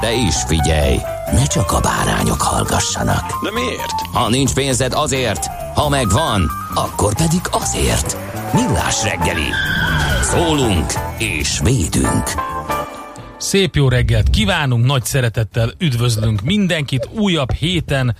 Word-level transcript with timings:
De 0.00 0.12
is 0.12 0.34
figyelj, 0.46 0.98
ne 1.32 1.46
csak 1.46 1.72
a 1.72 1.80
bárányok 1.80 2.42
hallgassanak. 2.42 3.42
De 3.42 3.50
miért? 3.50 4.00
Ha 4.12 4.28
nincs 4.28 4.54
pénzed 4.54 4.92
azért, 4.92 5.46
ha 5.74 5.88
megvan, 5.88 6.50
akkor 6.74 7.14
pedig 7.14 7.40
azért. 7.50 8.16
Millás 8.52 9.02
reggeli. 9.02 9.48
Szólunk 10.22 10.92
és 11.18 11.60
védünk. 11.62 12.30
Szép 13.38 13.74
jó 13.74 13.88
reggelt 13.88 14.30
kívánunk, 14.30 14.84
nagy 14.84 15.04
szeretettel 15.04 15.72
üdvözlünk 15.78 16.40
mindenkit 16.40 17.08
újabb 17.12 17.52
héten 17.52 18.16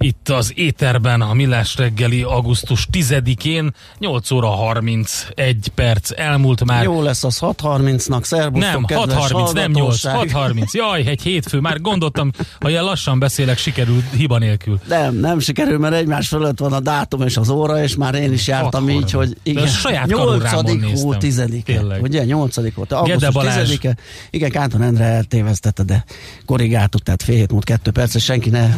itt 0.00 0.28
az 0.28 0.52
éterben 0.54 1.20
a 1.20 1.34
Millás 1.34 1.76
reggeli 1.76 2.22
augusztus 2.22 2.88
10-én 2.92 3.74
8 3.98 4.30
óra 4.30 4.48
31 4.48 5.68
perc 5.74 6.10
elmúlt 6.16 6.64
már. 6.64 6.84
Jó 6.84 7.02
lesz 7.02 7.24
az 7.24 7.38
6.30-nak, 7.40 8.22
szervusztok, 8.22 8.72
nem, 8.72 8.84
kedves 8.84 9.30
6.30, 9.30 9.52
nem 9.52 9.70
8, 9.70 10.02
hallgatóság. 10.02 10.54
6.30. 10.54 10.70
Jaj, 10.80 11.06
egy 11.06 11.22
hétfő, 11.22 11.60
már 11.60 11.80
gondoltam, 11.80 12.30
ha 12.60 12.68
ilyen 12.68 12.84
lassan 12.84 13.18
beszélek, 13.18 13.58
sikerült 13.58 14.04
hiba 14.16 14.38
nélkül. 14.38 14.80
Nem, 14.88 15.14
nem 15.14 15.38
sikerül, 15.38 15.78
mert 15.78 15.94
egymás 15.94 16.28
fölött 16.28 16.58
van 16.58 16.72
a 16.72 16.80
dátum 16.80 17.22
és 17.22 17.36
az 17.36 17.48
óra, 17.48 17.82
és 17.82 17.96
már 17.96 18.14
én 18.14 18.32
is 18.32 18.46
jártam 18.46 18.86
6.30. 18.86 18.90
így, 18.90 19.10
hogy 19.10 19.36
De 19.52 19.60
a 19.60 19.66
saját 19.66 20.12
kalurámon 20.12 20.64
8. 20.64 20.80
néztem. 20.80 21.04
hó 21.04 21.14
10 21.14 21.42
Tényleg. 21.64 22.02
Ugye, 22.02 22.24
8. 22.24 22.74
volt, 22.74 22.92
augusztus 22.92 23.34
Balázs. 23.34 23.78
10 23.78 23.94
Igen, 24.30 24.50
Kánton 24.50 24.82
Endre 24.82 25.04
eltévesztette, 25.04 25.82
de 25.82 26.04
korrigáltuk, 26.46 27.02
tehát 27.02 27.22
fél 27.22 27.36
hét 27.36 27.52
múlt 27.52 27.64
kettő 27.64 27.90
perc, 27.90 28.20
senki 28.20 28.50
ne 28.50 28.68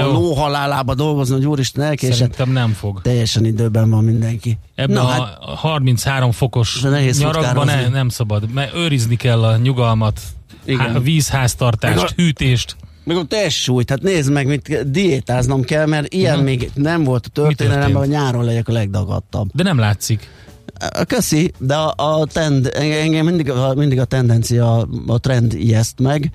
jó. 0.00 0.34
Lóhalálába 0.56 0.94
dolgozni, 0.94 1.34
hogy 1.34 1.46
úristen 1.46 1.84
elkésett. 1.84 2.16
Szerintem 2.16 2.50
nem 2.52 2.72
fog. 2.72 3.00
Teljesen 3.02 3.44
időben 3.44 3.90
van 3.90 4.04
mindenki. 4.04 4.58
Ebben 4.74 4.96
Na, 4.96 5.02
a 5.02 5.10
hát, 5.10 5.38
33 5.40 6.30
fokos 6.30 6.82
nyarakban 7.18 7.66
ne, 7.66 7.88
nem 7.88 8.08
szabad, 8.08 8.52
mert 8.52 8.74
őrizni 8.74 9.16
kell 9.16 9.44
a 9.44 9.56
nyugalmat, 9.56 10.20
Igen. 10.64 10.78
há, 10.92 10.98
vízháztartást, 10.98 12.02
a- 12.02 12.08
hűtést. 12.16 12.76
Meg 13.04 13.16
a 13.16 13.24
testsúlyt, 13.24 13.90
hát 13.90 14.02
nézd 14.02 14.32
meg, 14.32 14.46
mit 14.46 14.90
diétáznom 14.90 15.62
kell, 15.62 15.86
mert 15.86 16.12
ilyen 16.12 16.38
még 16.38 16.70
nem 16.74 17.04
volt 17.04 17.26
a 17.26 17.28
történelemben, 17.28 18.00
hogy 18.00 18.08
nyáron 18.08 18.44
legyek 18.44 18.68
a 18.68 18.72
legdagadtabb. 18.72 19.48
De 19.52 19.62
nem 19.62 19.78
látszik. 19.78 20.28
Köszi, 21.06 21.52
de 21.58 21.74
a, 21.74 21.94
a 21.96 22.26
trend, 22.26 22.70
engem 22.74 23.24
mindig, 23.24 23.52
mindig 23.74 24.00
a 24.00 24.04
tendencia, 24.04 24.88
a 25.06 25.18
trend 25.18 25.54
ijeszt 25.54 25.98
meg, 26.00 26.30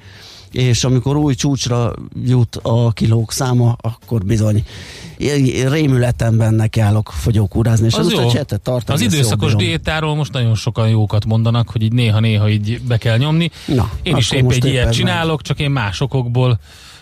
és 0.51 0.83
amikor 0.83 1.15
új 1.15 1.33
csúcsra 1.35 1.93
jut 2.25 2.55
a 2.55 2.91
kilók 2.91 3.31
száma, 3.31 3.75
akkor 3.81 4.23
bizony 4.25 4.63
rémületemben 5.69 6.53
nekiállok 6.53 7.11
fogyókúrázni, 7.13 7.85
és 7.85 7.93
Az 7.93 8.05
az, 8.05 8.11
jó. 8.11 8.29
csetet 8.29 8.61
tartani. 8.61 9.05
Az 9.05 9.13
időszakos 9.13 9.55
diétáról 9.55 10.15
most 10.15 10.31
nagyon 10.33 10.55
sokan 10.55 10.89
jókat 10.89 11.25
mondanak, 11.25 11.69
hogy 11.69 11.81
így 11.81 11.93
néha-néha 11.93 12.49
így 12.49 12.81
be 12.81 12.97
kell 12.97 13.17
nyomni. 13.17 13.51
Na, 13.65 13.91
én 14.03 14.15
is 14.17 14.31
épp 14.31 14.51
egy 14.51 14.65
ilyet 14.65 14.85
meg. 14.85 14.93
csinálok, 14.93 15.41
csak 15.41 15.59
én 15.59 15.71
más 15.71 16.01
okokból. 16.01 16.59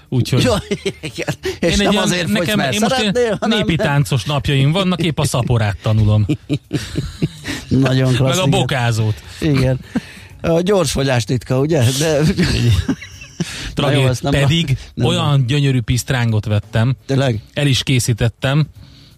Úgyhogy 0.10 0.44
Jó, 0.44 0.54
igen. 1.02 1.28
És 1.60 1.72
én 1.72 1.78
nem 1.84 1.92
ilyen- 1.92 2.04
azért 2.04 2.30
fogysz, 2.30 2.56
mert 2.56 2.74
én 2.74 2.80
most 2.82 2.96
hanem 3.40 3.58
népi 3.58 3.76
táncos 3.76 4.24
napjaim 4.24 4.72
vannak, 4.72 5.02
épp 5.04 5.20
a 5.20 5.26
szaporát 5.26 5.78
tanulom. 5.82 6.26
nagyon 7.70 8.14
klassz. 8.14 8.36
Meg 8.38 8.46
a 8.46 8.50
bokázót. 8.50 9.24
Igen. 9.42 9.80
A 10.42 10.62
gyors 10.62 10.92
fogyás 10.92 11.24
titka, 11.24 11.60
ugye? 11.60 11.84
De 12.00 12.20
Tragé, 13.74 14.02
jó, 14.02 14.10
nem- 14.22 14.32
pedig 14.32 14.78
nem- 14.94 15.08
olyan 15.08 15.46
gyönyörű 15.48 15.82
pisztrángot 15.82 16.46
vettem, 16.46 16.96
tényleg? 17.06 17.42
el 17.54 17.68
is 17.68 17.84
készítettem, 17.84 18.68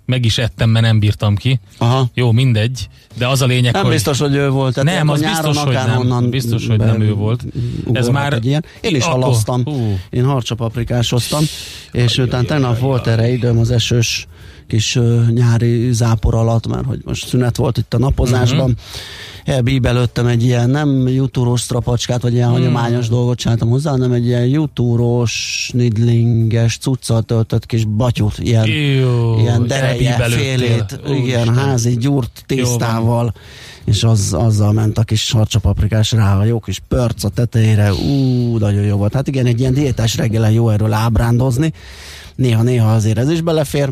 meg 0.05 0.25
is 0.25 0.37
ettem, 0.37 0.69
mert 0.69 0.85
nem 0.85 0.99
bírtam 0.99 1.35
ki. 1.35 1.59
Aha. 1.77 2.09
Jó, 2.13 2.31
mindegy, 2.31 2.87
de 3.17 3.27
az 3.27 3.41
a 3.41 3.45
lényeg, 3.45 3.73
Nem 3.73 3.83
hogy... 3.83 3.91
biztos, 3.91 4.19
hogy 4.19 4.35
ő 4.35 4.49
volt. 4.49 4.73
Tehát 4.73 4.97
Nem, 4.97 5.09
az 5.09 5.21
biztos, 5.21 5.57
hogy 5.57 5.73
nem. 5.73 6.29
Biztos, 6.29 6.67
hogy 6.67 6.77
nem 6.79 7.01
ő 7.01 7.13
volt. 7.13 7.43
Ez 7.91 8.07
már- 8.07 8.33
Egy 8.33 8.45
ilyen. 8.45 8.65
Én 8.81 8.95
is 8.95 9.03
halasztam. 9.03 9.63
Én 10.09 10.25
harcsapaprikásoztam, 10.25 11.43
és 11.91 12.17
utána 12.17 12.47
tegnap 12.47 12.79
volt 12.79 13.07
erre 13.07 13.29
időm 13.31 13.57
az 13.59 13.71
esős 13.71 14.27
kis 14.71 14.99
nyári 15.29 15.91
zápor 15.93 16.35
alatt, 16.35 16.67
mert 16.67 16.85
hogy 16.85 17.01
most 17.05 17.27
szünet 17.27 17.57
volt 17.57 17.77
itt 17.77 17.93
a 17.93 17.97
napozásban. 17.97 18.69
Mhm. 18.69 18.79
Elbíbelődtem 19.55 20.27
egy 20.27 20.43
ilyen 20.43 20.69
nem 20.69 21.07
jutúros 21.07 21.61
strapacskát, 21.61 22.21
vagy 22.21 22.33
ilyen 22.33 22.47
Hmm. 22.49 22.57
hagyományos 22.57 23.07
dolgot 23.09 23.37
csináltam 23.37 23.69
hozzá, 23.69 23.91
hanem 23.91 24.11
egy 24.11 24.25
ilyen 24.25 24.45
jutúros, 24.45 25.69
nidlinges, 25.73 26.77
cuccal 26.77 27.21
töltött 27.21 27.65
kis 27.65 27.85
batyut, 27.85 28.37
ilyen 28.39 28.67
Jó, 28.67 29.37
ilyen 29.39 29.67
dereje, 29.67 30.13
félét, 30.13 30.99
igen, 31.05 31.11
Úristen. 31.11 31.55
házi 31.55 31.97
gyúrt 31.97 32.43
tésztával, 32.45 33.33
és 33.85 34.03
az, 34.03 34.33
azzal 34.33 34.71
ment 34.73 34.97
a 34.97 35.03
kis 35.03 35.31
harcsapaprikás 35.31 36.11
rá, 36.11 36.37
a 36.37 36.43
jó 36.43 36.59
kis 36.59 36.79
pörc 36.87 37.23
a 37.23 37.29
tetejére, 37.29 37.93
ú, 37.93 38.57
nagyon 38.57 38.83
jó 38.83 38.97
volt. 38.97 39.13
Hát 39.13 39.27
igen, 39.27 39.45
egy 39.45 39.59
ilyen 39.59 39.73
diétás 39.73 40.15
reggelen 40.15 40.51
jó 40.51 40.69
erről 40.69 40.93
ábrándozni, 40.93 41.73
néha-néha 42.35 42.93
azért 42.93 43.17
ez 43.17 43.29
is 43.29 43.41
belefér, 43.41 43.89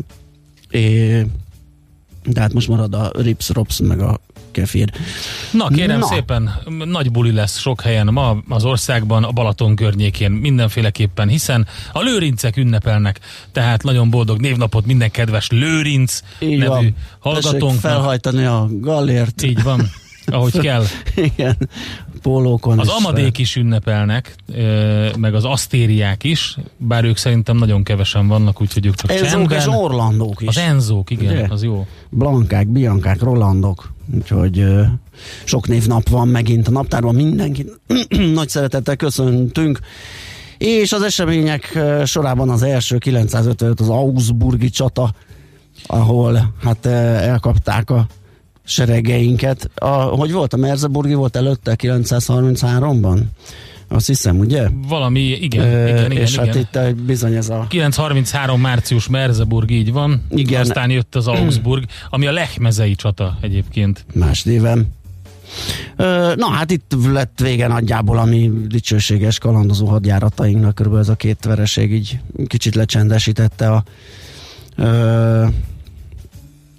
é, 0.70 1.26
de 2.24 2.40
hát 2.40 2.52
most 2.52 2.68
marad 2.68 2.94
a 2.94 3.10
rips, 3.14 3.48
rops, 3.48 3.80
meg 3.80 4.00
a 4.00 4.20
kefir. 4.50 4.90
Na 5.52 5.68
kérem 5.68 5.98
Na. 5.98 6.06
szépen, 6.06 6.50
nagy 6.84 7.10
buli 7.10 7.32
lesz 7.32 7.58
sok 7.58 7.80
helyen 7.80 8.06
ma 8.06 8.36
az 8.48 8.64
országban, 8.64 9.24
a 9.24 9.30
Balaton 9.30 9.76
környékén 9.76 10.30
mindenféleképpen, 10.30 11.28
hiszen 11.28 11.66
a 11.92 12.00
lőrincek 12.00 12.56
ünnepelnek, 12.56 13.20
tehát 13.52 13.82
nagyon 13.82 14.10
boldog 14.10 14.40
névnapot 14.40 14.86
minden 14.86 15.10
kedves 15.10 15.48
lőrinc 15.50 16.20
Így 16.38 16.58
nevű 16.58 16.68
van. 16.68 16.80
Tessék 16.82 16.94
hallgatónknak. 17.18 17.80
felhajtani 17.80 18.44
a 18.44 18.68
gallért. 18.70 19.42
Így 19.42 19.62
van, 19.62 19.80
ahogy 20.30 20.58
kell. 20.66 20.84
Igen, 21.14 21.56
pólókon. 22.22 22.78
Az 22.78 22.86
és 22.86 22.92
amadék 22.98 23.38
is 23.38 23.56
ünnepelnek, 23.56 24.36
meg 25.18 25.34
az 25.34 25.44
asztériák 25.44 26.24
is, 26.24 26.56
bár 26.76 27.04
ők 27.04 27.16
szerintem 27.16 27.56
nagyon 27.56 27.82
kevesen 27.82 28.28
vannak, 28.28 28.60
úgyhogy 28.60 28.86
ők 28.86 28.94
csak 28.94 29.10
Enzók 29.12 29.52
és. 29.52 29.66
Orlandók 29.66 30.42
is. 30.42 30.48
Az 30.48 30.58
enzók, 30.58 31.10
igen, 31.10 31.32
Ugye? 31.32 31.46
az 31.48 31.62
jó. 31.62 31.86
Blankák, 32.08 32.68
Biankák, 32.68 33.20
Rolandok, 33.20 33.92
úgyhogy 34.14 34.64
sok 35.44 35.68
névnap 35.68 36.08
van 36.08 36.28
megint 36.28 36.68
a 36.68 36.70
naptárban, 36.70 37.14
mindenkit 37.14 37.80
nagy 38.34 38.48
szeretettel 38.48 38.96
köszöntünk. 38.96 39.78
És 40.58 40.92
az 40.92 41.02
események 41.02 41.78
sorában 42.04 42.48
az 42.48 42.62
első 42.62 42.98
955 42.98 43.80
az 43.80 43.88
Augsburgi 43.88 44.70
csata, 44.70 45.12
ahol 45.86 46.54
hát 46.62 46.86
elkapták 46.86 47.90
a 47.90 48.06
seregeinket. 48.70 49.70
A, 49.74 49.88
hogy 49.88 50.32
volt 50.32 50.52
a 50.52 50.56
Merseburgi, 50.56 51.14
volt 51.14 51.36
előtte 51.36 51.76
933-ban? 51.78 53.20
Azt 53.88 54.06
hiszem, 54.06 54.38
ugye? 54.38 54.68
Valami, 54.88 55.20
igen, 55.20 55.64
Ö, 55.64 55.86
igen, 55.88 56.10
igen, 56.10 56.22
és 56.22 56.32
igen. 56.32 56.46
hát 56.46 56.54
itt 56.54 56.76
ö, 56.76 56.92
bizony 56.92 57.34
ez 57.34 57.48
a 57.48 57.66
933. 57.68 58.60
március 58.60 59.08
Merseburg, 59.08 59.70
így 59.70 59.92
van. 59.92 60.22
Igen. 60.30 60.60
Aztán 60.60 60.90
jött 60.90 61.14
az 61.14 61.26
Augsburg, 61.26 61.84
ami 62.10 62.26
a 62.26 62.32
Lechmezei 62.32 62.94
csata 62.94 63.38
egyébként. 63.40 64.04
más 64.14 64.42
néven. 64.42 64.92
Na 66.36 66.46
hát 66.50 66.70
itt 66.70 66.94
lett 67.12 67.38
vége 67.42 67.66
nagyjából 67.66 68.18
a 68.18 68.24
mi 68.24 68.50
dicsőséges 68.66 69.38
kalandozó 69.38 69.86
hadjáratainknak, 69.86 70.74
körülbelül 70.74 71.06
ez 71.06 71.12
a 71.12 71.16
két 71.16 71.44
vereség 71.44 71.92
így 71.92 72.18
kicsit 72.46 72.74
lecsendesítette 72.74 73.70
a, 73.72 73.84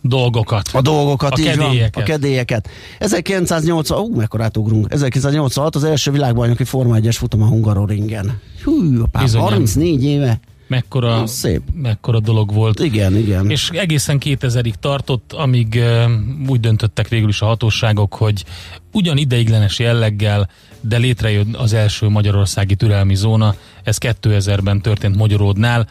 Dolgokat. 0.02 0.70
a 0.74 0.82
dolgokat, 0.82 1.32
A 1.32 1.40
így 1.40 1.46
kedélyeket. 1.46 1.96
Van, 1.96 2.04
a 2.04 2.08
kedélyeket. 2.08 2.70
1980, 3.00 4.00
ú, 4.00 4.16
mekkorát 4.16 4.58
ugrunk, 4.58 4.86
1986 4.92 5.76
az 5.76 5.84
első 5.84 6.12
világbajnoki 6.12 6.64
Forma 6.64 6.96
1-es 7.00 7.16
futam 7.18 7.42
a 7.42 7.46
Hungaroringen. 7.46 8.40
Hú, 8.64 9.02
apám, 9.02 9.24
Bizonyám. 9.24 9.48
34 9.48 10.04
éve. 10.04 10.40
mekkora, 10.68 11.28
Szép. 11.28 11.62
mekkora 11.74 12.20
dolog 12.20 12.54
volt. 12.54 12.80
Igen, 12.80 13.16
igen. 13.16 13.50
És 13.50 13.70
egészen 13.70 14.18
2000-ig 14.26 14.74
tartott, 14.80 15.34
amíg 15.34 15.74
uh, 15.74 16.12
úgy 16.48 16.60
döntöttek 16.60 17.08
végül 17.08 17.30
is 17.30 17.42
a 17.42 17.46
hatóságok, 17.46 18.14
hogy 18.14 18.44
ugyan 18.92 19.18
ideiglenes 19.18 19.80
jelleggel, 19.80 20.50
de 20.82 20.98
létrejön 20.98 21.56
az 21.58 21.74
első 21.74 22.08
magyarországi 22.10 22.76
türelmi 22.76 23.16
zóna. 23.16 23.56
Ez 23.84 23.98
2000-ben 24.00 24.82
történt 24.82 25.16
Magyaródnál. 25.16 25.88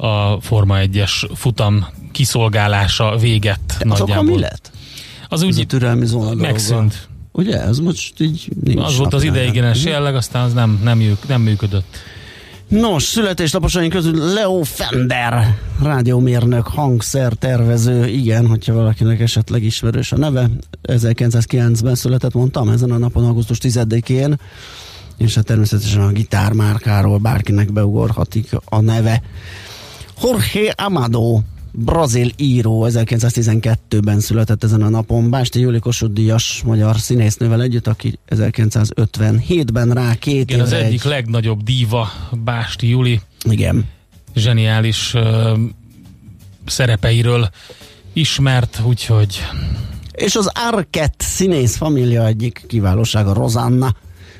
A 0.00 0.40
Forma 0.40 0.76
1-es 0.78 1.30
futam 1.34 1.86
kiszolgálása 2.12 3.16
véget 3.16 3.60
Az 3.68 3.76
akkor 3.76 3.98
nagyjából. 3.98 4.24
mi 4.24 4.38
lett? 4.40 4.70
Az 5.28 5.42
Ez 5.42 5.56
a 5.56 5.60
úgy 5.60 5.66
türelmi 5.66 6.06
zóna 6.06 6.34
megszűnt. 6.34 7.08
Ugye, 7.32 7.60
ez 7.60 7.78
most 7.78 8.20
így 8.20 8.48
nincs 8.64 8.82
Az 8.84 8.96
volt 8.96 9.14
az 9.14 9.22
ideiglenes 9.22 9.84
jelleg, 9.84 10.14
aztán 10.14 10.44
az 10.44 10.52
nem, 10.52 10.80
nem, 10.84 11.18
nem 11.28 11.42
működött. 11.42 11.96
Nos, 12.68 13.02
születésnaposaink 13.02 13.92
közül 13.92 14.32
Leo 14.32 14.62
Fender, 14.62 15.58
rádiómérnök, 15.82 16.66
hangszer, 16.66 17.32
tervező, 17.32 18.06
igen, 18.06 18.46
hogyha 18.46 18.74
valakinek 18.74 19.20
esetleg 19.20 19.62
ismerős 19.62 20.12
a 20.12 20.16
neve. 20.16 20.50
1909-ben 20.82 21.94
született, 21.94 22.34
mondtam, 22.34 22.68
ezen 22.68 22.90
a 22.90 22.98
napon, 22.98 23.24
augusztus 23.24 23.58
10-én, 23.62 24.38
és 25.16 25.34
hát 25.34 25.44
természetesen 25.44 26.02
a 26.02 26.10
gitármárkáról 26.10 27.18
bárkinek 27.18 27.72
beugorhatik 27.72 28.48
a 28.64 28.80
neve. 28.80 29.22
Jorge 30.22 30.70
Amado, 30.76 31.40
brazil 31.72 32.30
író, 32.36 32.86
1912-ben 32.88 34.20
született 34.20 34.64
ezen 34.64 34.82
a 34.82 34.88
napon, 34.88 35.30
Básti 35.30 35.60
Júli 35.60 35.78
Kossuth 35.78 36.12
Díjas 36.12 36.62
magyar 36.64 36.98
színésznővel 36.98 37.62
együtt, 37.62 37.86
aki 37.86 38.18
1957-ben 38.28 39.90
rá 39.90 40.14
két 40.14 40.50
Igen, 40.50 40.60
az 40.60 40.72
egyik 40.72 41.04
egy... 41.04 41.10
legnagyobb 41.10 41.62
díva 41.62 42.08
Básti 42.44 42.88
Juli 42.88 43.20
Igen. 43.44 43.84
zseniális 44.34 45.14
uh, 45.14 45.58
szerepeiről 46.66 47.48
ismert, 48.12 48.80
úgyhogy 48.84 49.42
És 50.12 50.36
az 50.36 50.50
Arquette 50.54 51.24
színész 51.24 51.76
família 51.76 52.26
egyik 52.26 52.64
kiválósága, 52.66 53.32
Rosanna, 53.32 53.94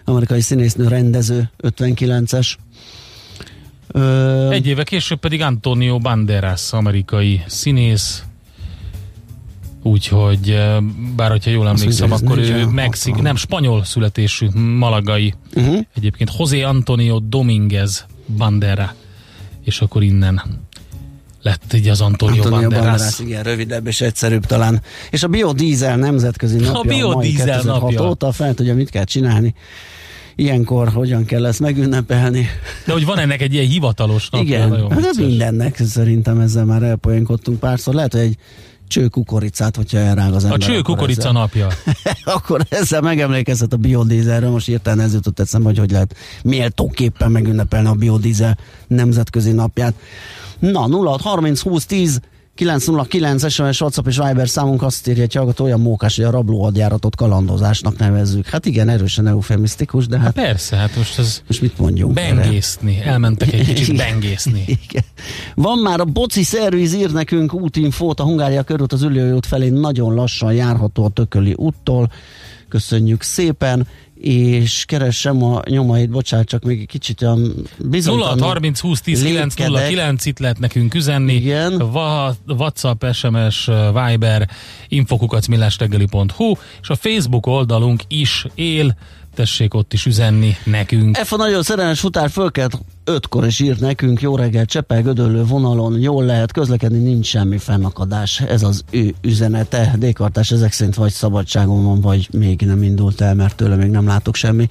amerikai 0.05 0.41
színésznő, 0.41 0.89
rendező, 0.89 1.51
59-es. 1.63 2.55
Ö, 3.89 4.51
egy 4.51 4.67
éve 4.67 4.85
később 4.85 5.19
pedig 5.19 5.43
Antonio 5.43 5.99
Banderas, 5.99 6.73
amerikai 6.73 7.43
színész, 7.47 8.23
úgyhogy 9.83 10.59
bár 11.17 11.31
hogyha 11.31 11.51
jól 11.51 11.69
emlékszem, 11.69 12.13
akkor 12.13 12.39
ő 12.39 12.49
46. 12.49 12.73
Mexik, 12.73 13.15
nem 13.15 13.37
spanyol 13.37 13.85
születésű, 13.85 14.49
malagai. 14.79 15.35
uh-huh. 15.55 15.79
Egyébként 15.95 16.31
José 16.39 16.63
Antonio 16.63 17.19
Dominguez 17.19 18.07
Bandera, 18.37 18.95
és 19.65 19.81
akkor 19.81 20.03
innen 20.03 20.43
lett 21.43 21.73
így 21.73 21.89
az 21.89 22.01
Antonio, 22.01 22.43
Antonio 22.43 22.69
Banderas. 22.69 22.85
Banderas, 22.85 23.19
igen, 23.19 23.43
rövidebb 23.43 23.87
és 23.87 24.01
egyszerűbb 24.01 24.45
talán. 24.47 24.83
És 25.11 25.23
a 25.23 25.29
biodízel 25.29 25.97
nemzetközi 25.97 26.59
napja 26.59 26.81
a, 26.81 26.85
mai 26.85 26.97
biodízel 26.97 27.47
2006 27.47 27.81
napja. 27.81 28.09
óta 28.09 28.33
fel 28.33 28.55
tudja, 28.55 28.75
mit 28.75 28.91
kell 28.91 29.05
csinálni. 29.05 29.55
Ilyenkor 30.41 30.89
hogyan 30.89 31.25
kell 31.25 31.47
ezt 31.47 31.61
megünnepelni. 31.61 32.47
De 32.87 32.93
hogy 32.93 33.05
van 33.05 33.19
ennek 33.19 33.41
egy 33.43 33.53
ilyen 33.53 33.67
hivatalos 33.67 34.31
napja, 34.31 34.47
igen, 34.57 34.69
nagyon 34.69 34.91
hát 34.91 35.01
de 35.01 35.23
mindennek 35.25 35.81
szerintem 35.87 36.41
ezzel 36.41 36.65
már 36.65 36.83
elpoénkodtunk 36.83 37.59
párszor. 37.59 37.95
Lehet, 37.95 38.13
hogy 38.13 38.21
egy 38.21 38.37
cső 38.89 39.07
kukoricát, 39.07 39.77
hogyha 39.77 39.99
elrág 39.99 40.33
az 40.33 40.45
A 40.45 40.47
ember. 40.47 40.61
cső 40.67 40.73
akkor 40.73 40.83
kukorica 40.85 41.21
ezzel- 41.21 41.33
napja. 41.33 41.69
akkor 42.37 42.67
ezzel 42.69 43.01
megemlékezhet 43.01 43.73
a 43.73 43.77
biodízelről, 43.77 44.51
most 44.51 44.69
írtán 44.69 45.01
ez 45.01 45.13
jutott 45.15 45.41
eszembe, 45.41 45.69
hogy 45.69 45.79
hogy 45.79 45.91
lehet 45.91 46.17
méltóképpen 46.43 47.31
megünnepelni 47.31 47.89
a 47.89 47.95
biodízel 47.95 48.59
nemzetközi 48.87 49.53
napját. 49.53 49.95
Na, 50.59 50.87
0 50.87 51.19
30 51.23 51.61
20 51.61 51.87
10 51.87 52.21
909 52.59 53.51
SMS, 53.51 53.81
WhatsApp 53.81 54.07
és 54.07 54.17
Viber 54.17 54.49
számunk 54.49 54.83
azt 54.83 55.09
írja, 55.09 55.23
hogy 55.23 55.35
hallgató 55.35 55.65
olyan 55.65 55.81
mókás, 55.81 56.17
hogy 56.17 56.25
a 56.25 56.31
rablóadjáratot 56.31 57.17
kalandozásnak 57.17 57.99
nevezzük. 57.99 58.47
Hát 58.47 58.67
igen, 58.67 58.89
erősen 58.89 59.27
eufemisztikus, 59.27 60.07
de 60.07 60.19
hát 60.19 60.33
Persze, 60.33 60.77
hát 60.77 60.97
most 60.97 61.19
ez 61.19 61.43
most 61.47 61.61
mit 61.61 61.79
mondjunk? 61.79 62.19
erre? 62.19 62.35
bengészni. 62.35 63.01
Elmentek 63.05 63.53
egy 63.53 63.67
kicsit 63.67 63.97
bengészni. 64.07 64.65
Igen. 64.67 65.05
Van 65.55 65.79
már 65.79 66.01
a 66.01 66.05
Boci 66.05 66.43
Szerviz 66.43 66.95
ír 66.95 67.13
nekünk 67.13 67.55
útinfót, 67.55 68.21
a 68.21 68.23
Hungária 68.23 68.63
körút 68.63 68.93
az 68.93 69.03
Üllői 69.03 69.31
út 69.31 69.47
felé 69.47 69.69
nagyon 69.69 70.15
lassan 70.15 70.53
járható 70.53 71.05
a 71.05 71.09
Tököli 71.09 71.55
úttól. 71.57 72.11
Köszönjük 72.69 73.23
szépen, 73.23 73.87
és 74.21 74.85
keressem 74.85 75.43
a 75.43 75.63
nyomait, 75.69 76.11
bocsánat, 76.11 76.47
csak 76.47 76.63
még 76.63 76.81
egy 76.81 76.87
kicsit 76.87 77.23
olyan 77.23 77.39
0 77.39 77.53
bizonytalan. 77.79 78.41
30 78.41 78.81
20 78.81 79.01
10 79.01 79.23
9 79.23 79.55
0 79.55 79.69
lépkedek. 79.69 79.89
9 79.89 80.25
itt 80.25 80.39
lehet 80.39 80.59
nekünk 80.59 80.95
üzenni. 80.95 81.35
Igen. 81.35 81.79
Va, 81.79 82.37
WhatsApp, 82.47 83.05
SMS, 83.13 83.71
Viber, 83.93 84.49
infokukacmillásreggeli.hu 84.89 86.55
és 86.83 86.89
a 86.89 86.95
Facebook 86.95 87.47
oldalunk 87.47 88.03
is 88.09 88.47
él. 88.55 88.97
Tessék 89.39 89.75
ott 89.75 89.93
is 89.93 90.07
üzenni 90.07 90.57
nekünk. 90.65 91.17
F 91.17 91.33
a 91.33 91.37
nagyon 91.37 91.63
szerelmes 91.63 92.01
futár 92.01 92.31
fölkelt 92.31 92.79
ötkor 93.05 93.45
és 93.45 93.61
írt 93.61 93.81
nekünk, 93.81 94.21
jó 94.21 94.37
reggel, 94.37 94.65
Csepel, 94.65 95.03
Gödöllő 95.03 95.45
vonalon, 95.45 96.01
jól 96.01 96.25
lehet 96.25 96.53
közlekedni, 96.53 96.99
nincs 96.99 97.27
semmi 97.27 97.59
fennakadás. 97.59 98.41
Ez 98.41 98.63
az 98.63 98.85
ő 98.91 99.15
üzenete. 99.23 99.95
Dékartás 99.99 100.51
ezek 100.51 100.73
szerint 100.73 100.95
vagy 100.95 101.13
szabadságon 101.13 101.85
van, 101.85 102.01
vagy 102.01 102.29
még 102.33 102.61
nem 102.61 102.83
indult 102.83 103.21
el, 103.21 103.35
mert 103.35 103.57
tőle 103.57 103.77
még 103.77 103.91
nem 103.91 104.07
látok 104.07 104.35
semmi 104.35 104.69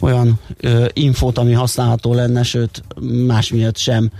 olyan 0.00 0.40
ö, 0.56 0.86
infót, 0.92 1.38
ami 1.38 1.52
használható 1.52 2.14
lenne, 2.14 2.42
sőt, 2.42 2.82
más 3.26 3.50
miatt 3.50 3.76
sem. 3.76 4.10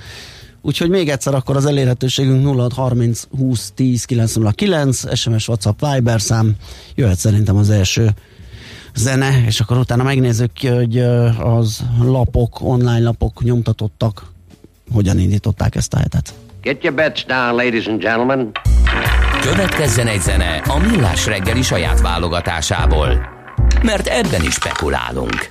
Úgyhogy 0.62 0.88
még 0.88 1.08
egyszer 1.08 1.34
akkor 1.34 1.56
az 1.56 1.66
elérhetőségünk 1.66 2.46
0630 2.46 3.26
20 3.38 3.72
10 3.74 4.04
909, 4.04 5.16
SMS, 5.16 5.48
WhatsApp, 5.48 5.80
Viber 5.80 6.20
szám, 6.20 6.54
jöhet 6.94 7.18
szerintem 7.18 7.56
az 7.56 7.70
első 7.70 8.14
zene, 8.94 9.44
és 9.46 9.60
akkor 9.60 9.78
utána 9.78 10.02
megnézzük 10.02 10.52
ki, 10.52 10.66
hogy 10.66 10.98
az 11.38 11.84
lapok, 12.02 12.60
online 12.60 13.00
lapok 13.00 13.42
nyomtatottak, 13.42 14.22
hogyan 14.92 15.18
indították 15.18 15.74
ezt 15.74 15.94
a 15.94 15.98
hetet. 15.98 16.34
Get 16.62 16.82
your 16.82 16.96
bets 16.96 17.26
down, 17.26 17.54
ladies 17.54 17.86
and 17.86 18.00
gentlemen. 18.00 18.50
Következzen 19.40 20.06
egy 20.06 20.20
zene 20.20 20.56
a 20.56 20.78
Millás 20.78 21.26
reggeli 21.26 21.62
saját 21.62 22.00
válogatásából. 22.00 23.28
Mert 23.82 24.06
ebben 24.06 24.42
is 24.42 24.52
spekulálunk. 24.52 25.50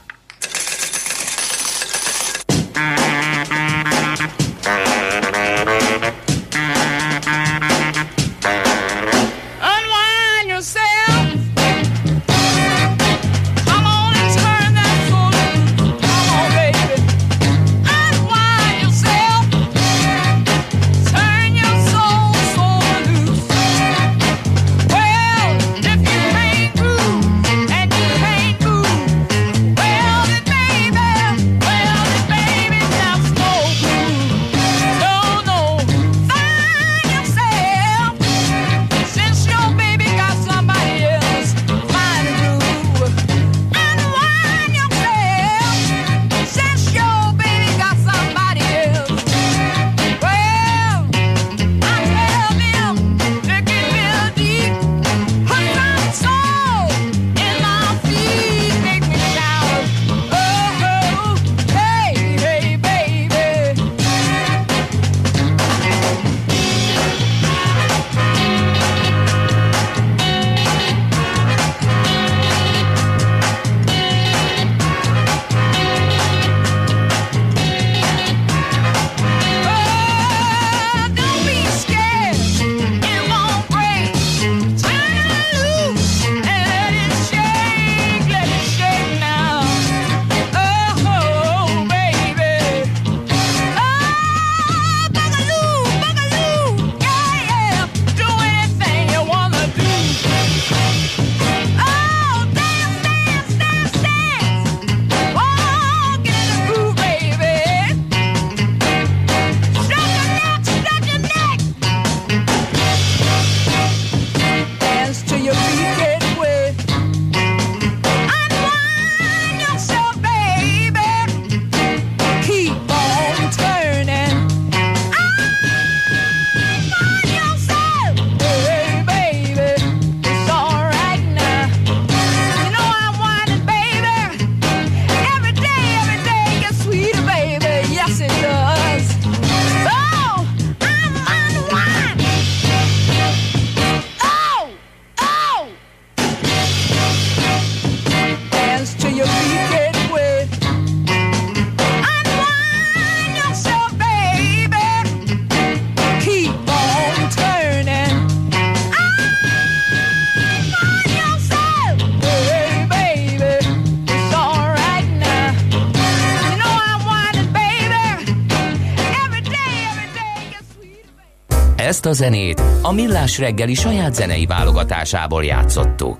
A 172.09 172.13
zenét 172.13 172.61
a 172.81 172.91
Millás 172.91 173.37
reggeli 173.37 173.73
saját 173.73 174.15
zenei 174.15 174.45
válogatásából 174.45 175.43
játszottuk. 175.43 176.19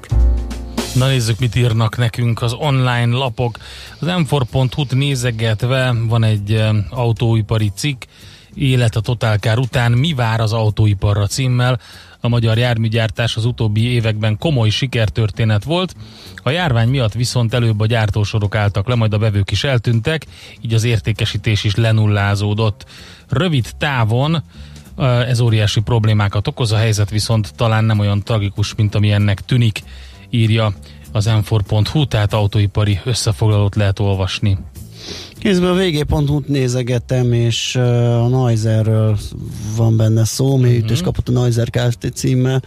Na 0.95 1.07
nézzük, 1.07 1.39
mit 1.39 1.55
írnak 1.55 1.97
nekünk 1.97 2.41
az 2.41 2.53
online 2.53 3.15
lapok. 3.15 3.57
Az 3.99 4.07
m4.hu-t 4.07 4.95
nézegetve 4.95 5.95
van 6.07 6.23
egy 6.23 6.53
eh, 6.53 6.75
autóipari 6.89 7.71
cikk, 7.75 8.03
élet 8.53 8.95
a 8.95 8.99
totálkár 8.99 9.57
után, 9.57 9.91
mi 9.91 10.13
vár 10.13 10.39
az 10.39 10.53
autóiparra 10.53 11.27
címmel. 11.27 11.79
A 12.21 12.27
magyar 12.27 12.57
járműgyártás 12.57 13.35
az 13.35 13.45
utóbbi 13.45 13.91
években 13.91 14.37
komoly 14.37 14.69
sikertörténet 14.69 15.63
volt, 15.63 15.95
a 16.43 16.49
járvány 16.49 16.89
miatt 16.89 17.13
viszont 17.13 17.53
előbb 17.53 17.79
a 17.79 17.85
gyártósorok 17.85 18.55
álltak 18.55 18.87
le, 18.87 18.95
majd 18.95 19.13
a 19.13 19.17
vevők 19.17 19.51
is 19.51 19.63
eltűntek, 19.63 20.25
így 20.61 20.73
az 20.73 20.83
értékesítés 20.83 21.63
is 21.63 21.75
lenullázódott. 21.75 22.85
Rövid 23.29 23.71
távon 23.77 24.43
ez 25.27 25.39
óriási 25.39 25.81
problémákat 25.81 26.47
okoz, 26.47 26.71
a 26.71 26.77
helyzet 26.77 27.09
viszont 27.09 27.53
talán 27.55 27.83
nem 27.83 27.99
olyan 27.99 28.23
tragikus, 28.23 28.75
mint 28.75 28.95
ami 28.95 29.11
ennek 29.11 29.41
tűnik, 29.41 29.81
írja 30.29 30.73
az 31.11 31.29
m4.hu, 31.29 32.07
tehát 32.07 32.33
autóipari 32.33 32.99
összefoglalót 33.05 33.75
lehet 33.75 33.99
olvasni. 33.99 34.57
Kézben 35.39 35.69
a 35.69 35.75
vg.hu-t 35.75 36.47
nézegetem, 36.47 37.33
és 37.33 37.75
a 37.75 38.27
Neizerről 38.27 39.17
van 39.75 39.97
benne 39.97 40.25
szó, 40.25 40.57
mi 40.57 40.75
uh-huh. 40.75 40.91
is 40.91 41.01
kapott 41.01 41.29
a 41.29 41.31
Neuser 41.31 41.69
Kft. 41.69 42.11
címmel, 42.13 42.61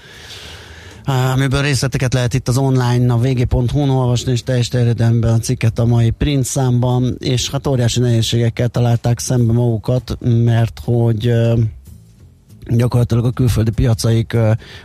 amiből 1.34 1.62
részleteket 1.62 2.14
lehet 2.14 2.34
itt 2.34 2.48
az 2.48 2.58
online, 2.58 3.12
a 3.12 3.18
vg.hu-n 3.18 3.90
olvasni, 3.90 4.32
és 4.32 4.42
teljes 4.42 4.68
terjedelemben 4.68 5.32
a 5.32 5.38
cikket 5.38 5.78
a 5.78 5.86
mai 5.86 6.10
print 6.10 6.44
számban, 6.44 7.16
és 7.18 7.50
hát 7.50 7.66
óriási 7.66 8.00
nehézségekkel 8.00 8.68
találták 8.68 9.18
szembe 9.18 9.52
magukat, 9.52 10.18
mert 10.20 10.80
hogy 10.84 11.32
gyakorlatilag 12.66 13.25
a 13.25 13.31
külföldi 13.31 13.71
piacaik, 13.71 14.37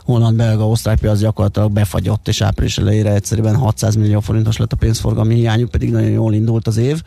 holland, 0.05 0.37
belga, 0.37 0.67
osztrák 0.67 0.99
piac 0.99 1.19
gyakorlatilag 1.19 1.71
befagyott, 1.71 2.27
és 2.27 2.41
április 2.41 2.77
elejére 2.77 3.13
egyszerűen 3.13 3.55
600 3.55 3.95
millió 3.95 4.19
forintos 4.19 4.57
lett 4.57 4.71
a 4.73 4.75
pénzforgalmi 4.75 5.35
hiányuk, 5.35 5.71
pedig 5.71 5.91
nagyon 5.91 6.09
jól 6.09 6.33
indult 6.33 6.67
az 6.67 6.77
év 6.77 7.01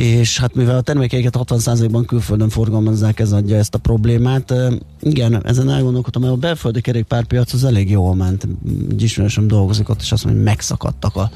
és 0.00 0.38
hát 0.38 0.54
mivel 0.54 0.76
a 0.76 0.80
termékeiket 0.80 1.36
60%-ban 1.38 2.04
külföldön 2.04 2.48
forgalmazzák, 2.48 3.20
ez 3.20 3.32
adja 3.32 3.56
ezt 3.56 3.74
a 3.74 3.78
problémát. 3.78 4.54
Igen, 5.00 5.46
ezen 5.46 5.70
elgondolkodtam, 5.70 6.22
mert 6.22 6.34
a 6.34 6.36
belföldi 6.36 6.80
kerékpárpiac 6.80 7.52
az 7.52 7.64
elég 7.64 7.90
jól 7.90 8.14
ment. 8.14 8.46
Egy 8.90 9.02
ismerősöm 9.02 9.46
dolgozik 9.48 9.88
ott, 9.88 10.00
és 10.00 10.12
azt 10.12 10.24
mondja, 10.24 10.42
hogy 10.42 10.52
megszakadtak 10.52 11.16
a 11.16 11.30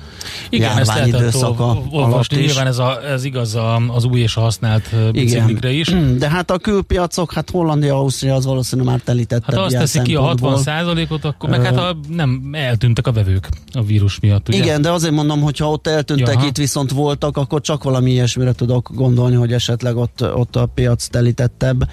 Igen, 0.50 0.76
járvány 0.76 1.06
időszaka 1.08 1.64
ol- 1.64 1.76
olvasni, 1.90 2.02
alatt 2.12 2.32
is. 2.32 2.38
nyilván 2.38 2.66
ez, 2.66 2.78
a, 2.78 3.08
ez 3.08 3.24
igaz 3.24 3.58
az 3.88 4.04
új 4.04 4.20
és 4.20 4.36
a 4.36 4.40
használt 4.40 5.12
biciklikre 5.12 5.70
is. 5.70 5.94
De 6.18 6.28
hát 6.28 6.50
a 6.50 6.58
külpiacok, 6.58 7.32
hát 7.32 7.50
Hollandia, 7.50 7.96
Ausztria 7.96 8.34
az 8.34 8.44
valószínűleg 8.44 8.90
már 8.90 9.00
telített. 9.04 9.44
Hát 9.44 9.56
azt 9.56 9.76
teszi 9.76 10.02
ki 10.02 10.14
a 10.14 10.22
60 10.22 10.58
százalékot, 10.58 11.24
akkor 11.24 11.50
meg 11.50 11.62
hát 11.64 11.76
a, 11.76 11.96
nem 12.08 12.50
eltűntek 12.52 13.06
a 13.06 13.12
vevők 13.12 13.48
a 13.72 13.82
vírus 13.82 14.20
miatt, 14.20 14.48
ugye? 14.48 14.58
Igen, 14.58 14.82
de 14.82 14.90
azért 14.90 15.14
mondom, 15.14 15.40
hogy 15.40 15.58
ha 15.58 15.70
ott 15.70 15.86
eltűntek, 15.86 16.34
Jaha. 16.34 16.46
itt 16.46 16.56
viszont 16.56 16.90
voltak, 16.90 17.36
akkor 17.36 17.60
csak 17.60 17.82
valami 17.82 18.10
ilyesmire 18.10 18.52
tudok 18.54 18.90
gondolni, 18.94 19.34
hogy 19.34 19.52
esetleg 19.52 19.96
ott, 19.96 20.22
ott 20.34 20.56
a 20.56 20.66
piac 20.66 21.06
telítettebb. 21.06 21.88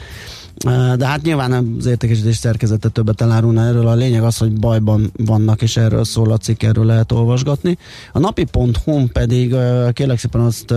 De 0.95 1.05
hát 1.05 1.21
nyilván 1.21 1.75
az 1.79 1.85
értékesítés 1.85 2.35
szerkezete 2.35 2.89
többet 2.89 3.21
elárulna 3.21 3.65
erről. 3.65 3.87
A 3.87 3.95
lényeg 3.95 4.23
az, 4.23 4.37
hogy 4.37 4.59
bajban 4.59 5.11
vannak, 5.17 5.61
és 5.61 5.77
erről 5.77 6.03
szól 6.03 6.31
a 6.31 6.37
cikk, 6.37 6.63
erről 6.63 6.85
lehet 6.85 7.11
olvasgatni. 7.11 7.77
A 8.11 8.19
napi.hu 8.19 9.07
pedig 9.07 9.55
kérlek 9.93 10.19
szépen 10.19 10.41
azt 10.41 10.73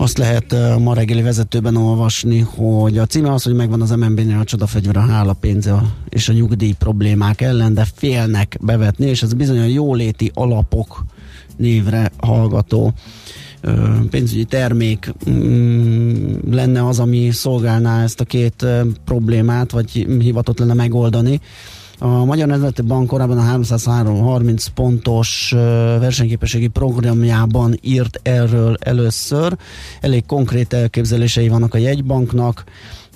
azt 0.00 0.18
lehet 0.18 0.78
ma 0.78 0.94
reggeli 0.94 1.22
vezetőben 1.22 1.76
olvasni, 1.76 2.38
hogy 2.38 2.98
a 2.98 3.06
címe 3.06 3.32
az, 3.32 3.42
hogy 3.42 3.54
megvan 3.54 3.80
az 3.80 3.90
MNB-nél 3.90 4.38
a 4.38 4.44
csodafegyver 4.44 4.96
a 4.96 5.00
hálapénze 5.00 5.82
és 6.08 6.28
a 6.28 6.32
nyugdíj 6.32 6.72
problémák 6.72 7.40
ellen, 7.40 7.74
de 7.74 7.86
félnek 7.94 8.56
bevetni, 8.60 9.06
és 9.06 9.22
ez 9.22 9.32
bizony 9.32 9.58
a 9.58 9.64
jóléti 9.64 10.30
alapok 10.34 11.04
névre 11.56 12.10
hallgató 12.16 12.92
pénzügyi 14.10 14.44
termék 14.44 15.12
mm, 15.30 16.34
lenne 16.50 16.86
az, 16.86 16.98
ami 16.98 17.30
szolgálná 17.30 18.02
ezt 18.02 18.20
a 18.20 18.24
két 18.24 18.66
problémát, 19.04 19.70
vagy 19.70 19.90
hivatott 20.18 20.58
lenne 20.58 20.74
megoldani. 20.74 21.40
A 22.00 22.24
Magyar 22.24 22.48
Nemzeti 22.48 22.82
Bank 22.82 23.06
korábban 23.06 23.38
a 23.38 23.42
330 23.42 24.66
pontos 24.66 25.50
versenyképességi 26.00 26.68
programjában 26.68 27.78
írt 27.82 28.20
erről 28.22 28.76
először. 28.80 29.56
Elég 30.00 30.26
konkrét 30.26 30.72
elképzelései 30.72 31.48
vannak 31.48 31.74
a 31.74 31.78
jegybanknak, 31.78 32.64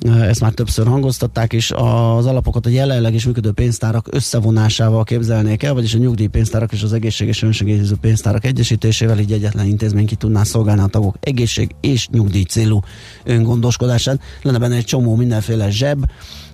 ezt 0.07 0.41
már 0.41 0.53
többször 0.53 0.87
hangoztatták, 0.87 1.53
és 1.53 1.71
az 1.71 2.27
alapokat 2.27 2.67
a 2.67 2.69
jelenleg 2.69 3.15
is 3.15 3.27
működő 3.27 3.53
pénztárak 3.53 4.09
összevonásával 4.11 5.05
képzelnék 5.05 5.63
el, 5.63 5.75
vagyis 5.75 5.95
a 5.95 5.99
nyugdíjpénztárak 5.99 6.73
és 6.73 6.83
az 6.83 6.93
egészséges 6.93 7.43
önsegélyező 7.43 7.95
pénztárak 8.01 8.45
egyesítésével, 8.45 9.19
így 9.19 9.33
egyetlen 9.33 9.67
intézmény 9.67 10.07
ki 10.07 10.15
tudná 10.15 10.43
szolgálni 10.43 10.83
a 10.83 10.87
tagok 10.87 11.17
egészség 11.21 11.75
és 11.81 12.09
nyugdíj 12.09 12.43
célú 12.43 12.81
öngondoskodását. 13.25 14.21
Lenne 14.43 14.59
benne 14.59 14.77
egy 14.77 14.85
csomó 14.85 15.17
mindenféle 15.17 15.71
zseb, 15.71 16.05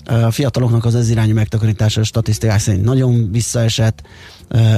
a 0.08 0.30
fiataloknak 0.30 0.84
az 0.84 0.94
ez 0.94 1.10
irányú 1.10 1.34
megtakarítása 1.34 2.02
statisztikák 2.02 2.58
szerint 2.58 2.84
nagyon 2.84 3.28
visszaesett, 3.30 4.02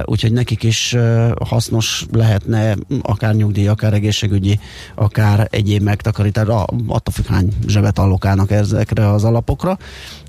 úgyhogy 0.05 0.33
nekik 0.33 0.63
is 0.63 0.97
hasznos 1.45 2.07
lehetne 2.13 2.77
akár 3.03 3.35
nyugdíj, 3.35 3.69
akár 3.69 3.93
egészségügyi, 3.93 4.59
akár 4.95 5.49
egyéb 5.51 5.83
megtakarítás, 5.83 6.47
attól 6.87 7.15
függ 7.15 7.27
hány 7.27 7.53
zsebet 7.67 7.99
allokálnak 7.99 8.51
ezekre 8.51 9.13
az 9.13 9.25
alapokra, 9.25 9.79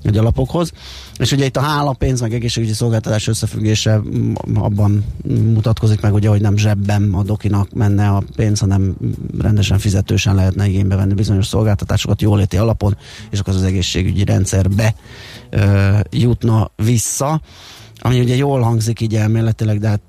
vagy 0.02 0.16
alapokhoz. 0.16 0.72
És 1.16 1.32
ugye 1.32 1.44
itt 1.44 1.56
a 1.56 1.60
hálapénz, 1.60 2.20
meg 2.20 2.34
egészségügyi 2.34 2.72
szolgáltatás 2.72 3.28
összefüggése 3.28 4.00
abban 4.54 5.04
mutatkozik 5.52 6.00
meg, 6.00 6.14
ugye, 6.14 6.28
hogy 6.28 6.40
nem 6.40 6.56
zsebben 6.56 7.12
a 7.14 7.22
dokinak 7.22 7.72
menne 7.72 8.08
a 8.08 8.22
pénz, 8.36 8.58
hanem 8.58 8.94
rendesen 9.40 9.78
fizetősen 9.78 10.34
lehetne 10.34 10.66
igénybe 10.66 10.96
venni 10.96 11.14
bizonyos 11.14 11.46
szolgáltatásokat 11.46 12.22
jóléti 12.22 12.56
alapon, 12.56 12.96
és 13.30 13.38
akkor 13.38 13.54
az 13.54 13.62
egészségügyi 13.62 14.24
rendszerbe 14.24 14.91
ö, 15.50 15.98
jutna 16.10 16.70
vissza, 16.76 17.40
ami 17.98 18.20
ugye 18.20 18.36
jól 18.36 18.60
hangzik 18.60 19.00
így 19.00 19.14
elméletileg, 19.14 19.78
de 19.78 19.88
hát 19.88 20.00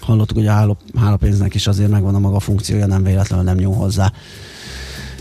hallottuk, 0.00 0.36
hogy 0.36 0.46
a 0.46 0.76
hálapénznek 0.98 1.54
is 1.54 1.66
azért 1.66 1.90
megvan 1.90 2.14
a 2.14 2.18
maga 2.18 2.40
funkciója, 2.40 2.86
nem 2.86 3.02
véletlenül 3.02 3.44
nem 3.44 3.56
nyúl 3.56 3.74
hozzá 3.74 4.12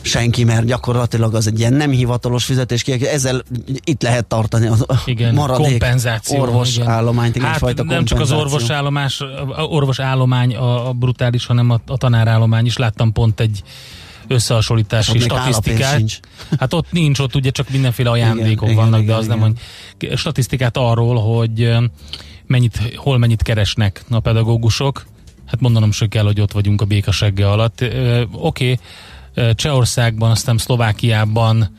senki, 0.01 0.43
mert 0.43 0.65
gyakorlatilag 0.65 1.35
az 1.35 1.47
egy 1.47 1.59
ilyen 1.59 1.73
nem 1.73 1.91
hivatalos 1.91 2.45
fizetés, 2.45 2.81
ezzel 2.83 3.41
itt 3.83 4.01
lehet 4.01 4.25
tartani 4.25 4.67
az 4.67 4.85
Igen, 5.05 5.33
maradék 5.33 5.69
kompenzáció, 5.69 6.39
orvos 6.39 6.75
igen. 6.75 6.87
állományt, 6.87 7.35
igen, 7.35 7.47
Hát 7.47 7.61
nem 7.61 7.75
csak 7.75 8.19
az 8.19 8.29
kompenzáció. 8.29 8.37
orvosállomás, 8.37 9.21
a 9.55 9.61
orvosállomány 9.61 10.55
a, 10.55 10.87
a 10.87 10.93
brutális, 10.93 11.45
hanem 11.45 11.69
a, 11.69 11.79
a 11.87 11.97
tanárállomány 11.97 12.65
is. 12.65 12.77
Láttam 12.77 13.11
pont 13.11 13.39
egy 13.39 13.63
összehasonlítási 14.29 15.17
Ott 15.17 15.21
statisztikát. 15.21 16.19
Hát 16.59 16.73
ott 16.73 16.91
nincs, 16.91 17.19
ott 17.19 17.35
ugye 17.35 17.49
csak 17.49 17.69
mindenféle 17.69 18.09
ajándékok 18.09 18.69
Igen, 18.69 18.75
vannak, 18.75 19.01
igen, 19.01 19.05
de 19.05 19.19
az 19.19 19.25
igen, 19.25 19.37
nem, 19.37 19.55
hogy 19.99 20.17
statisztikát 20.17 20.77
arról, 20.77 21.15
hogy 21.15 21.77
mennyit, 22.45 22.93
hol 22.95 23.17
mennyit 23.17 23.43
keresnek 23.43 24.03
a 24.09 24.19
pedagógusok. 24.19 25.05
Hát 25.45 25.59
mondanom 25.59 25.91
se 25.91 26.07
kell, 26.07 26.23
hogy 26.23 26.41
ott 26.41 26.51
vagyunk 26.51 26.81
a 26.81 26.85
békasegge 26.85 27.49
alatt. 27.49 27.83
Oké, 28.31 28.77
okay, 29.31 29.53
Csehországban, 29.53 30.31
aztán 30.31 30.57
Szlovákiában 30.57 31.77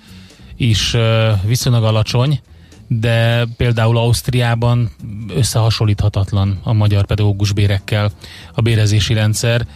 is 0.57 0.97
viszonylag 1.45 1.85
alacsony, 1.85 2.41
de 2.87 3.47
például 3.57 3.97
Ausztriában 3.97 4.91
összehasonlíthatatlan 5.35 6.61
a 6.63 6.73
magyar 6.73 7.07
pedagógus 7.07 7.53
bérekkel 7.53 8.11
a 8.55 8.61
bérezési 8.61 9.15
rendszer. 9.15 9.67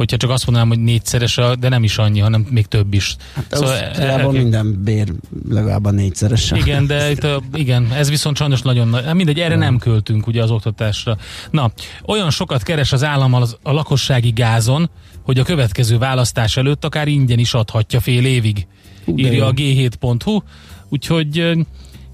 Hogyha 0.00 0.16
csak 0.16 0.30
azt 0.30 0.46
mondanám, 0.46 0.68
hogy 0.70 0.78
négyszeres, 0.82 1.38
de 1.58 1.68
nem 1.68 1.82
is 1.82 1.98
annyi, 1.98 2.18
hanem 2.20 2.46
még 2.50 2.66
több 2.66 2.94
is. 2.94 3.16
Hát 3.34 3.52
Ausztriában 3.52 4.20
el- 4.20 4.42
minden 4.42 4.82
bér 4.82 5.12
legalább 5.48 5.84
a 5.84 5.90
négyszeresen. 5.90 6.58
igen, 6.58 6.86
de 6.86 7.10
itt 7.10 7.24
a, 7.24 7.42
igen, 7.54 7.92
ez 7.92 8.08
viszont 8.08 8.36
sajnos 8.36 8.62
nagyon 8.62 8.88
nagy. 8.88 9.04
Hát 9.04 9.14
Mindegy, 9.14 9.40
erre 9.40 9.56
nem 9.56 9.78
költünk 9.78 10.26
ugye 10.26 10.42
az 10.42 10.50
oktatásra. 10.50 11.16
Na, 11.50 11.70
olyan 12.06 12.30
sokat 12.30 12.62
keres 12.62 12.92
az 12.92 13.04
állam 13.04 13.34
az, 13.34 13.56
a 13.62 13.72
lakossági 13.72 14.30
gázon, 14.30 14.90
hogy 15.22 15.38
a 15.38 15.42
következő 15.42 15.98
választás 15.98 16.56
előtt 16.56 16.84
akár 16.84 17.08
ingyen 17.08 17.38
is 17.38 17.54
adhatja 17.54 18.00
fél 18.00 18.24
évig. 18.24 18.66
Hú, 19.04 19.18
Írja 19.18 19.32
jó. 19.32 19.46
a 19.46 19.52
g7.hu, 19.52 20.40
úgyhogy 20.88 21.58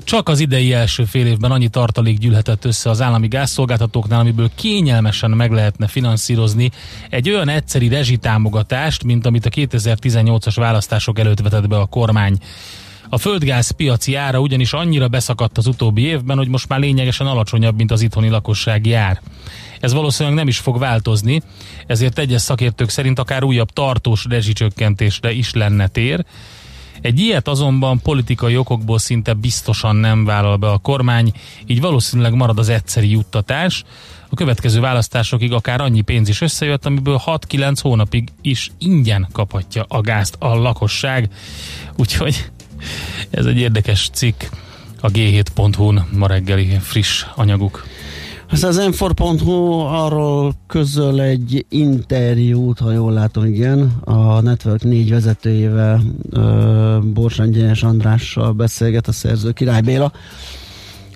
csak 0.06 0.28
az 0.28 0.40
idei 0.40 0.72
első 0.72 1.04
fél 1.04 1.26
évben 1.26 1.50
annyi 1.50 1.68
tartalék 1.68 2.18
gyűlhetett 2.18 2.64
össze 2.64 2.90
az 2.90 3.02
állami 3.02 3.28
gázszolgáltatóknál, 3.28 4.20
amiből 4.20 4.50
kényelmesen 4.54 5.30
meg 5.30 5.52
lehetne 5.52 5.86
finanszírozni 5.86 6.70
egy 7.10 7.30
olyan 7.30 7.48
egyszeri 7.48 7.88
rezsitámogatást, 7.88 9.04
mint 9.04 9.26
amit 9.26 9.46
a 9.46 9.50
2018-as 9.50 10.54
választások 10.54 11.18
előtt 11.18 11.40
vetett 11.40 11.68
be 11.68 11.76
a 11.76 11.86
kormány. 11.86 12.38
A 13.08 13.18
földgáz 13.18 13.70
piaci 13.70 14.14
ára 14.14 14.40
ugyanis 14.40 14.72
annyira 14.72 15.08
beszakadt 15.08 15.58
az 15.58 15.66
utóbbi 15.66 16.02
évben, 16.02 16.36
hogy 16.36 16.48
most 16.48 16.68
már 16.68 16.80
lényegesen 16.80 17.26
alacsonyabb, 17.26 17.76
mint 17.76 17.90
az 17.90 18.02
itthoni 18.02 18.28
lakossági 18.28 18.92
ár. 18.92 19.20
Ez 19.80 19.92
valószínűleg 19.92 20.38
nem 20.38 20.48
is 20.48 20.58
fog 20.58 20.78
változni, 20.78 21.42
ezért 21.86 22.18
egyes 22.18 22.42
szakértők 22.42 22.88
szerint 22.88 23.18
akár 23.18 23.44
újabb 23.44 23.70
tartós 23.70 24.24
rezsicsökkentésre 24.28 25.32
is 25.32 25.52
lenne 25.52 25.86
tér. 25.86 26.24
Egy 27.06 27.20
ilyet 27.20 27.48
azonban 27.48 28.00
politikai 28.00 28.56
okokból 28.56 28.98
szinte 28.98 29.32
biztosan 29.32 29.96
nem 29.96 30.24
vállal 30.24 30.56
be 30.56 30.70
a 30.70 30.78
kormány, 30.78 31.32
így 31.66 31.80
valószínűleg 31.80 32.34
marad 32.34 32.58
az 32.58 32.68
egyszeri 32.68 33.10
juttatás. 33.10 33.84
A 34.28 34.34
következő 34.34 34.80
választásokig 34.80 35.52
akár 35.52 35.80
annyi 35.80 36.00
pénz 36.00 36.28
is 36.28 36.40
összejött, 36.40 36.86
amiből 36.86 37.20
6-9 37.26 37.76
hónapig 37.82 38.28
is 38.42 38.70
ingyen 38.78 39.28
kaphatja 39.32 39.84
a 39.88 40.00
gázt 40.00 40.36
a 40.38 40.54
lakosság. 40.54 41.28
Úgyhogy 41.96 42.50
ez 43.30 43.46
egy 43.46 43.58
érdekes 43.58 44.10
cikk 44.12 44.42
a 45.00 45.10
g7.hu-n 45.10 46.06
ma 46.12 46.26
reggeli 46.26 46.78
friss 46.80 47.24
anyaguk. 47.34 47.86
Ez 48.50 48.62
az 48.64 48.76
m 48.76 49.04
arról 49.84 50.54
közöl 50.66 51.20
egy 51.20 51.66
interjút, 51.68 52.78
ha 52.78 52.92
jól 52.92 53.12
látom, 53.12 53.44
igen, 53.44 53.92
a 54.04 54.40
Network 54.40 54.82
4 54.82 55.10
vezetőjével, 55.10 56.02
Borsán 57.04 57.50
Gyenes 57.50 57.82
Andrással 57.82 58.52
beszélget 58.52 59.08
a 59.08 59.12
szerző 59.12 59.50
Király 59.50 59.80
Béla, 59.80 60.12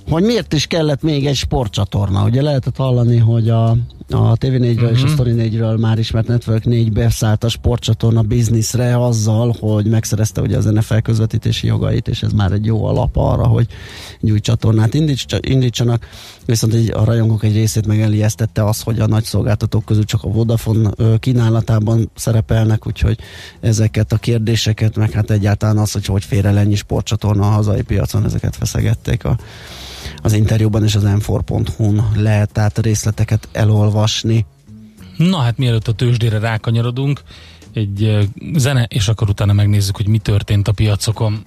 hogy 0.08 0.22
miért 0.22 0.52
is 0.52 0.66
kellett 0.66 1.02
még 1.02 1.26
egy 1.26 1.34
sportcsatorna. 1.34 2.24
Ugye 2.24 2.42
lehetett 2.42 2.76
hallani, 2.76 3.16
hogy 3.16 3.48
a, 3.48 3.76
a 4.12 4.36
TV4-ről 4.36 4.74
uh-huh. 4.74 4.90
és 4.90 5.02
a 5.02 5.04
mhm. 5.04 5.12
Story 5.12 5.34
4-ről 5.36 5.80
már 5.80 5.98
ismert 5.98 6.26
Network 6.26 6.64
4 6.64 6.92
beszállt 6.92 7.44
a 7.44 7.48
sportcsatorna 7.48 8.22
bizniszre 8.22 9.04
azzal, 9.04 9.54
hogy 9.60 9.86
megszerezte 9.86 10.40
ugye 10.40 10.56
az 10.56 10.64
NFL 10.64 10.96
közvetítési 10.96 11.66
jogait, 11.66 12.08
és 12.08 12.22
ez 12.22 12.32
már 12.32 12.52
egy 12.52 12.64
jó 12.64 12.84
alap 12.84 13.16
arra, 13.16 13.46
hogy 13.46 13.66
egy 14.22 14.30
új 14.30 14.40
csatornát 14.40 14.94
indítsanak. 15.40 16.06
Viszont 16.46 16.74
egy, 16.74 16.90
a 16.90 17.04
rajongók 17.04 17.44
egy 17.44 17.54
részét 17.54 17.86
meg 17.86 18.00
elijesztette 18.00 18.64
az, 18.64 18.80
hogy 18.80 19.00
a 19.00 19.06
nagy 19.06 19.24
szolgáltatók 19.24 19.84
közül 19.84 20.04
csak 20.04 20.22
a 20.22 20.28
Vodafone 20.28 20.90
kínálatában 21.18 22.10
szerepelnek, 22.14 22.86
úgyhogy 22.86 23.18
ezeket 23.60 24.12
a 24.12 24.16
kérdéseket, 24.16 24.96
meg 24.96 25.10
hát 25.10 25.30
egyáltalán 25.30 25.78
az, 25.78 25.92
hogy 25.92 26.06
hogy 26.06 26.24
fér 26.24 26.46
el 26.46 26.58
ennyi 26.58 26.74
sportcsatorna 26.74 27.42
a 27.42 27.50
hazai 27.50 27.82
piacon, 27.82 28.24
ezeket 28.24 28.56
feszegették 28.56 29.24
a 29.24 29.36
az 30.22 30.32
interjúban 30.32 30.84
és 30.84 30.94
az 30.94 31.02
m4.hu-n 31.06 32.04
lehet 32.14 32.58
a 32.58 32.70
részleteket 32.74 33.48
elolvasni. 33.52 34.46
Na 35.16 35.38
hát 35.38 35.58
mielőtt 35.58 35.88
a 35.88 35.92
tőzsdére 35.92 36.38
rákanyarodunk, 36.38 37.22
egy 37.72 38.28
zene, 38.54 38.84
és 38.88 39.08
akkor 39.08 39.28
utána 39.28 39.52
megnézzük, 39.52 39.96
hogy 39.96 40.08
mi 40.08 40.18
történt 40.18 40.68
a 40.68 40.72
piacokon. 40.72 41.44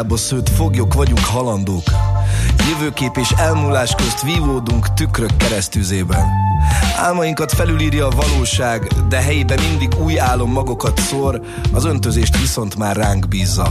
Hiába 0.00 0.16
szőtt 0.16 0.48
foglyok 0.48 0.94
vagyunk 0.94 1.24
halandók 1.24 1.82
Jövőkép 2.70 3.16
és 3.16 3.30
elmúlás 3.36 3.94
közt 3.94 4.22
vívódunk 4.22 4.94
tükrök 4.94 5.36
keresztüzében 5.36 6.26
Álmainkat 6.96 7.52
felülírja 7.52 8.06
a 8.06 8.10
valóság, 8.10 8.86
de 9.08 9.16
helyébe 9.16 9.54
mindig 9.60 10.00
új 10.04 10.20
álom 10.20 10.52
magokat 10.52 10.98
szór, 10.98 11.40
az 11.72 11.84
öntözést 11.84 12.38
viszont 12.38 12.76
már 12.76 12.96
ránk 12.96 13.28
bízza. 13.28 13.70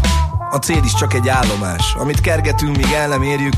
A 0.51 0.57
cél 0.57 0.81
is 0.83 0.93
csak 0.93 1.13
egy 1.13 1.27
állomás, 1.27 1.95
amit 1.99 2.21
kergetünk, 2.21 2.75
míg 2.75 2.91
el 2.91 3.07
nem 3.07 3.21
érjük, 3.21 3.53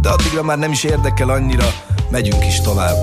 de 0.00 0.08
addigra 0.08 0.42
már 0.42 0.58
nem 0.58 0.70
is 0.70 0.84
érdekel 0.84 1.28
annyira, 1.28 1.66
megyünk 2.10 2.46
is 2.46 2.60
tovább. 2.60 2.96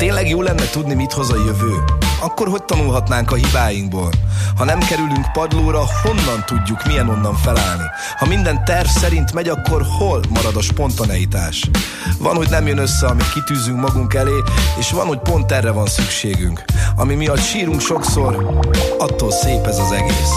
Tényleg 0.00 0.28
jó 0.28 0.42
lenne 0.42 0.68
tudni, 0.70 0.94
mit 0.94 1.12
hoz 1.12 1.30
a 1.30 1.36
jövő? 1.36 1.84
Akkor 2.20 2.48
hogy 2.48 2.64
tanulhatnánk 2.64 3.30
a 3.30 3.34
hibáinkból? 3.34 4.10
Ha 4.56 4.64
nem 4.64 4.78
kerülünk 4.78 5.32
padlóra, 5.32 5.82
honnan 6.02 6.44
tudjuk, 6.46 6.86
milyen 6.86 7.08
onnan 7.08 7.34
felállni? 7.34 7.82
Ha 8.18 8.26
minden 8.26 8.64
terv 8.64 8.86
szerint 8.86 9.32
megy, 9.32 9.48
akkor 9.48 9.82
hol 9.98 10.20
marad 10.28 10.56
a 10.56 10.62
spontaneitás? 10.62 11.70
Van, 12.18 12.36
hogy 12.36 12.48
nem 12.50 12.66
jön 12.66 12.78
össze, 12.78 13.06
amit 13.06 13.32
kitűzünk 13.32 13.80
magunk 13.80 14.14
elé, 14.14 14.42
és 14.78 14.90
van, 14.90 15.06
hogy 15.06 15.18
pont 15.18 15.52
erre 15.52 15.70
van 15.70 15.86
szükségünk. 15.86 16.64
Ami 16.96 17.14
miatt 17.14 17.42
sírunk 17.42 17.80
sokszor, 17.80 18.60
attól 18.98 19.32
szép 19.32 19.66
ez 19.66 19.78
az 19.78 19.92
egész. 19.92 20.32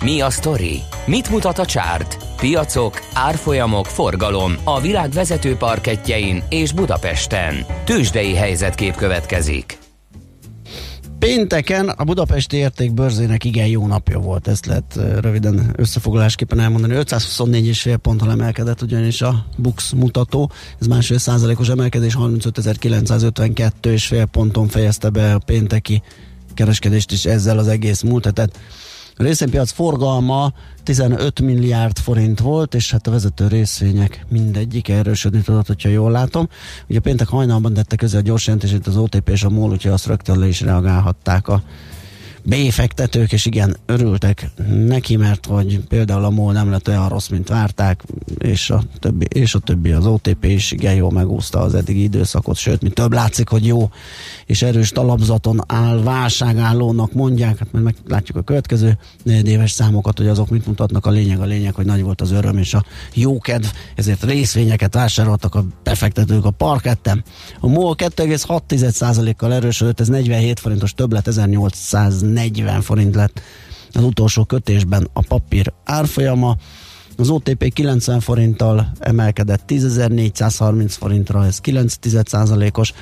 Mi 0.00 0.20
a 0.20 0.30
sztori? 0.30 0.80
Mit 1.06 1.30
mutat 1.30 1.58
a 1.58 1.66
csárt? 1.66 2.16
Piacok, 2.36 3.00
árfolyamok, 3.12 3.86
forgalom 3.86 4.56
a 4.64 4.80
világ 4.80 5.10
vezető 5.10 5.56
parketjein 5.56 6.42
és 6.48 6.72
Budapesten. 6.72 7.66
Tősdei 7.84 8.34
helyzetkép 8.34 8.94
következik. 8.94 9.78
Pénteken 11.18 11.88
a 11.88 12.04
budapesti 12.04 12.56
értékbörzének 12.56 13.44
igen 13.44 13.66
jó 13.66 13.86
napja 13.86 14.18
volt, 14.18 14.48
ezt 14.48 14.66
lehet 14.66 15.00
röviden 15.20 15.74
összefoglalásképpen 15.76 16.60
elmondani. 16.60 16.94
524,5 16.94 17.98
ponton 18.02 18.30
emelkedett 18.30 18.82
ugyanis 18.82 19.22
a 19.22 19.46
Bux 19.56 19.92
mutató, 19.92 20.50
ez 20.80 20.86
másfél 20.86 21.18
százalékos 21.18 21.68
emelkedés, 21.68 22.16
35.952 22.18 23.86
és 23.86 24.06
fél 24.06 24.26
ponton 24.26 24.68
fejezte 24.68 25.08
be 25.08 25.34
a 25.34 25.38
pénteki 25.38 26.02
kereskedést 26.54 27.12
is 27.12 27.24
ezzel 27.24 27.58
az 27.58 27.68
egész 27.68 28.02
múlt 28.02 28.24
hetet. 28.24 28.58
A 29.16 29.22
részvénypiac 29.22 29.70
forgalma 29.70 30.52
15 30.82 31.40
milliárd 31.40 31.98
forint 31.98 32.40
volt, 32.40 32.74
és 32.74 32.90
hát 32.90 33.06
a 33.06 33.10
vezető 33.10 33.46
részvények 33.46 34.26
mindegyik 34.28 34.88
erősödni 34.88 35.40
tudott, 35.40 35.66
hogyha 35.66 35.88
jól 35.88 36.10
látom. 36.10 36.48
Ugye 36.88 37.00
péntek 37.00 37.28
hajnalban 37.28 37.72
tette 37.72 37.96
közé 37.96 38.16
a 38.16 38.20
gyors 38.20 38.46
jelentését 38.46 38.86
az 38.86 38.96
OTP 38.96 39.28
és 39.28 39.42
a 39.42 39.50
MOL, 39.50 39.70
úgyhogy 39.70 39.92
azt 39.92 40.06
rögtön 40.06 40.38
le 40.38 40.46
is 40.46 40.60
reagálhatták 40.60 41.48
a 41.48 41.62
befektetők, 42.44 43.32
és 43.32 43.46
igen, 43.46 43.76
örültek 43.86 44.50
neki, 44.86 45.16
mert 45.16 45.46
hogy 45.46 45.80
például 45.88 46.24
a 46.24 46.30
MOL 46.30 46.52
nem 46.52 46.70
lett 46.70 46.88
olyan 46.88 47.08
rossz, 47.08 47.28
mint 47.28 47.48
várták, 47.48 48.02
és 48.38 48.70
a 48.70 48.82
többi, 48.98 49.26
és 49.28 49.54
a 49.54 49.58
többi 49.58 49.92
az 49.92 50.06
OTP 50.06 50.44
is 50.44 50.72
igen 50.72 50.94
jól 50.94 51.10
megúszta 51.10 51.60
az 51.60 51.74
eddigi 51.74 52.02
időszakot, 52.02 52.56
sőt, 52.56 52.82
mi 52.82 52.88
több 52.88 53.12
látszik, 53.12 53.48
hogy 53.48 53.66
jó 53.66 53.90
és 54.46 54.62
erős 54.62 54.90
talapzaton 54.90 55.60
áll, 55.66 56.02
válságállónak 56.02 57.12
mondják, 57.12 57.58
hát 57.58 57.72
majd 57.72 57.84
meglátjuk 57.84 58.36
a 58.36 58.42
következő 58.42 58.98
éves 59.24 59.70
számokat, 59.70 60.18
hogy 60.18 60.28
azok 60.28 60.48
mit 60.48 60.66
mutatnak, 60.66 61.06
a 61.06 61.10
lényeg 61.10 61.40
a 61.40 61.44
lényeg, 61.44 61.74
hogy 61.74 61.86
nagy 61.86 62.02
volt 62.02 62.20
az 62.20 62.30
öröm 62.30 62.58
és 62.58 62.74
a 62.74 62.84
jókedv, 63.14 63.66
ezért 63.94 64.24
részvényeket 64.24 64.94
vásároltak 64.94 65.54
a 65.54 65.64
befektetők 65.82 66.44
a 66.44 66.50
parkettem. 66.50 67.22
A 67.60 67.66
MOL 67.66 67.94
2,6%-kal 67.98 69.52
erősödött, 69.52 70.00
ez 70.00 70.08
47 70.08 70.60
forintos 70.60 70.94
többlet, 70.94 71.26
1840 72.36 72.80
forint 72.82 73.14
lett 73.14 73.40
az 73.92 74.02
utolsó 74.02 74.44
kötésben 74.44 75.08
a 75.12 75.22
papír 75.22 75.72
árfolyama. 75.84 76.56
Az 77.16 77.30
OTP 77.30 77.72
90 77.72 78.20
forinttal 78.20 78.92
emelkedett 78.98 79.62
10.430 79.68 80.94
forintra, 80.98 81.46
ez 81.46 81.58
9 81.58 81.96
os 82.72 82.92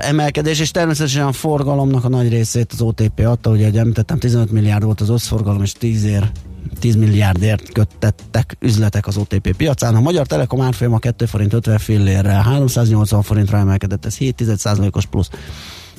emelkedés, 0.00 0.60
és 0.60 0.70
természetesen 0.70 1.26
a 1.26 1.32
forgalomnak 1.32 2.04
a 2.04 2.08
nagy 2.08 2.28
részét 2.28 2.72
az 2.72 2.80
OTP 2.80 3.20
adta, 3.20 3.50
ugye, 3.50 3.62
ahogy 3.62 3.78
említettem, 3.78 4.18
15 4.18 4.50
milliárd 4.50 4.84
volt 4.84 5.00
az 5.00 5.08
összforgalom, 5.08 5.62
és 5.62 5.72
10 5.72 6.04
ér 6.04 6.30
10 6.78 6.96
milliárdért 6.96 7.72
köttettek 7.72 8.56
üzletek 8.60 9.06
az 9.06 9.16
OTP 9.16 9.56
piacán. 9.56 9.94
A 9.94 10.00
Magyar 10.00 10.26
Telekom 10.26 10.60
árfolyama 10.60 10.98
2 10.98 11.26
forint 11.26 11.52
50 11.52 11.78
fillérrel 11.78 12.42
380 12.42 13.22
forintra 13.22 13.58
emelkedett, 13.58 14.04
ez 14.04 14.16
7,1%-os 14.18 15.06
plusz. 15.06 15.30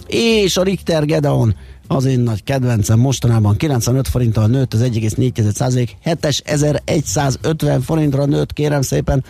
És 0.08 0.58
a 0.58 0.64
Richter 0.64 1.06
Gedeon 1.06 1.56
az 1.88 2.06
én 2.06 2.20
nagy 2.20 2.44
kedvencem 2.44 3.00
mostanában 3.00 3.58
95 3.58 4.08
forinttal 4.08 4.48
nőtt, 4.48 4.74
az 4.74 4.82
1,4 4.82 5.90
7150 6.02 7.82
forintra 7.82 8.26
nőtt, 8.26 8.54
kérem 8.54 8.82
szépen. 8.82 9.24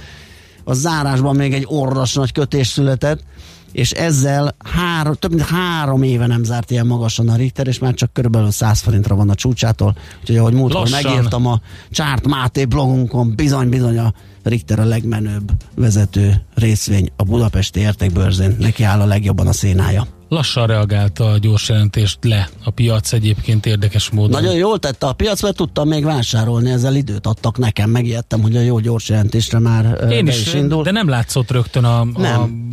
A 0.64 0.74
zárásban 0.74 1.36
még 1.36 1.54
egy 1.54 1.66
orras 1.68 2.14
nagy 2.14 2.32
kötés 2.32 2.68
született, 2.68 3.24
és 3.72 3.92
ezzel 3.92 4.56
három, 4.76 5.14
több 5.14 5.34
mint 5.34 5.46
három 5.46 6.04
éve 6.04 6.28
nem 6.28 6.44
zárt 6.44 6.72
ilyen 6.72 6.88
magasan 6.88 7.30
a 7.30 7.36
Richter, 7.36 7.68
és 7.68 7.80
már 7.80 7.94
csak 7.94 8.14
körülbelül 8.14 8.52
100 8.52 8.80
forintra 8.80 9.16
van 9.16 9.30
a 9.30 9.36
csúcsától. 9.36 9.96
Úgyhogy 10.20 10.38
ahogy 10.38 10.54
múltkor 10.54 10.90
megírtam 10.90 11.46
a 11.46 11.62
Csárt 11.92 12.28
Máté 12.28 12.66
blogunkon, 12.66 13.34
bizony-bizony 13.36 13.98
a 13.98 14.14
Richter 14.44 14.80
a 14.80 14.86
legmenőbb 14.86 15.52
vezető 15.76 16.42
részvény 16.54 17.10
a 17.16 17.24
budapesti 17.24 17.80
értékbőrzén. 17.80 18.56
Neki 18.60 18.84
áll 18.84 19.02
a 19.02 19.06
legjobban 19.06 19.48
a 19.48 19.54
szénája. 19.54 20.17
Lassan 20.30 20.68
reagálta 20.68 21.32
a 21.32 21.38
gyors 21.38 21.70
jelentést 21.70 22.18
le 22.22 22.50
a 22.64 22.70
piac 22.70 23.14
egyébként 23.14 23.66
érdekes 23.66 24.10
módon. 24.10 24.42
Nagyon 24.42 24.56
jól 24.56 24.80
tette 24.80 25.08
a 25.08 25.14
piac, 25.14 25.42
mert 25.42 25.56
tudtam 25.56 25.88
még 25.88 26.04
vásárolni, 26.04 26.72
ezzel 26.72 26.96
időt 26.96 27.28
adtak 27.28 27.58
nekem, 27.58 27.90
megijedtem, 27.90 28.42
hogy 28.42 28.56
a 28.56 28.62
jó 28.62 28.80
gyors 28.80 29.10
jelentésre 29.10 29.60
már 29.60 30.12
Én 30.12 30.26
be 30.26 30.32
is, 30.32 30.46
is 30.46 30.54
indul. 30.54 30.84
de 30.84 30.92
nem 30.92 31.08
látszott 31.08 31.52
rögtön 31.52 31.84
a, 31.84 32.00
a... 32.00 32.06
Nem. 32.18 32.72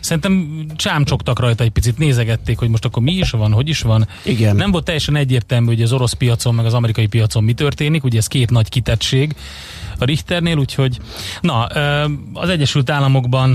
Szerintem 0.00 0.64
csámcsogtak 0.76 1.38
rajta 1.38 1.64
egy 1.64 1.70
picit, 1.70 1.98
nézegették, 1.98 2.58
hogy 2.58 2.68
most 2.68 2.84
akkor 2.84 3.02
mi 3.02 3.12
is 3.12 3.30
van, 3.30 3.52
hogy 3.52 3.68
is 3.68 3.80
van. 3.80 4.08
Igen. 4.24 4.56
Nem 4.56 4.70
volt 4.70 4.84
teljesen 4.84 5.16
egyértelmű, 5.16 5.66
hogy 5.66 5.82
az 5.82 5.92
orosz 5.92 6.12
piacon, 6.12 6.54
meg 6.54 6.64
az 6.64 6.74
amerikai 6.74 7.06
piacon 7.06 7.44
mi 7.44 7.52
történik, 7.52 8.04
ugye 8.04 8.18
ez 8.18 8.26
két 8.26 8.50
nagy 8.50 8.68
kitettség 8.68 9.34
a 9.98 10.04
Richternél, 10.04 10.56
úgyhogy 10.56 10.98
na, 11.40 11.64
az 12.32 12.48
Egyesült 12.48 12.90
Államokban 12.90 13.54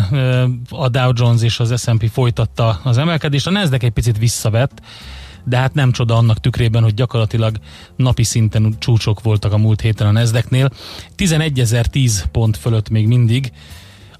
a 0.69 0.89
Dow 0.89 1.11
Jones 1.15 1.41
és 1.41 1.59
az 1.59 1.81
S&P 1.81 2.09
folytatta 2.11 2.79
az 2.83 2.97
emelkedést, 2.97 3.32
a 3.47 3.51
Nasdaq 3.51 3.85
egy 3.85 3.91
picit 3.91 4.17
visszavett, 4.17 4.81
de 5.43 5.57
hát 5.57 5.73
nem 5.73 5.91
csoda 5.91 6.15
annak 6.15 6.39
tükrében, 6.39 6.83
hogy 6.83 6.93
gyakorlatilag 6.93 7.57
napi 7.95 8.23
szinten 8.23 8.75
csúcsok 8.79 9.21
voltak 9.21 9.53
a 9.53 9.57
múlt 9.57 9.81
héten 9.81 10.07
a 10.07 10.11
Nasdaqnél. 10.11 10.69
11.010 11.17 12.23
pont 12.31 12.57
fölött 12.57 12.89
még 12.89 13.07
mindig, 13.07 13.51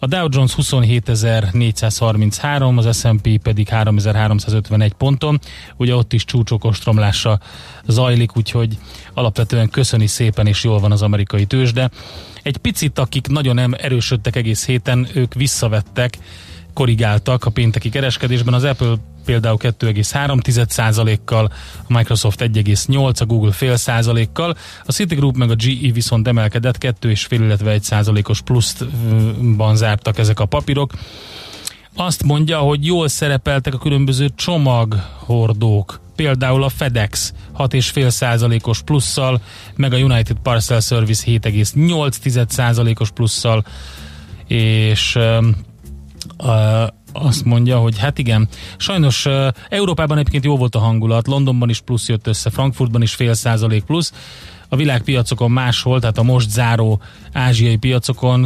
a 0.04 0.08
Dow 0.08 0.28
Jones 0.32 0.54
27.433, 0.58 2.78
az 2.78 3.00
S&P 3.00 3.42
pedig 3.42 3.68
3.351 3.72 4.92
ponton. 4.98 5.40
Ugye 5.78 5.96
ott 5.96 6.14
is 6.14 6.26
csúcsok 6.26 6.64
ostromlása 6.64 7.40
zajlik, 7.88 8.38
úgyhogy 8.38 8.78
alapvetően 9.14 9.70
köszöni 9.70 10.08
szépen 10.08 10.48
és 10.48 10.64
jól 10.64 10.80
van 10.80 10.92
az 10.92 11.02
amerikai 11.02 11.46
tőzsde. 11.46 11.90
Egy 12.42 12.58
picit, 12.58 13.00
akik 13.00 13.28
nagyon 13.28 13.76
erősödtek 13.76 14.36
egész 14.36 14.66
héten, 14.66 15.08
ők 15.14 15.34
visszavettek, 15.34 16.18
korrigáltak 16.74 17.46
a 17.46 17.50
pénteki 17.50 17.90
kereskedésben. 17.90 18.54
Az 18.54 18.64
Apple 18.64 18.96
például 19.26 19.58
2,3%-kal, 19.60 21.52
a 21.88 21.94
Microsoft 21.94 22.42
1,8, 22.42 23.22
a 23.22 23.26
Google 23.26 23.52
fél 23.52 23.76
százalékkal, 23.76 24.58
a 24.86 24.92
Citigroup 24.92 25.36
meg 25.36 25.50
a 25.50 25.56
GE 25.56 25.92
viszont 25.92 26.28
emelkedett 26.28 26.78
2,5, 26.80 27.26
illetve 27.30 27.72
1 27.72 27.84
százalékos 27.84 28.42
pluszban 28.42 29.76
zártak 29.76 30.18
ezek 30.18 30.40
a 30.40 30.46
papírok. 30.46 30.92
Azt 31.96 32.24
mondja, 32.24 32.58
hogy 32.58 32.86
jól 32.86 33.08
szerepeltek 33.08 33.74
a 33.74 33.78
különböző 33.78 34.30
csomaghordók, 34.36 36.02
például 36.16 36.64
a 36.64 36.70
FedEx 36.70 37.34
6,5 37.58 38.10
százalékos 38.10 38.82
plusszal, 38.82 39.42
meg 39.76 39.94
a 39.94 39.98
United 39.98 40.38
Parcel 40.44 40.80
Service 40.80 41.24
7,8 41.28 42.48
százalékos 42.50 43.12
plusszal, 43.12 43.66
és 44.48 45.18
azt 47.14 47.46
mondja, 47.46 47.78
hogy 47.78 48.00
hát 48.00 48.18
igen, 48.18 48.48
sajnos 48.78 49.28
Európában 49.70 50.18
egyébként 50.18 50.44
jó 50.44 50.58
volt 50.58 50.76
a 50.76 50.80
hangulat, 50.80 51.28
Londonban 51.28 51.70
is 51.70 51.80
plusz 51.80 52.08
jött 52.08 52.28
össze, 52.28 52.50
Frankfurtban 52.50 53.02
is 53.02 53.14
fél 53.14 53.34
százalék 53.34 53.84
plusz, 53.84 54.14
a 54.70 54.76
világpiacokon 54.76 55.52
máshol, 55.52 56.00
tehát 56.00 56.18
a 56.18 56.24
most 56.24 56.50
záró 56.50 57.02
ázsiai 57.34 57.76
piacokon 57.76 58.46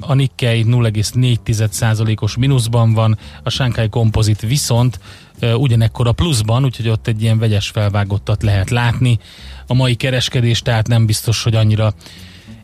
a 0.00 0.14
Nikkei 0.14 0.64
0,4%-os 0.68 2.36
mínuszban 2.36 2.92
van, 2.92 3.18
a 3.42 3.50
Shanghai 3.50 3.88
Composite 3.88 4.46
viszont 4.46 5.00
uh, 5.42 5.60
ugyanekkor 5.60 6.06
a 6.06 6.12
pluszban, 6.12 6.64
úgyhogy 6.64 6.88
ott 6.88 7.06
egy 7.06 7.22
ilyen 7.22 7.38
vegyes 7.38 7.68
felvágottat 7.68 8.42
lehet 8.42 8.70
látni. 8.70 9.18
A 9.66 9.74
mai 9.74 9.94
kereskedés 9.94 10.60
tehát 10.60 10.86
nem 10.86 11.06
biztos, 11.06 11.42
hogy 11.42 11.54
annyira 11.54 11.94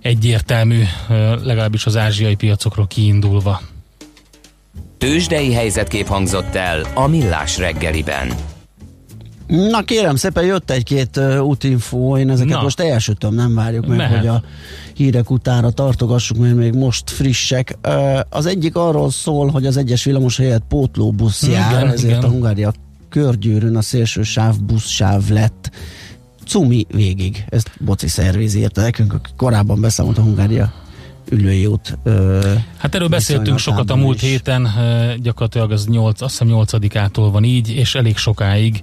egyértelmű, 0.00 0.82
legalábbis 1.42 1.86
az 1.86 1.96
ázsiai 1.96 2.34
piacokról 2.34 2.86
kiindulva. 2.86 3.60
Tőzsdei 5.02 5.52
helyzetkép 5.52 6.06
hangzott 6.06 6.54
el 6.54 6.80
a 6.94 7.06
Millás 7.06 7.58
reggeliben. 7.58 8.32
Na 9.46 9.82
kérem 9.82 10.16
szépen, 10.16 10.44
jött 10.44 10.70
egy-két 10.70 11.16
uh, 11.16 11.44
útinfó, 11.44 12.16
én 12.16 12.30
ezeket 12.30 12.56
Na. 12.56 12.62
most 12.62 12.80
elsütöm, 12.80 13.34
nem 13.34 13.54
várjuk 13.54 13.86
meg, 13.86 13.96
Mehet. 13.96 14.18
hogy 14.18 14.26
a 14.26 14.42
hírek 14.94 15.30
utára 15.30 15.70
tartogassuk, 15.70 16.36
mert 16.36 16.54
még 16.54 16.74
most 16.74 17.10
frissek. 17.10 17.78
Uh, 17.86 18.20
az 18.28 18.46
egyik 18.46 18.76
arról 18.76 19.10
szól, 19.10 19.48
hogy 19.50 19.66
az 19.66 19.76
egyes 19.76 20.04
villamos 20.04 20.36
helyett 20.36 20.64
pótlóbusz 20.68 21.42
Igen, 21.42 21.60
jár, 21.60 21.86
ezért 21.86 22.02
igen. 22.02 22.22
a 22.22 22.28
Hungária 22.28 22.72
körgyűrűn 23.08 23.76
a 23.76 23.82
szélső 23.82 24.22
sáv 24.22 24.60
buszsáv 24.60 25.28
lett 25.28 25.70
cumi 26.46 26.86
végig. 26.90 27.44
Ezt 27.48 27.70
Boci 27.78 28.08
Szerviz 28.08 28.54
írta 28.54 28.80
nekünk, 28.80 29.20
korábban 29.36 29.80
beszámolt 29.80 30.18
a 30.18 30.22
Hungária 30.22 30.81
ülői 31.30 31.66
út. 31.66 31.98
Uh, 32.04 32.44
Hát 32.78 32.94
erről 32.94 33.08
beszéltünk 33.08 33.58
sokat 33.58 33.90
a 33.90 33.96
múlt 33.96 34.22
is. 34.22 34.28
héten, 34.28 34.68
gyakorlatilag 35.22 35.70
az 35.72 35.87
8, 35.87 36.20
azt 36.20 36.38
hiszem 36.38 36.56
8-ától 36.56 37.28
van 37.32 37.44
így, 37.44 37.70
és 37.74 37.94
elég 37.94 38.16
sokáig, 38.16 38.82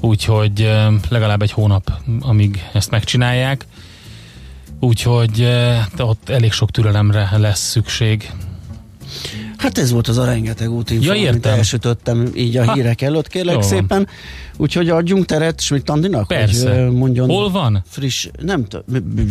úgyhogy 0.00 0.70
legalább 1.08 1.42
egy 1.42 1.52
hónap, 1.52 1.92
amíg 2.20 2.62
ezt 2.72 2.90
megcsinálják. 2.90 3.66
Úgyhogy 4.80 5.48
ott 5.98 6.28
elég 6.28 6.52
sok 6.52 6.70
türelemre 6.70 7.28
lesz 7.38 7.60
szükség. 7.70 8.30
Hát 9.56 9.78
ez 9.78 9.90
volt 9.90 10.08
az 10.08 10.18
a 10.18 10.24
rengeteg 10.24 10.70
útinfo, 10.70 11.04
Ja, 11.04 11.10
amit 11.12 11.24
értem. 11.24 11.52
elsütöttem 11.54 12.28
így 12.34 12.56
a 12.56 12.64
Ha, 12.64 12.72
hírek 12.74 13.02
előtt, 13.02 13.28
kérlek 13.28 13.54
jó 13.54 13.60
van. 13.60 13.68
szépen. 13.68 14.06
Úgyhogy 14.56 14.88
adjunk 14.88 15.24
teret 15.24 15.60
Schmidt 15.60 15.90
Andinak, 15.90 16.26
Persze. 16.26 16.68
hogy 16.68 16.78
ö, 16.78 16.90
mondjon 16.90 17.28
Hol 17.28 17.50
van? 17.50 17.82
friss, 17.88 18.28
nem 18.40 18.64
t- 18.64 18.84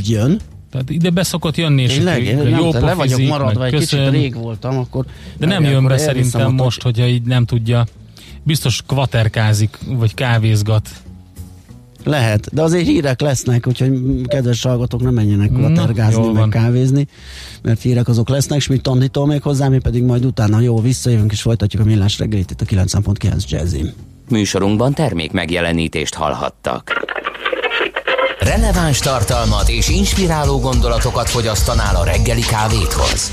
jön. 0.04 0.39
Tehát 0.72 0.90
ide 0.90 1.10
beszokott 1.10 1.58
jönni, 1.58 1.82
és 1.82 1.94
Tényleg, 1.94 2.36
nem, 2.36 2.48
jó 2.48 2.72
te 2.72 2.80
le 2.80 2.94
vagyok 2.94 3.22
maradva, 3.22 3.66
egy 3.66 3.72
kicsit 3.72 3.90
köszön. 3.90 4.12
rég 4.12 4.36
voltam, 4.36 4.78
akkor 4.78 5.06
De 5.38 5.46
nem 5.46 5.64
jön 5.64 5.88
be 5.88 5.98
szerintem 5.98 6.48
ott, 6.48 6.64
most, 6.64 6.82
hogyha 6.82 7.08
így 7.08 7.22
nem 7.22 7.46
tudja. 7.46 7.86
Biztos 8.44 8.82
kvaterkázik, 8.88 9.78
vagy 9.86 10.14
kávézgat. 10.14 10.90
Lehet, 12.04 12.54
de 12.54 12.62
azért 12.62 12.86
hírek 12.86 13.22
lesznek, 13.22 13.68
úgyhogy 13.68 13.92
kedves 14.28 14.62
hallgatók, 14.64 15.02
nem 15.02 15.14
menjenek 15.14 15.52
kvatergázni, 15.52 16.26
meg 16.26 16.36
van. 16.36 16.50
kávézni, 16.50 17.08
mert 17.62 17.82
hírek 17.82 18.08
azok 18.08 18.30
lesznek, 18.30 18.60
Schmidt 18.60 18.88
Anditól 18.88 19.26
még 19.26 19.42
hozzá, 19.42 19.68
mi 19.68 19.80
pedig 19.80 20.04
majd 20.04 20.26
utána 20.26 20.60
jó 20.60 20.82
visszajövünk, 20.82 21.32
és 21.32 21.42
folytatjuk 21.42 21.82
a 21.82 21.86
millás 21.86 22.20
reggelit 22.20 22.52
itt 22.52 22.62
a 22.62 22.66
9.9 22.66 23.50
Jazzin. 23.50 23.94
Műsorunkban 24.30 24.94
termék 24.94 25.32
megjelenítést 25.32 26.14
hallhattak. 26.14 27.06
Releváns 28.45 28.99
tartalmat 28.99 29.69
és 29.69 29.89
inspiráló 29.89 30.60
gondolatokat 30.60 31.30
fogyasztanál 31.30 31.95
a 31.95 32.04
reggeli 32.04 32.41
kávéthoz. 32.41 33.32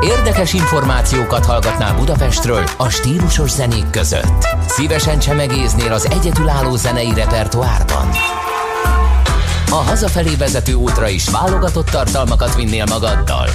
Érdekes 0.00 0.52
információkat 0.52 1.46
hallgatnál 1.46 1.94
Budapestről 1.94 2.64
a 2.76 2.88
stílusos 2.88 3.50
zenék 3.50 3.90
között. 3.90 4.48
Szívesen 4.66 5.18
csemegéznél 5.18 5.92
az 5.92 6.08
egyedülálló 6.10 6.76
zenei 6.76 7.14
repertoárban. 7.14 8.08
A 9.70 9.74
hazafelé 9.74 10.34
vezető 10.34 10.74
útra 10.74 11.08
is 11.08 11.28
válogatott 11.28 11.90
tartalmakat 11.90 12.54
vinnél 12.54 12.84
magaddal. 12.84 13.48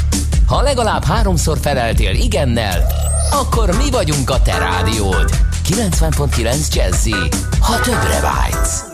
Ha 0.48 0.62
legalább 0.62 1.04
háromszor 1.04 1.58
feleltél 1.62 2.16
igennel, 2.16 2.88
akkor 3.32 3.76
mi 3.76 3.92
vagyunk 3.92 4.30
a 4.30 4.42
te 4.42 4.58
rádiód. 4.58 5.30
90.9 5.70 6.74
Jazzy, 6.74 7.16
ha 7.60 7.80
többre 7.80 8.20
vágysz. 8.20 8.93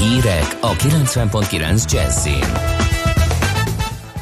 Hírek 0.00 0.56
a 0.60 0.72
90.9 0.72 1.92
Jazzin. 1.92 2.44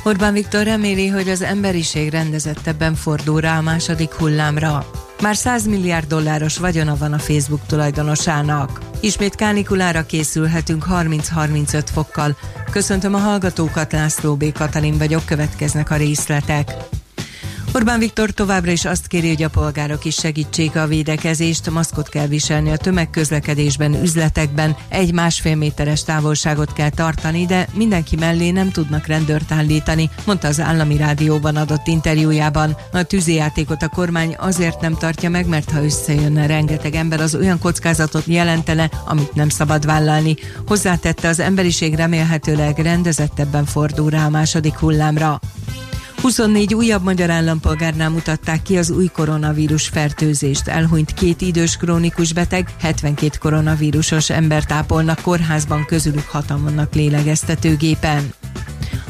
Orbán 0.05 0.33
Viktor 0.33 0.65
reméli, 0.65 1.09
hogy 1.09 1.29
az 1.29 1.43
emberiség 1.43 2.11
rendezettebben 2.11 2.95
fordul 2.95 3.41
rá 3.41 3.59
a 3.59 3.63
második 3.63 4.13
hullámra. 4.13 4.87
Már 5.23 5.37
100 5.37 5.67
milliárd 5.67 6.07
dolláros 6.07 6.59
vagyona 6.59 6.97
van 6.97 7.13
a 7.13 7.19
Facebook 7.19 7.67
tulajdonosának. 7.67 8.81
Ismét 9.01 9.35
kánikulára 9.35 10.07
készülhetünk 10.07 10.85
30-35 10.91 11.85
fokkal. 11.93 12.37
Köszöntöm 12.71 13.15
a 13.15 13.19
hallgatókat, 13.19 13.93
László 13.93 14.37
B. 14.37 14.53
Katalin 14.53 14.99
vagyok, 14.99 15.25
következnek 15.25 15.91
a 15.91 15.97
részletek. 15.97 16.75
Orbán 17.75 17.99
Viktor 17.99 18.31
továbbra 18.31 18.71
is 18.71 18.85
azt 18.85 19.07
kéri, 19.07 19.29
hogy 19.29 19.43
a 19.43 19.49
polgárok 19.49 20.05
is 20.05 20.15
segítsék 20.15 20.77
a 20.77 20.87
védekezést, 20.87 21.71
maszkot 21.71 22.09
kell 22.09 22.27
viselni 22.27 22.71
a 22.71 22.77
tömegközlekedésben, 22.77 24.03
üzletekben, 24.03 24.77
egy 24.89 25.13
másfél 25.13 25.57
méteres 25.57 26.05
távolságot 26.05 26.73
kell 26.73 26.91
tartani, 26.91 27.47
de 27.47 27.69
mindenki 27.73 28.17
mellé 28.17 28.51
nem 28.51 28.71
tudnak 28.71 29.07
rendőrt 29.07 29.53
állítani, 29.53 30.11
mondta 30.27 30.49
az 30.49 30.61
állami 30.61 30.97
rádióban 30.97 31.57
adott 31.57 31.87
interjújában. 31.87 32.77
A 32.93 33.03
tűzijátékot 33.03 33.83
a 33.83 33.89
kormány 33.89 34.35
azért 34.39 34.81
nem 34.81 34.95
tartja 34.95 35.31
meg, 35.31 35.47
mert 35.47 35.71
ha 35.71 35.85
összejönne 35.85 36.47
rengeteg 36.47 36.95
ember, 36.95 37.21
az 37.21 37.35
olyan 37.35 37.59
kockázatot 37.59 38.27
jelentene, 38.27 38.91
amit 39.07 39.35
nem 39.35 39.49
szabad 39.49 39.87
vállalni. 39.87 40.37
Hozzátette 40.67 41.29
az 41.29 41.41
emberiség 41.41 41.95
remélhetőleg 41.95 42.79
rendezettebben 42.79 43.65
fordul 43.65 44.11
rá 44.11 44.25
a 44.25 44.31
második 44.31 44.75
hullámra. 44.75 45.41
24 46.25 46.75
újabb 46.75 47.03
magyar 47.03 47.31
állampolgárnál 47.31 48.11
mutatták 48.11 48.63
ki 48.63 48.77
az 48.77 48.91
új 48.91 49.07
koronavírus 49.07 49.89
fertőzést. 49.89 50.69
Elhunyt 50.69 51.15
két 51.15 51.41
idős 51.41 51.77
krónikus 51.77 52.33
beteg, 52.33 52.69
72 52.81 53.39
koronavírusos 53.39 54.31
embert 54.31 54.73
ápolnak 54.73 55.21
kórházban, 55.23 55.85
közülük 55.85 56.29
hatan 56.29 56.63
vannak 56.63 56.95
lélegeztetőgépen. 56.95 58.33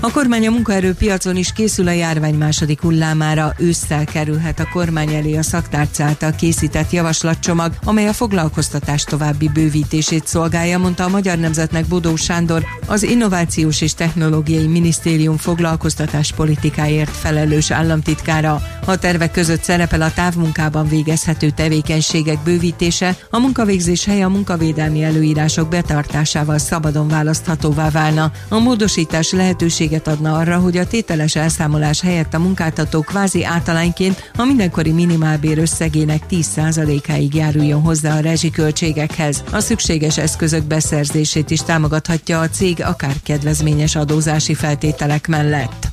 A 0.05 0.11
kormány 0.11 0.47
a 0.47 0.51
munkaerőpiacon 0.51 1.37
is 1.37 1.53
készül 1.53 1.89
a 1.89 1.91
járvány 1.91 2.35
második 2.35 2.81
hullámára. 2.81 3.55
Ősszel 3.59 4.05
kerülhet 4.05 4.61
a 4.61 4.69
kormány 4.73 5.15
elé 5.15 5.37
a 5.37 5.43
szaktárc 5.43 6.01
által 6.01 6.33
készített 6.33 6.91
javaslatcsomag, 6.91 7.73
amely 7.85 8.09
a 8.09 8.13
foglalkoztatás 8.13 9.05
további 9.05 9.49
bővítését 9.49 10.27
szolgálja, 10.27 10.79
mondta 10.79 11.05
a 11.05 11.09
Magyar 11.09 11.39
Nemzetnek 11.39 11.87
Bodó 11.87 12.17
Sándor, 12.17 12.65
az 12.87 13.03
Innovációs 13.03 13.81
és 13.81 13.95
Technológiai 13.95 14.67
Minisztérium 14.67 15.37
foglalkoztatás 15.37 16.33
politikáért 16.33 17.04
felelős 17.09 17.71
államtitkára. 17.71 18.63
A 18.87 18.97
tervek 18.97 19.31
között 19.31 19.63
szerepel 19.63 20.03
a 20.03 20.13
távmunkában 20.13 20.89
végezhető 20.89 21.51
tevékenységek 21.51 22.39
bővítése, 22.43 23.17
a 23.31 23.39
munkavégzés 23.39 24.05
helye 24.05 24.25
a 24.25 24.29
munkavédelmi 24.29 25.03
előírások 25.03 25.69
betartásával 25.69 26.59
szabadon 26.59 27.09
választhatóvá 27.09 27.91
válna. 27.91 28.31
A 28.49 28.59
módosítás 28.59 29.33
lehetőséget 29.33 30.09
adna 30.09 30.37
arra, 30.37 30.59
hogy 30.59 30.77
a 30.77 30.87
tételes 30.87 31.37
elszámolás 31.37 32.01
helyett 32.01 32.35
a 32.35 32.39
munkáltató 32.39 33.01
kvázi 33.01 33.45
általányként 33.45 34.31
a 34.37 34.45
mindenkori 34.45 34.91
minimálbér 34.91 35.59
összegének 35.59 36.23
10%-áig 36.31 37.35
járuljon 37.35 37.81
hozzá 37.81 38.17
a 38.17 38.21
rezsiköltségekhez. 38.21 39.43
A 39.53 39.61
szükséges 39.61 40.19
eszközök 40.19 40.65
beszerzését 40.65 41.51
is 41.51 41.61
támogathatja 41.61 42.41
a 42.41 42.49
cég 42.49 42.83
akár 42.83 43.15
kedvezményes 43.23 43.97
adózási 43.97 44.55
feltételek 44.55 45.27
mellett. 45.27 45.93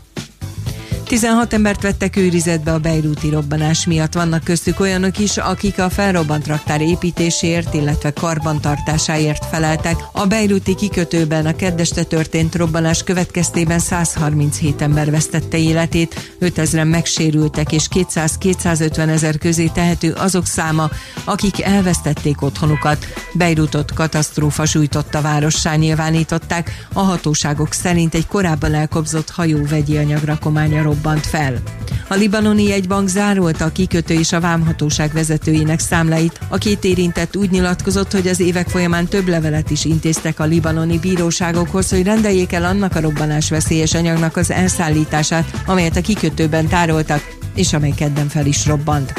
16 1.11 1.53
embert 1.53 1.81
vettek 1.81 2.15
őrizetbe 2.15 2.73
a 2.73 2.79
bejrúti 2.79 3.29
robbanás 3.29 3.85
miatt. 3.85 4.13
Vannak 4.13 4.43
köztük 4.43 4.79
olyanok 4.79 5.19
is, 5.19 5.37
akik 5.37 5.79
a 5.79 5.89
felrobbant 5.89 6.47
raktár 6.47 6.81
építéséért, 6.81 7.73
illetve 7.73 8.11
karbantartásáért 8.11 9.45
feleltek. 9.45 9.95
A 10.11 10.25
bejrúti 10.25 10.75
kikötőben 10.75 11.45
a 11.45 11.55
keddeste 11.55 12.03
történt 12.03 12.55
robbanás 12.55 13.03
következtében 13.03 13.79
137 13.79 14.81
ember 14.81 15.11
vesztette 15.11 15.57
életét, 15.57 16.35
5000-en 16.41 16.89
megsérültek, 16.89 17.71
és 17.71 17.87
200-250 17.95 19.09
ezer 19.09 19.37
közé 19.37 19.67
tehető 19.67 20.11
azok 20.11 20.45
száma, 20.45 20.89
akik 21.23 21.61
elvesztették 21.61 22.41
otthonukat. 22.41 23.05
Bejrutot 23.33 23.93
katasztrófa 23.93 24.65
sújtotta 24.65 25.21
várossá 25.21 25.75
nyilvánították. 25.75 26.85
A 26.93 27.01
hatóságok 27.01 27.73
szerint 27.73 28.13
egy 28.13 28.27
korábban 28.27 28.73
elkobzott 28.73 29.29
hajó 29.29 29.65
vegyi 29.69 29.97
anyagrakománya 29.97 30.81
robbant 30.81 30.99
fel. 31.19 31.61
A 32.07 32.15
libanoni 32.15 32.63
jegybank 32.63 33.07
zárolta 33.07 33.65
a 33.65 33.71
kikötő 33.71 34.13
és 34.13 34.31
a 34.31 34.39
vámhatóság 34.39 35.11
vezetőinek 35.13 35.79
számláit. 35.79 36.39
A 36.49 36.57
két 36.57 36.83
érintett 36.83 37.35
úgy 37.35 37.51
nyilatkozott, 37.51 38.11
hogy 38.11 38.27
az 38.27 38.39
évek 38.39 38.69
folyamán 38.69 39.05
több 39.05 39.27
levelet 39.27 39.69
is 39.69 39.85
intéztek 39.85 40.39
a 40.39 40.43
libanoni 40.43 40.99
bíróságokhoz, 40.99 41.89
hogy 41.89 42.03
rendeljék 42.03 42.53
el 42.53 42.63
annak 42.63 42.95
a 42.95 43.01
robbanás 43.01 43.49
veszélyes 43.49 43.93
anyagnak 43.93 44.37
az 44.37 44.51
elszállítását, 44.51 45.61
amelyet 45.65 45.95
a 45.95 46.01
kikötőben 46.01 46.67
tároltak, 46.67 47.35
és 47.55 47.73
amely 47.73 47.93
kedden 47.95 48.27
fel 48.27 48.45
is 48.45 48.65
robbant. 48.65 49.13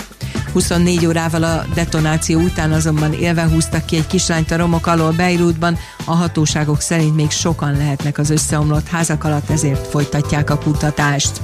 24 0.52 1.06
órával 1.06 1.42
a 1.42 1.64
detonáció 1.74 2.40
után 2.40 2.72
azonban 2.72 3.12
élve 3.12 3.48
húztak 3.48 3.84
ki 3.84 3.96
egy 3.96 4.06
kislányt 4.06 4.50
a 4.50 4.56
romok 4.56 4.86
alól 4.86 5.12
Beirutban, 5.12 5.78
a 6.04 6.14
hatóságok 6.14 6.80
szerint 6.80 7.14
még 7.14 7.30
sokan 7.30 7.76
lehetnek 7.76 8.18
az 8.18 8.30
összeomlott 8.30 8.88
házak 8.88 9.24
alatt, 9.24 9.50
ezért 9.50 9.86
folytatják 9.86 10.50
a 10.50 10.58
kutatást. 10.58 11.40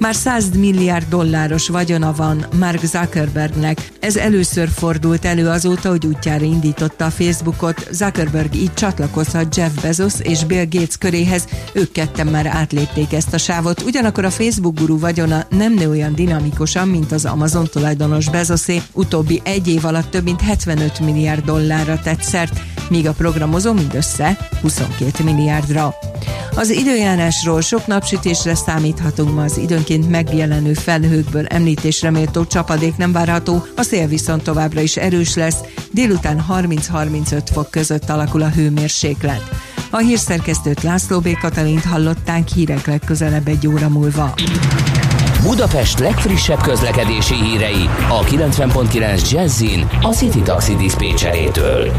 Már 0.00 0.14
100 0.14 0.50
milliárd 0.56 1.08
dolláros 1.08 1.68
vagyona 1.68 2.12
van 2.12 2.46
Mark 2.58 2.84
Zuckerbergnek. 2.84 3.92
Ez 3.98 4.16
először 4.16 4.68
fordult 4.68 5.24
elő 5.24 5.48
azóta, 5.48 5.88
hogy 5.88 6.06
útjára 6.06 6.44
indította 6.44 7.04
a 7.04 7.10
Facebookot. 7.10 7.88
Zuckerberg 7.90 8.54
így 8.54 8.74
csatlakozhat 8.74 9.56
Jeff 9.56 9.72
Bezos 9.82 10.12
és 10.20 10.44
Bill 10.44 10.66
Gates 10.70 10.98
köréhez. 10.98 11.48
Ők 11.72 11.92
ketten 11.92 12.26
már 12.26 12.46
átlépték 12.46 13.12
ezt 13.12 13.34
a 13.34 13.38
sávot. 13.38 13.82
Ugyanakkor 13.82 14.24
a 14.24 14.30
Facebook 14.30 14.78
guru 14.78 14.98
vagyona 14.98 15.46
nem 15.50 15.74
nő 15.74 15.88
olyan 15.88 16.14
dinamikusan, 16.14 16.88
mint 16.88 17.12
az 17.12 17.24
Amazon 17.24 17.66
tulajdonos 17.66 18.30
Bezosé. 18.30 18.82
Utóbbi 18.92 19.40
egy 19.44 19.68
év 19.68 19.84
alatt 19.84 20.10
több 20.10 20.24
mint 20.24 20.40
75 20.40 21.00
milliárd 21.00 21.44
dollárra 21.44 21.98
tett 21.98 22.22
szert, 22.22 22.60
míg 22.90 23.06
a 23.06 23.12
programozó 23.12 23.72
mindössze 23.72 24.38
22 24.60 25.24
milliárdra. 25.24 25.94
Az 26.54 26.70
időjárásról 26.70 27.60
sok 27.60 27.86
napsütésre 27.86 28.54
számíthatunk 28.54 29.34
ma 29.34 29.42
az 29.42 29.58
időnként 29.58 30.10
megjelenő 30.10 30.72
felhőkből 30.72 31.46
említésre 31.46 32.10
méltó 32.10 32.46
csapadék 32.46 32.96
nem 32.96 33.12
várható, 33.12 33.66
a 33.76 33.82
szél 33.82 34.06
viszont 34.06 34.42
továbbra 34.42 34.80
is 34.80 34.96
erős 34.96 35.34
lesz, 35.34 35.58
délután 35.90 36.44
30-35 36.48 37.42
fok 37.52 37.70
között 37.70 38.10
alakul 38.10 38.42
a 38.42 38.48
hőmérséklet. 38.48 39.42
A 39.90 39.98
hírszerkesztőt 39.98 40.82
László 40.82 41.20
B. 41.20 41.38
Katalint 41.40 41.84
hallották 41.84 42.48
hírek 42.48 42.86
legközelebb 42.86 43.48
egy 43.48 43.66
óra 43.66 43.88
múlva. 43.88 44.34
Budapest 45.42 45.98
legfrissebb 45.98 46.60
közlekedési 46.60 47.34
hírei 47.34 47.88
a 48.08 48.20
90.9 48.20 49.30
Jazzin 49.30 49.86
a 50.02 50.12
City 50.12 50.42
Taxi 50.42 50.76
Dispécsejétől. 50.76 51.90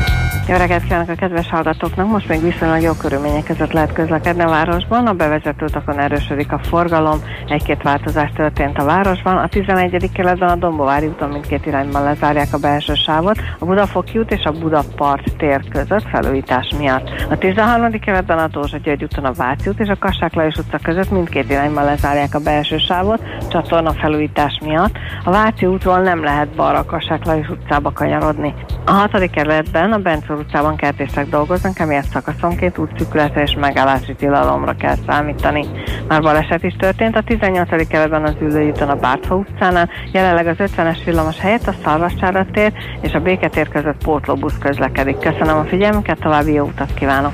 Jó 0.47 0.57
reggelt 0.57 0.83
kívánok 0.83 1.09
a 1.09 1.15
kedves 1.15 1.49
hallgatóknak! 1.49 2.07
Most 2.07 2.27
még 2.27 2.41
viszonylag 2.41 2.81
jó 2.81 2.93
körülmények 2.93 3.43
között 3.43 3.71
lehet 3.71 3.93
közlekedni 3.93 4.41
a 4.41 4.49
városban. 4.49 5.07
A 5.07 5.13
bevezető 5.13 5.65
utakon 5.65 5.99
erősödik 5.99 6.51
a 6.51 6.59
forgalom, 6.59 7.23
egy-két 7.47 7.81
változás 7.83 8.31
történt 8.35 8.77
a 8.77 8.83
városban. 8.83 9.37
A 9.37 9.47
11. 9.47 10.11
keletben 10.13 10.49
a 10.49 10.55
Dombovári 10.55 11.07
úton 11.07 11.29
mindkét 11.29 11.65
irányban 11.65 12.03
lezárják 12.03 12.53
a 12.53 12.57
belső 12.57 12.93
sávot, 12.93 13.39
a 13.59 13.65
Budafoki 13.65 14.17
út 14.17 14.31
és 14.31 14.43
a 14.43 14.51
Budapart 14.51 15.37
tér 15.37 15.61
között 15.69 16.07
felújítás 16.11 16.73
miatt. 16.77 17.09
A 17.29 17.37
13. 17.37 17.99
keletben 17.99 18.37
a 18.37 18.47
Dózsa 18.47 18.77
György 18.77 19.03
úton 19.03 19.25
a 19.25 19.33
Váci 19.33 19.69
út 19.69 19.79
és 19.79 19.87
a 19.87 19.97
Kassák 19.99 20.33
Lajos 20.33 20.55
utca 20.55 20.79
között 20.83 21.11
mindkét 21.11 21.49
irányban 21.49 21.83
lezárják 21.83 22.35
a 22.35 22.39
belső 22.39 22.77
sávot, 22.77 23.21
csatorna 23.49 23.93
felújítás 23.93 24.59
miatt. 24.65 24.95
A 25.23 25.31
Váci 25.31 25.65
útról 25.65 25.99
nem 25.99 26.23
lehet 26.23 26.55
balra 26.55 26.85
Kassák 26.85 27.25
utcába 27.49 27.91
kanyarodni. 27.91 28.53
A 28.85 28.91
6. 28.91 29.29
kerületben 29.29 29.91
a 29.91 29.97
Bencor 29.97 30.37
utcában 30.37 30.75
kertészek 30.75 31.29
dolgoznak, 31.29 31.79
emiatt 31.79 32.05
szakaszonként 32.05 32.77
útszűkületre 32.77 33.41
és 33.41 33.55
megállási 33.59 34.15
tilalomra 34.15 34.75
kell 34.75 34.95
számítani. 35.07 35.65
Már 36.07 36.21
baleset 36.21 36.63
is 36.63 36.75
történt 36.79 37.15
a 37.15 37.21
18. 37.21 37.87
kerületben 37.87 38.23
az 38.23 38.35
ülői 38.41 38.69
úton 38.69 38.89
a 38.89 38.95
Bártfa 38.95 39.35
utcánál, 39.35 39.89
jelenleg 40.11 40.47
az 40.47 40.55
50-es 40.59 40.97
villamos 41.05 41.39
helyett 41.39 41.67
a 41.67 41.73
Szarvassára 41.83 42.45
tér 42.51 42.73
és 43.01 43.13
a 43.13 43.19
Béketér 43.19 43.69
között 43.69 44.03
pótlóbusz 44.03 44.57
közlekedik. 44.59 45.17
Köszönöm 45.17 45.57
a 45.57 45.63
figyelmüket, 45.63 46.19
további 46.19 46.53
jó 46.53 46.65
utat 46.65 46.93
kívánok! 46.93 47.33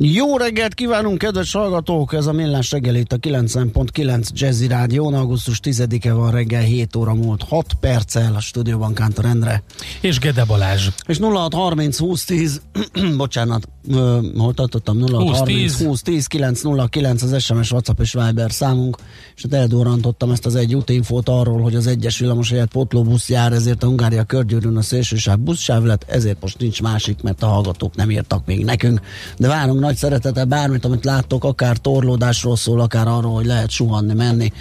Jó 0.00 0.36
reggelt 0.36 0.74
kívánunk, 0.74 1.18
kedves 1.18 1.52
hallgatók! 1.52 2.12
Ez 2.12 2.26
a 2.26 2.32
Millás 2.32 2.70
reggel 2.70 2.94
itt 2.94 3.12
a 3.12 3.16
90.9 3.16 4.28
Jazzy 4.32 4.66
Rádión. 4.66 5.14
Augusztus 5.14 5.60
10-e 5.62 6.12
van 6.12 6.30
reggel 6.30 6.62
7 6.62 6.96
óra 6.96 7.14
múlt 7.14 7.42
6 7.42 7.66
perccel 7.80 8.34
a 8.34 8.40
stúdióban 8.40 8.94
Kántor 8.94 9.24
Endre. 9.24 9.62
És 10.00 10.18
Gede 10.18 10.44
Balázs. 10.44 10.88
És 11.06 11.18
0630 11.18 11.96
2010, 11.96 12.60
bocsánat, 13.16 13.68
ö, 13.88 14.18
hol 14.36 14.54
tartottam? 14.54 14.98
0630 14.98 15.76
2010. 15.76 15.76
2010 15.76 16.26
909 16.26 17.22
az 17.22 17.42
SMS, 17.42 17.70
WhatsApp 17.70 18.00
és 18.00 18.12
Viber 18.12 18.52
számunk, 18.52 18.96
és 19.36 19.42
hát 19.42 19.60
eldurrantottam 19.60 20.30
ezt 20.30 20.46
az 20.46 20.54
egy 20.54 20.74
útinfót 20.74 21.28
arról, 21.28 21.60
hogy 21.60 21.74
az 21.74 21.86
egyes 21.86 22.18
villamos 22.18 22.50
helyett 22.50 22.70
pótlóbusz 22.70 23.28
jár, 23.28 23.52
ezért 23.52 23.82
a 23.82 23.86
Hungária 23.86 24.24
körgyűrűn 24.24 24.76
a 24.76 24.82
szélsősáv 24.82 25.38
buszsáv 25.38 25.84
lett, 25.84 26.04
ezért 26.08 26.40
most 26.40 26.58
nincs 26.58 26.82
másik, 26.82 27.22
mert 27.22 27.42
a 27.42 27.46
hallgatók 27.46 27.94
nem 27.94 28.10
írtak 28.10 28.46
még 28.46 28.64
nekünk. 28.64 29.00
De 29.36 29.48
várunk 29.48 29.86
nagy 29.88 29.96
szeretettel 29.96 30.44
bármit, 30.44 30.84
amit 30.84 31.04
láttok, 31.04 31.44
akár 31.44 31.76
torlódásról 31.76 32.56
szól, 32.56 32.80
akár 32.80 33.06
arról, 33.06 33.34
hogy 33.34 33.46
lehet 33.46 33.70
suhanni, 33.70 34.14
menni. 34.14 34.52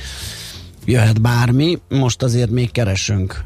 Jöhet 0.86 1.22
bármi, 1.22 1.80
most 1.90 2.24
azért 2.24 2.50
még 2.50 2.72
keresünk. 2.72 3.44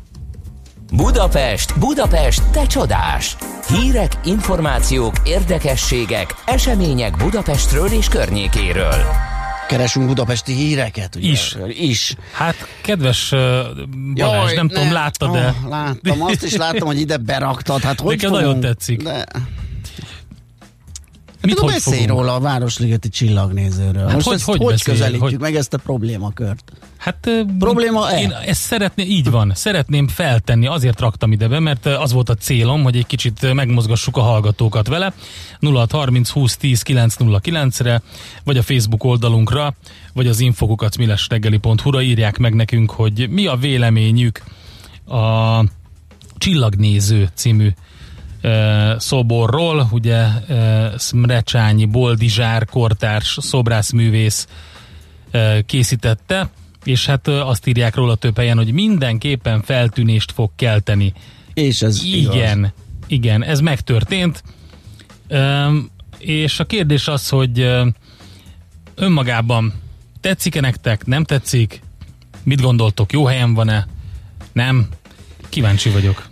Budapest, 0.94 1.80
Budapest, 1.80 2.44
te 2.52 2.66
csodás! 2.66 3.36
Hírek, 3.68 4.20
információk, 4.24 5.16
érdekességek, 5.24 6.36
események 6.46 7.18
Budapestről 7.18 7.88
és 7.92 8.08
környékéről. 8.08 9.06
Keresünk 9.68 10.08
budapesti 10.08 10.54
híreket, 10.54 11.16
ugye? 11.16 11.30
Is. 11.30 11.58
Is. 11.68 12.16
Hát, 12.34 12.56
kedves 12.82 13.32
uh, 13.32 13.40
Balázs, 14.16 14.46
Jaj, 14.46 14.56
nem 14.56 14.68
tudom, 14.68 14.88
ne. 14.88 14.92
láttad 14.92 15.32
de 15.32 15.56
Oh, 15.64 15.70
láttam, 15.70 16.22
azt 16.22 16.44
is 16.44 16.56
láttam, 16.56 16.88
hogy 16.88 17.00
ide 17.00 17.18
beraktad. 17.18 17.82
Hát 17.82 18.00
hogy 18.02 18.16
Nekem 18.16 18.30
fogunk? 18.30 18.46
nagyon 18.46 18.60
tetszik. 18.60 19.04
De... 19.04 19.26
Mit, 21.42 21.54
Tudom, 21.56 21.66
hogy 21.72 21.74
beszélj 21.84 22.02
fogunk? 22.02 22.20
róla 22.20 22.36
a 22.36 22.39
Városligeti 22.39 23.10
csillagnézőről. 23.10 24.06
Hát 24.06 24.14
Most 24.14 24.26
hogy- 24.26 24.36
ezt 24.36 24.46
hogy 24.46 24.58
hogy, 24.58 24.72
beszélj, 24.72 24.98
közelítjük 24.98 25.30
hogy- 25.30 25.39
meg 25.39 25.56
ezt 25.56 25.74
a 25.74 25.78
problémakört? 25.78 26.72
Hát 26.98 27.28
ö, 27.28 27.42
Probléma-e? 27.60 28.20
Én 28.22 28.32
ezt 28.46 28.62
szeretném, 28.62 29.08
így 29.10 29.30
van, 29.32 29.52
szeretném 29.56 30.08
feltenni, 30.08 30.68
azért 30.68 31.00
raktam 31.00 31.32
ide 31.32 31.48
be, 31.48 31.60
mert 31.60 31.86
az 31.86 32.12
volt 32.12 32.30
a 32.30 32.36
célom, 32.36 32.84
hogy 32.84 32.96
egy 32.98 33.06
kicsit 33.06 33.54
megmozgassuk 33.54 34.18
a 34.18 34.22
hallgatókat 34.22 34.88
vele. 34.88 35.14
0630 35.60 36.30
20 36.30 36.58
10 36.58 36.82
909-re, 36.88 38.02
vagy 38.44 38.58
a 38.58 38.64
Facebook 38.64 39.04
oldalunkra, 39.04 39.76
vagy 40.14 40.28
az 40.28 40.39
infokukat 40.39 40.98
millesreggeli.hu-ra 40.98 42.02
írják 42.02 42.38
meg 42.38 42.54
nekünk, 42.56 42.92
hogy 42.92 43.30
mi 43.30 43.46
a 43.46 43.56
véleményük 43.56 44.42
a 45.08 45.64
Csillagnéző 46.38 47.30
című 47.34 47.70
szoborról, 48.98 49.88
ugye 49.92 50.26
Smrecsányi 50.98 51.86
Boldizsár 51.86 52.66
kortárs 52.66 53.38
szobrászművész 53.42 54.48
készítette, 55.66 56.50
és 56.84 57.06
hát 57.06 57.28
azt 57.28 57.68
írják 57.68 57.96
róla 57.96 58.16
több 58.16 58.38
helyen, 58.38 58.58
hogy 58.58 58.72
mindenképpen 58.72 59.62
feltűnést 59.62 60.32
fog 60.32 60.52
kelteni. 60.56 61.14
És 61.54 61.82
ez 61.82 62.04
Igen, 62.04 62.58
igaz. 62.58 62.72
igen, 63.08 63.44
ez 63.44 63.60
megtörtént. 63.60 64.44
És 66.18 66.60
a 66.60 66.66
kérdés 66.66 67.08
az, 67.08 67.30
hogy 67.30 67.70
önmagában 68.96 69.74
tetszik-e 70.22 70.60
nektek, 70.60 71.06
nem 71.06 71.24
tetszik? 71.24 71.82
Mit 72.44 72.62
gondoltok, 72.62 73.12
jó 73.12 73.26
helyen 73.26 73.54
van-e? 73.54 73.88
Nem? 74.52 74.88
Kíváncsi 75.50 75.89
vagyok. 75.89 76.30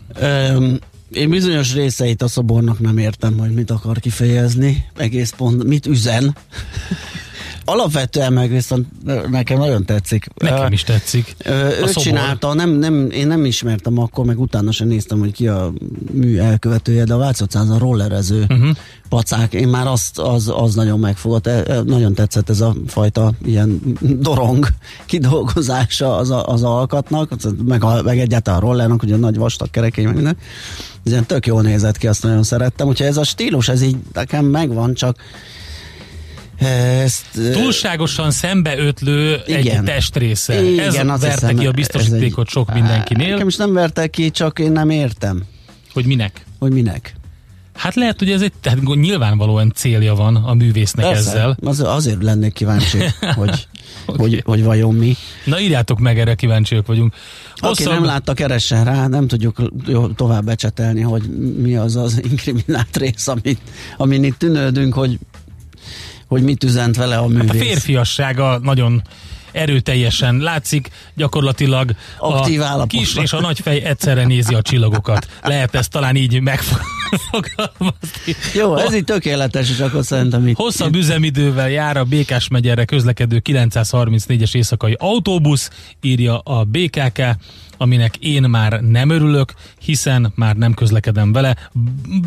Én 1.11 1.29
bizonyos 1.29 1.73
részeit 1.73 2.21
a 2.21 2.27
szobornak 2.27 2.79
nem 2.79 2.97
értem, 2.97 3.37
hogy 3.37 3.53
mit 3.53 3.71
akar 3.71 3.99
kifejezni. 3.99 4.85
Egész 4.95 5.31
pont, 5.37 5.63
mit 5.63 5.85
üzen. 5.85 6.35
Alapvetően 7.71 8.33
meg 8.33 8.49
viszont 8.49 8.87
nekem 9.29 9.57
nagyon 9.57 9.85
tetszik. 9.85 10.27
Nekem 10.37 10.71
is 10.71 10.83
tetszik. 10.83 11.35
Ö, 11.45 11.51
A 11.51 11.65
ő 11.65 11.71
szobor. 11.71 11.93
csinálta, 12.03 12.53
nem, 12.53 12.69
nem, 12.69 13.09
én 13.11 13.27
nem 13.27 13.45
ismertem 13.45 13.97
akkor, 13.99 14.25
meg 14.25 14.39
utána 14.39 14.71
sem 14.71 14.87
néztem, 14.87 15.19
hogy 15.19 15.31
ki 15.31 15.47
a 15.47 15.73
mű 16.11 16.37
elkövetője, 16.37 17.03
de 17.03 17.13
a 17.13 17.17
Váci 17.17 17.43
a 17.51 17.77
rollerező 17.77 18.45
Uh-huh. 18.49 18.69
pacák, 19.09 19.53
én 19.53 19.67
már 19.67 19.87
azt, 19.87 20.19
az, 20.19 20.51
az 20.55 20.75
nagyon 20.75 20.99
megfogott, 20.99 21.47
E- 21.47 21.63
e, 21.67 21.81
nagyon 21.81 22.13
tetszett 22.13 22.49
ez 22.49 22.61
a 22.61 22.75
fajta 22.87 23.31
ilyen 23.45 23.81
dorong 24.01 24.67
kidolgozása 25.05 26.15
az, 26.17 26.29
a, 26.29 26.47
az 26.47 26.63
alkatnak, 26.63 27.31
meg, 27.65 27.83
a, 27.83 28.01
meg 28.01 28.19
egyáltalán 28.19 28.59
a 28.59 28.63
rollernak, 28.63 29.03
ugye 29.03 29.15
nagy 29.15 29.37
vastag 29.37 29.69
kerekény, 29.69 30.05
meg 30.05 30.13
minden. 30.13 30.37
Ez 31.05 31.11
ilyen 31.11 31.25
tök 31.25 31.45
jól 31.45 31.61
nézett 31.61 31.97
ki, 31.97 32.07
azt 32.07 32.23
nagyon 32.23 32.43
szerettem, 32.43 32.87
úgyhogy 32.87 33.07
ez 33.07 33.17
a 33.17 33.23
stílus, 33.23 33.69
ez 33.69 33.81
így 33.81 33.95
nekem 34.13 34.45
megvan, 34.45 34.93
csak 34.93 35.17
ezt, 36.59 37.25
ö, 37.37 37.51
Túlságosan 37.51 38.31
szembeötlő 38.31 39.41
egy 39.47 39.65
Igen. 39.65 39.85
testrésze. 39.85 40.63
Igen, 40.63 40.85
ez 40.85 40.93
verte 40.95 41.29
hiszem, 41.31 41.55
ki 41.57 41.65
a 41.65 41.71
biztosítékot 41.71 42.45
egy- 42.45 42.51
sok 42.51 42.73
mindenkinél, 42.73 43.31
Nekem 43.31 43.47
is 43.47 43.55
nem 43.55 43.73
verte 43.73 44.07
ki, 44.07 44.29
csak 44.29 44.59
én 44.59 44.71
nem 44.71 44.89
értem, 44.89 45.43
hogy 45.93 46.05
minek. 46.05 46.45
hogy 46.59 46.71
minek. 46.71 47.13
Hát 47.73 47.95
lehet, 47.95 48.19
hogy 48.19 48.31
ez 48.31 48.41
egy, 48.41 48.53
tehát 48.61 48.79
nyilvánvalóan 48.95 49.71
célja 49.75 50.15
van 50.15 50.35
a 50.35 50.53
művésznek 50.53 51.05
ezzel. 51.05 51.57
Az, 51.61 51.79
azért 51.79 52.23
lennék 52.23 52.53
kíváncsi, 52.53 52.97
hogy, 53.35 53.67
hogy, 54.05 54.41
hogy 54.45 54.63
vajon 54.63 54.95
mi. 54.95 55.15
Na 55.45 55.59
írjátok 55.59 55.99
meg, 55.99 56.19
erre 56.19 56.35
kíváncsiak 56.35 56.87
vagyunk. 56.87 57.13
Aki 57.55 57.83
nem 57.83 58.03
látta, 58.03 58.33
keressen 58.33 58.83
rá, 58.83 59.07
nem 59.07 59.27
tudjuk 59.27 59.71
tovább 60.15 60.45
becsetelni, 60.45 61.01
hogy 61.01 61.23
mi 61.61 61.75
az 61.75 61.95
az 61.95 62.21
inkriminált 62.29 62.97
rész, 62.97 63.27
amit, 63.27 63.59
amin 63.97 64.23
itt 64.23 64.37
tűnődünk, 64.37 64.93
hogy, 64.93 65.19
hogy 66.29 66.43
mit 66.43 66.63
üzent 66.63 66.95
vele 66.95 67.17
a 67.17 67.27
művész. 67.27 67.47
Hát 67.47 67.55
a 67.55 67.59
férfiassága 67.59 68.59
nagyon 68.63 69.01
erőteljesen 69.51 70.37
látszik, 70.37 70.89
gyakorlatilag 71.15 71.91
Aktív 72.19 72.61
a 72.61 72.63
állapotban. 72.63 72.87
kis 72.87 73.15
és 73.15 73.33
a 73.33 73.39
nagy 73.39 73.59
fej 73.59 73.83
egyszerre 73.83 74.25
nézi 74.25 74.53
a 74.53 74.61
csillagokat. 74.61 75.27
Lehet 75.43 75.75
ezt 75.75 75.89
talán 75.89 76.15
így 76.15 76.41
megfogalmazni. 76.41 78.35
Jó, 78.53 78.75
ez 78.75 78.95
így 78.95 79.03
tökéletes, 79.03 79.69
és 79.69 79.79
akkor 79.79 80.03
szerintem 80.03 80.47
itt... 80.47 80.55
Hosszabb 80.55 80.95
üzemidővel 80.95 81.69
jár 81.69 81.97
a 81.97 82.03
Békás 82.03 82.47
megyerre 82.47 82.85
közlekedő 82.85 83.41
934-es 83.45 84.55
éjszakai 84.55 84.95
autóbusz, 84.99 85.69
írja 86.01 86.37
a 86.37 86.63
BKK, 86.63 87.21
aminek 87.81 88.15
én 88.17 88.41
már 88.41 88.81
nem 88.81 89.09
örülök, 89.09 89.53
hiszen 89.79 90.31
már 90.35 90.55
nem 90.55 90.73
közlekedem 90.73 91.31
vele, 91.31 91.55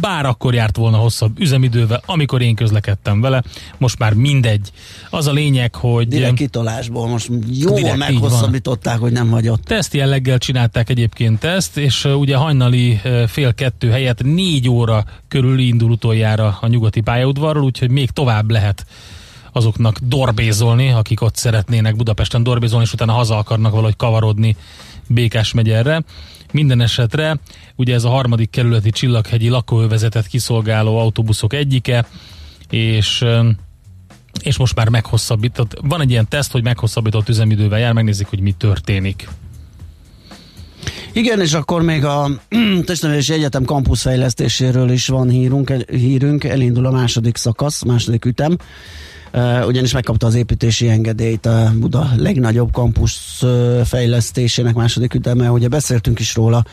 bár 0.01 0.27
akkor 0.27 0.55
járt 0.55 0.77
volna 0.77 0.97
hosszabb 0.97 1.41
üzemidővel, 1.41 2.03
amikor 2.07 2.43
én 2.43 2.55
közlekedtem 2.55 3.21
vele, 3.21 3.43
most 3.79 3.99
már 3.99 4.15
mindegy. 4.15 4.73
Az 5.11 5.27
a 5.27 5.33
lényeg, 5.33 5.75
hogy 5.75 6.09
Direkt 6.09 6.35
kitolásból 6.35 7.09
most 7.09 7.31
jól 7.51 7.75
Direkt 7.75 7.97
meghosszabbították, 7.97 8.99
hogy 8.99 9.13
nem 9.13 9.31
hagyott. 9.31 9.65
teszt 9.65 9.95
jelleggel 9.95 10.39
csinálták 10.39 10.91
egyébként 10.91 11.45
ezt, 11.45 11.77
és 11.77 12.05
ugye 12.05 12.37
hajnali 12.37 13.01
fél 13.27 13.55
kettő 13.55 13.91
helyett 13.91 14.23
négy 14.23 14.69
óra 14.69 15.05
körül 15.29 15.59
indul 15.59 15.91
utoljára 15.91 16.59
a 16.61 16.67
nyugati 16.67 17.01
pályaudvarról, 17.01 17.65
úgyhogy 17.65 17.91
még 17.91 18.11
tovább 18.11 18.51
lehet 18.51 18.87
azoknak 19.53 19.99
dorbézolni, 20.03 20.91
akik 20.91 21.21
ott 21.21 21.37
szeretnének 21.37 21.97
Budapesten 21.97 22.43
dorbézolni, 22.43 22.85
és 22.85 22.93
utána 22.93 23.13
haza 23.13 23.37
akarnak 23.37 23.73
valahogy 23.73 23.97
kavarodni 23.97 24.57
Békás 25.07 25.53
megyerre. 25.53 26.03
Minden 26.53 26.81
esetre 26.81 27.39
ugye 27.77 27.95
ez 27.95 28.05
a 28.05 28.09
harmadik 28.09 28.51
kerületi 28.51 28.91
csillaghegyi 28.91 29.49
lakóövezetet 29.49 30.27
kiszolgáló 30.27 30.99
autóbuszok 30.99 31.53
egyike, 31.53 32.07
és 32.71 33.25
és 34.43 34.57
most 34.57 34.75
már 34.75 34.89
meghosszabbított. 34.89 35.79
Van 35.83 36.01
egy 36.01 36.11
ilyen 36.11 36.29
teszt, 36.29 36.53
hogy 36.53 36.63
meghosszabbított 36.63 37.29
üzemidővel 37.29 37.79
jár, 37.79 37.93
megnézik, 37.93 38.27
hogy 38.27 38.41
mi 38.41 38.53
történik. 38.53 39.29
Igen, 41.13 41.41
és 41.41 41.53
akkor 41.53 41.83
még 41.83 42.05
a 42.05 42.29
Testnevelési 42.87 43.33
Egyetem 43.33 43.65
kampuszfejlesztéséről 43.65 44.91
is 44.91 45.07
van 45.09 45.29
hírunk, 45.29 45.73
hírünk, 45.91 46.45
elindul 46.45 46.87
a 46.87 46.91
második 46.91 47.37
szakasz, 47.37 47.83
második 47.83 48.25
ütem, 48.25 48.57
ugyanis 49.67 49.93
megkapta 49.93 50.27
az 50.27 50.35
építési 50.35 50.89
engedélyt 50.89 51.47
a 51.47 51.73
Buda 51.75 52.11
legnagyobb 52.17 52.73
kampusz 52.73 53.43
fejlesztésének 53.85 54.75
második 54.75 55.15
üteme, 55.15 55.51
ugye 55.51 55.69
beszéltünk 55.69 56.19
is 56.19 56.35
róla 56.35 56.65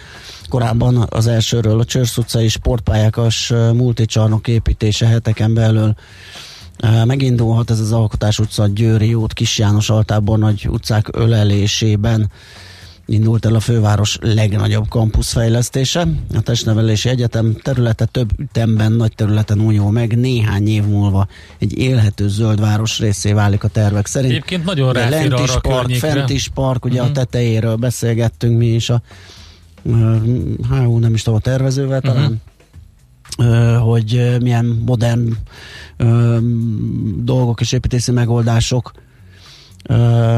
korábban 0.49 1.07
az 1.09 1.27
elsőről, 1.27 1.79
a 1.79 1.85
Csörsz 1.85 2.17
utcai 2.17 2.47
sportpályákas 2.47 3.53
multicsarnok 3.73 4.47
építése 4.47 5.05
heteken 5.05 5.53
belül. 5.53 5.93
Megindulhat 7.05 7.69
ez 7.69 7.79
az 7.79 7.91
Alkotás 7.91 8.39
utca, 8.39 8.67
Győri 8.67 9.13
út, 9.13 9.33
Kis 9.33 9.57
János 9.57 9.89
Altábor 9.89 10.39
nagy 10.39 10.67
utcák 10.69 11.07
ölelésében 11.11 12.31
indult 13.11 13.45
el 13.45 13.55
a 13.55 13.59
főváros 13.59 14.17
legnagyobb 14.21 14.87
kampusz 14.87 15.31
fejlesztése. 15.31 16.07
A 16.35 16.41
Testnevelési 16.41 17.09
Egyetem 17.09 17.55
területe 17.61 18.05
több 18.05 18.29
ütemben, 18.37 18.91
nagy 18.91 19.15
területen 19.15 19.61
újul 19.61 19.91
meg, 19.91 20.17
néhány 20.17 20.67
év 20.67 20.83
múlva 20.85 21.27
egy 21.57 21.77
élhető 21.77 22.27
zöld 22.27 22.59
város 22.59 22.99
részé 22.99 23.31
válik 23.31 23.63
a 23.63 23.67
tervek 23.67 24.05
szerint. 24.05 24.31
Egyébként 24.31 24.65
nagyon 24.65 24.93
ráfér 24.93 25.09
lent 25.29 25.43
is 25.43 25.49
arra 25.49 25.59
park, 25.59 25.77
környékre. 25.79 26.09
fent 26.11 26.29
is 26.29 26.47
park, 26.53 26.85
ugye 26.85 27.01
Mhm. 27.01 27.09
a 27.09 27.13
tetejéről 27.13 27.75
beszélgettünk 27.75 28.57
mi 28.57 28.67
is 28.67 28.89
a 28.89 29.01
ú, 30.87 30.97
nem 30.97 31.13
is 31.13 31.21
tudom, 31.21 31.39
a 31.39 31.41
tervezővel 31.41 32.01
talán. 32.01 32.41
ö, 33.37 33.77
hogy 33.79 34.37
milyen 34.41 34.65
modern 34.85 35.33
ö, 35.97 36.37
dolgok 37.23 37.61
és 37.61 37.71
építési 37.71 38.11
megoldások 38.11 38.91
ö, 39.83 40.37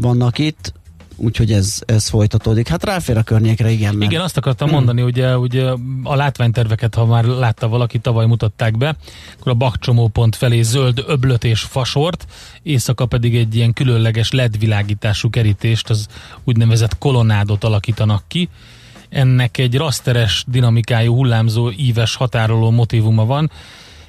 vannak 0.00 0.38
itt, 0.38 0.72
úgyhogy 1.20 1.52
ez, 1.52 1.78
ez 1.86 2.08
folytatódik. 2.08 2.68
Hát 2.68 2.84
ráfér 2.84 3.16
a 3.16 3.22
környékre, 3.22 3.70
igen. 3.70 3.94
Mert 3.94 4.10
Igen, 4.10 4.22
azt 4.22 4.36
akartam 4.36 4.70
mondani, 4.70 5.00
hogy 5.00 5.10
ugye, 5.10 5.38
ugye 5.38 5.64
a 6.02 6.14
látványterveket, 6.14 6.94
ha 6.94 7.06
már 7.06 7.24
látta 7.24 7.68
valaki, 7.68 7.98
tavaly 7.98 8.26
mutatták 8.26 8.78
be, 8.78 8.96
akkor 9.38 9.52
a 9.52 9.54
bakcsomópont 9.54 10.36
felé 10.36 10.62
zöld 10.62 11.04
öblöt 11.06 11.44
és 11.44 11.60
fasort, 11.60 12.26
éjszaka 12.62 13.06
pedig 13.06 13.36
egy 13.36 13.56
ilyen 13.56 13.72
különleges 13.72 14.30
LED 14.30 14.58
világítású 14.58 15.30
kerítést, 15.30 15.90
az 15.90 16.06
úgynevezett 16.44 16.98
kolonnádot 16.98 17.64
alakítanak 17.64 18.22
ki. 18.28 18.48
Ennek 19.08 19.58
egy 19.58 19.76
raszteres 19.76 20.44
dinamikájú 20.46 21.14
hullámzó 21.14 21.70
íves 21.70 22.14
határoló 22.14 22.70
motivuma 22.70 23.24
van, 23.24 23.50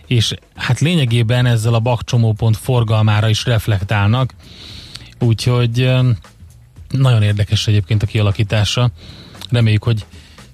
és 0.07 0.33
hát 0.55 0.79
lényegében 0.79 1.45
ezzel 1.45 1.73
a 1.73 1.79
bakcsomópont 1.79 2.57
forgalmára 2.57 3.29
is 3.29 3.45
reflektálnak, 3.45 4.33
úgyhogy 5.19 5.89
nagyon 6.91 7.21
érdekes 7.21 7.67
egyébként 7.67 8.03
a 8.03 8.05
kialakítása. 8.05 8.91
Reméljük, 9.49 9.83
hogy 9.83 10.05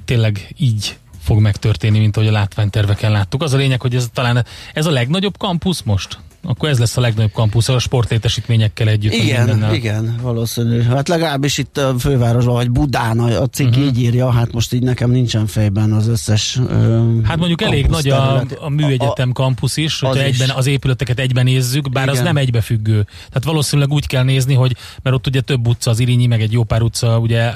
tényleg 0.05 0.53
így 0.57 0.97
fog 1.19 1.39
megtörténni, 1.39 1.99
mint 1.99 2.17
ahogy 2.17 2.29
a 2.29 2.31
látványterveken 2.31 3.11
láttuk. 3.11 3.43
Az 3.43 3.53
a 3.53 3.57
lényeg, 3.57 3.81
hogy 3.81 3.95
ez 3.95 4.09
talán 4.13 4.45
ez 4.73 4.85
a 4.85 4.91
legnagyobb 4.91 5.37
kampusz 5.37 5.81
most? 5.81 6.19
Akkor 6.49 6.69
ez 6.69 6.79
lesz 6.79 6.97
a 6.97 7.01
legnagyobb 7.01 7.31
kampusz, 7.31 7.69
a 7.69 7.79
sportlétesítményekkel 7.79 8.87
együtt. 8.87 9.13
Igen, 9.13 9.73
igen, 9.73 10.15
valószínű. 10.21 10.81
Hát 10.81 11.07
legalábbis 11.07 11.57
itt 11.57 11.77
a 11.77 11.95
fővárosban, 11.99 12.53
vagy 12.53 12.71
Budán 12.71 13.19
a, 13.19 13.41
a 13.41 13.47
cikk 13.47 13.67
uh-huh. 13.67 13.85
így 13.85 13.99
írja, 13.99 14.31
hát 14.31 14.51
most 14.51 14.73
így 14.73 14.83
nekem 14.83 15.11
nincsen 15.11 15.47
fejben 15.47 15.91
az 15.91 16.07
összes 16.07 16.59
ö, 16.69 17.01
Hát 17.23 17.37
mondjuk 17.37 17.61
elég 17.61 17.87
nagy 17.87 18.09
a, 18.09 18.43
a 18.59 18.69
műegyetem 18.69 19.31
kampusz 19.31 19.77
is, 19.77 19.99
hogyha 19.99 20.19
az 20.19 20.23
egyben 20.23 20.49
az 20.49 20.67
épületeket 20.67 21.19
egyben 21.19 21.43
nézzük, 21.43 21.89
bár 21.91 22.07
az 22.07 22.13
Igen. 22.13 22.25
nem 22.25 22.37
egybefüggő. 22.37 23.05
Tehát 23.17 23.43
valószínűleg 23.43 23.91
úgy 23.91 24.07
kell 24.07 24.23
nézni, 24.23 24.53
hogy 24.53 24.75
mert 25.01 25.15
ott 25.15 25.27
ugye 25.27 25.41
több 25.41 25.67
utca, 25.67 25.89
az 25.89 25.99
Irinyi, 25.99 26.25
meg 26.25 26.41
egy 26.41 26.51
jó 26.51 26.63
pár 26.63 26.81
utca 26.81 27.19
ugye 27.19 27.53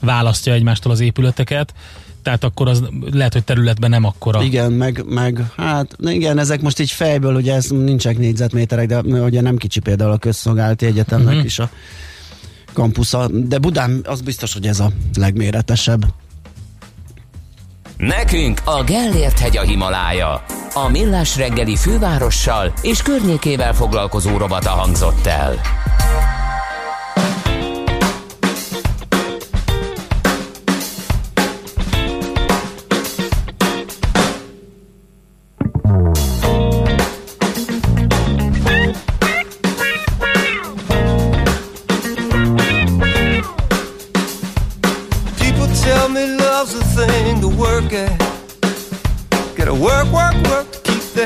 elválasztja 0.00 0.52
egymástól 0.52 0.92
az 0.92 1.00
épületeket, 1.00 1.74
tehát 2.22 2.44
akkor 2.44 2.68
az 2.68 2.82
lehet, 3.10 3.32
hogy 3.32 3.44
területben 3.44 3.90
nem 3.90 4.04
akkora. 4.04 4.42
Igen, 4.42 4.72
meg, 4.72 5.04
meg 5.08 5.52
hát 5.56 5.96
igen, 6.00 6.38
ezek 6.38 6.60
most 6.60 6.80
így 6.80 6.90
fejből, 6.90 7.34
ugye 7.34 7.54
ez 7.54 7.66
nincsenek 7.68 8.18
négyzetméterek, 8.18 8.86
de 8.86 8.98
ugye 9.00 9.40
nem 9.40 9.56
kicsi 9.56 9.80
például 9.80 10.10
a 10.12 10.16
közszolgálati 10.18 10.86
egyetemnek 10.86 11.26
Mhm. 11.26 11.34
uh-huh. 11.34 11.46
is 11.46 11.58
a 11.58 11.70
kampusza, 12.72 13.28
de 13.32 13.58
Budán 13.58 14.00
az 14.04 14.20
biztos, 14.20 14.52
hogy 14.52 14.66
ez 14.66 14.80
a 14.80 14.90
legméretesebb. 15.14 16.04
Nekünk 17.96 18.60
a 18.64 18.82
Gellért 18.84 19.38
hegy 19.38 19.56
a 19.56 19.62
Himalája. 19.62 20.44
A 20.74 20.88
Millás 20.88 21.36
reggeli 21.36 21.76
fővárossal 21.76 22.72
és 22.82 23.02
környékével 23.02 23.74
foglalkozó 23.74 24.36
rovata 24.36 24.70
hangzott 24.70 25.26
el. 25.26 25.60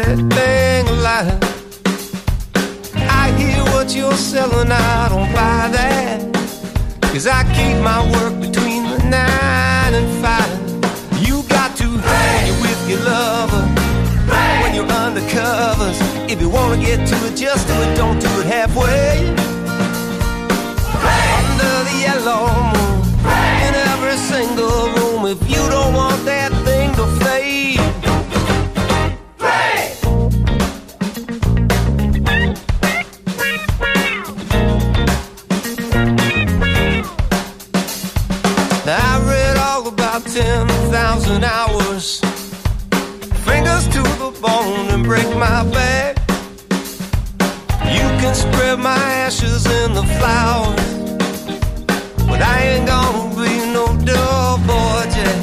That 0.03 0.18
thing 0.36 0.88
alive. 0.99 1.40
I 3.09 3.32
hear 3.38 3.62
what 3.72 3.94
you're 3.94 4.12
selling, 4.12 4.70
I 4.70 5.09
don't 5.09 5.32
buy 5.32 5.68
that. 5.72 6.20
Cause 7.12 7.26
I 7.26 7.44
keep 7.57 7.76
my 7.82 8.01
work 8.12 8.34
between 8.40 8.82
the 8.84 8.99
nine 9.09 9.94
and 9.94 10.09
five. 10.22 10.53
You 11.26 11.42
got 11.49 11.76
to 11.78 11.88
hang 11.88 12.53
it 12.53 12.61
with 12.61 12.90
your 12.90 13.01
lover 13.01 13.64
when 14.61 14.74
you're 14.74 14.92
undercovers. 15.05 15.99
If 16.28 16.42
you 16.42 16.51
wanna 16.51 16.76
get 16.76 17.07
to 17.09 17.16
it, 17.26 17.36
just 17.36 17.66
do 17.66 17.74
it, 17.74 17.97
don't 17.97 18.20
do 18.20 18.28
it 18.40 18.47
halfway. 18.47 19.36
Bone 44.47 44.88
and 44.94 45.05
break 45.05 45.28
my 45.47 45.61
back. 45.78 46.12
You 47.97 48.07
can 48.20 48.34
spread 48.34 48.78
my 48.78 49.03
ashes 49.24 49.64
in 49.80 49.88
the 49.99 50.07
flowers. 50.16 50.86
But 52.28 52.40
I 52.55 52.57
ain't 52.70 52.86
gonna 52.86 53.34
be 53.42 53.53
no 53.76 53.86
dull 54.11 54.59
boy, 54.70 55.03
Jack. 55.14 55.38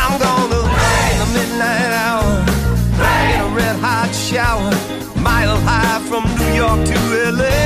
I'm 0.00 0.14
gonna 0.26 0.60
in 1.08 1.16
the 1.22 1.28
midnight 1.36 1.92
hour 2.04 2.30
in 3.32 3.38
a 3.46 3.50
red 3.58 3.76
hot 3.86 4.12
shower, 4.28 4.72
mile 5.26 5.58
high 5.68 6.00
from 6.08 6.24
New 6.38 6.52
York 6.62 6.80
to 6.90 6.98
LA. 7.38 7.60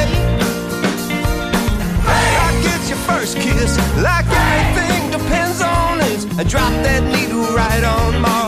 I 2.45 2.49
get 2.67 2.81
your 2.91 3.03
first 3.09 3.35
kiss 3.45 3.73
like 4.09 4.29
everything 4.45 5.03
depends 5.17 5.61
on 5.61 6.01
it. 6.11 6.21
I 6.41 6.43
drop 6.45 6.75
that 6.87 7.03
needle 7.15 7.47
right 7.61 7.85
on 7.85 8.21
Marvin. 8.21 8.44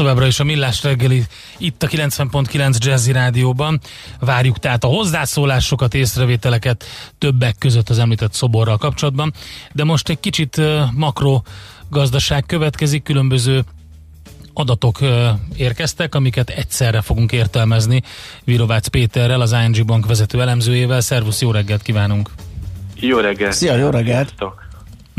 Továbbra 0.00 0.26
is 0.26 0.40
a 0.40 0.44
Millás 0.44 0.82
reggeli 0.82 1.24
itt 1.58 1.82
a 1.82 1.86
90.9 1.86 2.78
Jazzy 2.78 3.12
Rádióban. 3.12 3.80
Várjuk 4.20 4.58
tehát 4.58 4.84
a 4.84 4.86
hozzászólásokat, 4.86 5.94
észrevételeket 5.94 6.84
többek 7.18 7.54
között 7.58 7.88
az 7.88 7.98
említett 7.98 8.32
szoborral 8.32 8.76
kapcsolatban. 8.76 9.32
De 9.72 9.84
most 9.84 10.08
egy 10.08 10.20
kicsit 10.20 10.60
makro 10.94 11.42
gazdaság 11.90 12.46
következik, 12.46 13.02
különböző 13.02 13.64
adatok 14.54 14.98
érkeztek, 15.56 16.14
amiket 16.14 16.50
egyszerre 16.50 17.00
fogunk 17.00 17.32
értelmezni 17.32 18.02
Virovácz 18.44 18.86
Péterrel, 18.86 19.40
az 19.40 19.56
ING 19.64 19.84
Bank 19.84 20.06
vezető 20.06 20.40
elemzőjével. 20.40 21.00
Szervusz, 21.00 21.40
jó 21.40 21.50
reggelt 21.50 21.82
kívánunk! 21.82 22.30
Jó 22.94 23.18
reggelt! 23.18 23.52
Szia, 23.52 23.76
jó 23.76 23.90
reggelt! 23.90 24.26
Sziasztok. 24.26 24.59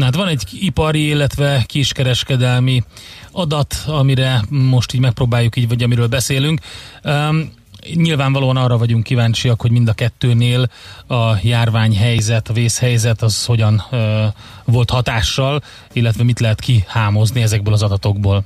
Na 0.01 0.07
hát 0.07 0.15
van 0.15 0.27
egy 0.27 0.43
ipari, 0.59 1.07
illetve 1.07 1.63
kiskereskedelmi 1.65 2.83
adat, 3.31 3.75
amire 3.87 4.41
most 4.49 4.93
így 4.93 5.01
megpróbáljuk 5.01 5.55
így, 5.55 5.67
vagy 5.67 5.83
amiről 5.83 6.07
beszélünk. 6.07 6.59
Um, 7.03 7.53
nyilvánvalóan 7.93 8.57
arra 8.57 8.77
vagyunk 8.77 9.03
kíváncsiak, 9.03 9.61
hogy 9.61 9.71
mind 9.71 9.87
a 9.87 9.93
kettőnél 9.93 10.69
a 11.07 11.35
járványhelyzet, 11.43 12.49
a 12.49 12.53
vészhelyzet 12.53 13.21
az 13.21 13.45
hogyan 13.45 13.83
uh, 13.91 13.99
volt 14.65 14.89
hatással, 14.89 15.61
illetve 15.93 16.23
mit 16.23 16.39
lehet 16.39 16.59
kihámozni 16.59 17.41
ezekből 17.41 17.73
az 17.73 17.83
adatokból. 17.83 18.43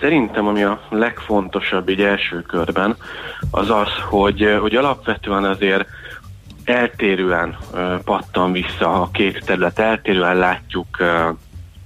Szerintem 0.00 0.46
ami 0.46 0.62
a 0.62 0.80
legfontosabb 0.90 1.88
így 1.88 2.00
első 2.00 2.42
körben, 2.42 2.96
az 3.50 3.70
az, 3.70 3.88
hogy, 4.08 4.56
hogy 4.60 4.74
alapvetően 4.74 5.44
azért 5.44 5.86
eltérően 6.68 7.56
pattan 8.04 8.52
vissza 8.52 9.02
a 9.02 9.10
két 9.12 9.44
terület, 9.44 9.78
eltérően 9.78 10.36
látjuk 10.36 10.86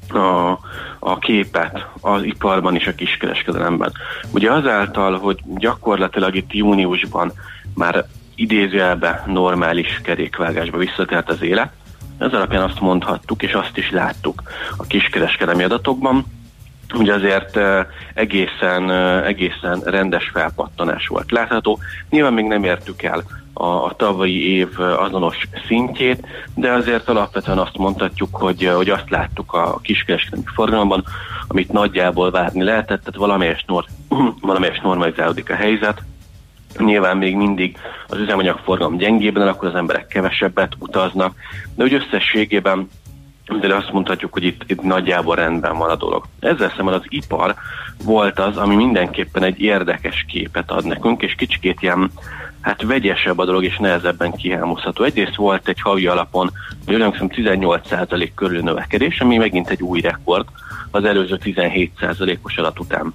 a, 0.09 0.59
a 0.99 1.19
képet 1.19 1.87
az 2.01 2.23
iparban 2.23 2.77
és 2.77 2.87
a 2.87 2.95
kiskereskedelemben. 2.95 3.93
Ugye 4.31 4.53
azáltal, 4.53 5.19
hogy 5.19 5.39
gyakorlatilag 5.45 6.35
itt 6.35 6.53
júniusban 6.53 7.33
már 7.75 8.07
idézőjelbe 8.35 9.25
normális 9.27 10.01
kerékvágásba 10.03 10.79
visszatért 10.79 11.29
az 11.29 11.43
élet, 11.43 11.73
ez 12.19 12.33
alapján 12.33 12.63
azt 12.63 12.81
mondhattuk, 12.81 13.43
és 13.43 13.53
azt 13.53 13.77
is 13.77 13.91
láttuk 13.91 14.43
a 14.77 14.87
kiskereskedelmi 14.87 15.63
adatokban, 15.63 16.25
hogy 16.91 17.09
azért 17.09 17.59
egészen, 18.15 18.91
egészen 19.25 19.81
rendes 19.85 20.31
felpattanás 20.33 21.07
volt 21.07 21.31
látható. 21.31 21.79
Nyilván 22.11 22.33
még 22.33 22.45
nem 22.45 22.65
értük 22.65 23.03
el 23.03 23.23
a, 23.53 23.65
a 23.65 23.95
tavalyi 23.97 24.57
év 24.57 24.81
azonos 24.81 25.49
szintjét, 25.67 26.27
de 26.55 26.73
azért 26.73 27.09
alapvetően 27.09 27.59
azt 27.59 27.77
mondhatjuk, 27.77 28.37
hogy, 28.37 28.71
hogy 28.75 28.91
azt 28.91 29.11
láttuk 29.11 29.53
a 29.53 29.79
kiskereskedelmi 29.83 30.47
forgalomban, 30.55 31.05
amit 31.49 31.73
nagyjából 31.73 32.31
várni 32.31 32.63
lehetett, 32.63 32.99
tehát 32.99 33.17
valamelyes, 33.17 33.65
nor, 33.67 33.85
valamelyes 34.41 34.81
normalizálódik 34.83 35.51
a 35.51 35.55
helyzet. 35.55 36.03
Nyilván 36.79 37.17
még 37.17 37.37
mindig 37.37 37.77
az 38.09 38.19
üzemanyagforgalom 38.19 38.97
gyengében, 38.97 39.49
akkor 39.49 39.69
az 39.69 39.75
emberek 39.75 40.07
kevesebbet 40.07 40.73
utaznak, 40.79 41.35
de 41.75 41.85
úgy 41.85 41.95
összességében 41.95 42.89
de 43.59 43.75
azt 43.75 43.93
mondhatjuk, 43.93 44.33
hogy 44.33 44.45
itt, 44.45 44.63
itt 44.67 44.83
nagyjából 44.83 45.35
rendben 45.35 45.79
van 45.79 45.91
a 45.91 45.97
dolog. 45.97 46.25
Ezzel 46.41 46.73
szemben 46.77 46.95
az 46.95 47.05
ipar 47.09 47.55
volt 48.05 48.39
az, 48.39 48.57
ami 48.57 48.75
mindenképpen 48.75 49.43
egy 49.43 49.61
érdekes 49.61 50.25
képet 50.29 50.71
ad 50.71 50.87
nekünk, 50.87 51.23
és 51.23 51.35
kicsikét 51.35 51.83
ilyen 51.83 52.11
hát 52.61 52.83
vegyesebb 52.83 53.39
a 53.39 53.45
dolog, 53.45 53.65
és 53.65 53.79
nehezebben 53.79 54.33
kihámozható. 54.33 55.05
Egyrészt 55.05 55.37
volt 55.37 55.69
egy 55.69 55.81
havi 55.81 56.07
alapon, 56.07 56.51
hogy 56.87 56.97
18% 56.97 58.31
körül 58.35 58.61
növekedés, 58.61 59.21
ami 59.21 59.37
megint 59.37 59.69
egy 59.69 59.83
új 59.83 60.01
rekord 60.01 60.47
az 60.91 61.05
előző 61.05 61.39
17%-os 61.45 62.57
adat 62.57 62.81
után. 62.81 63.15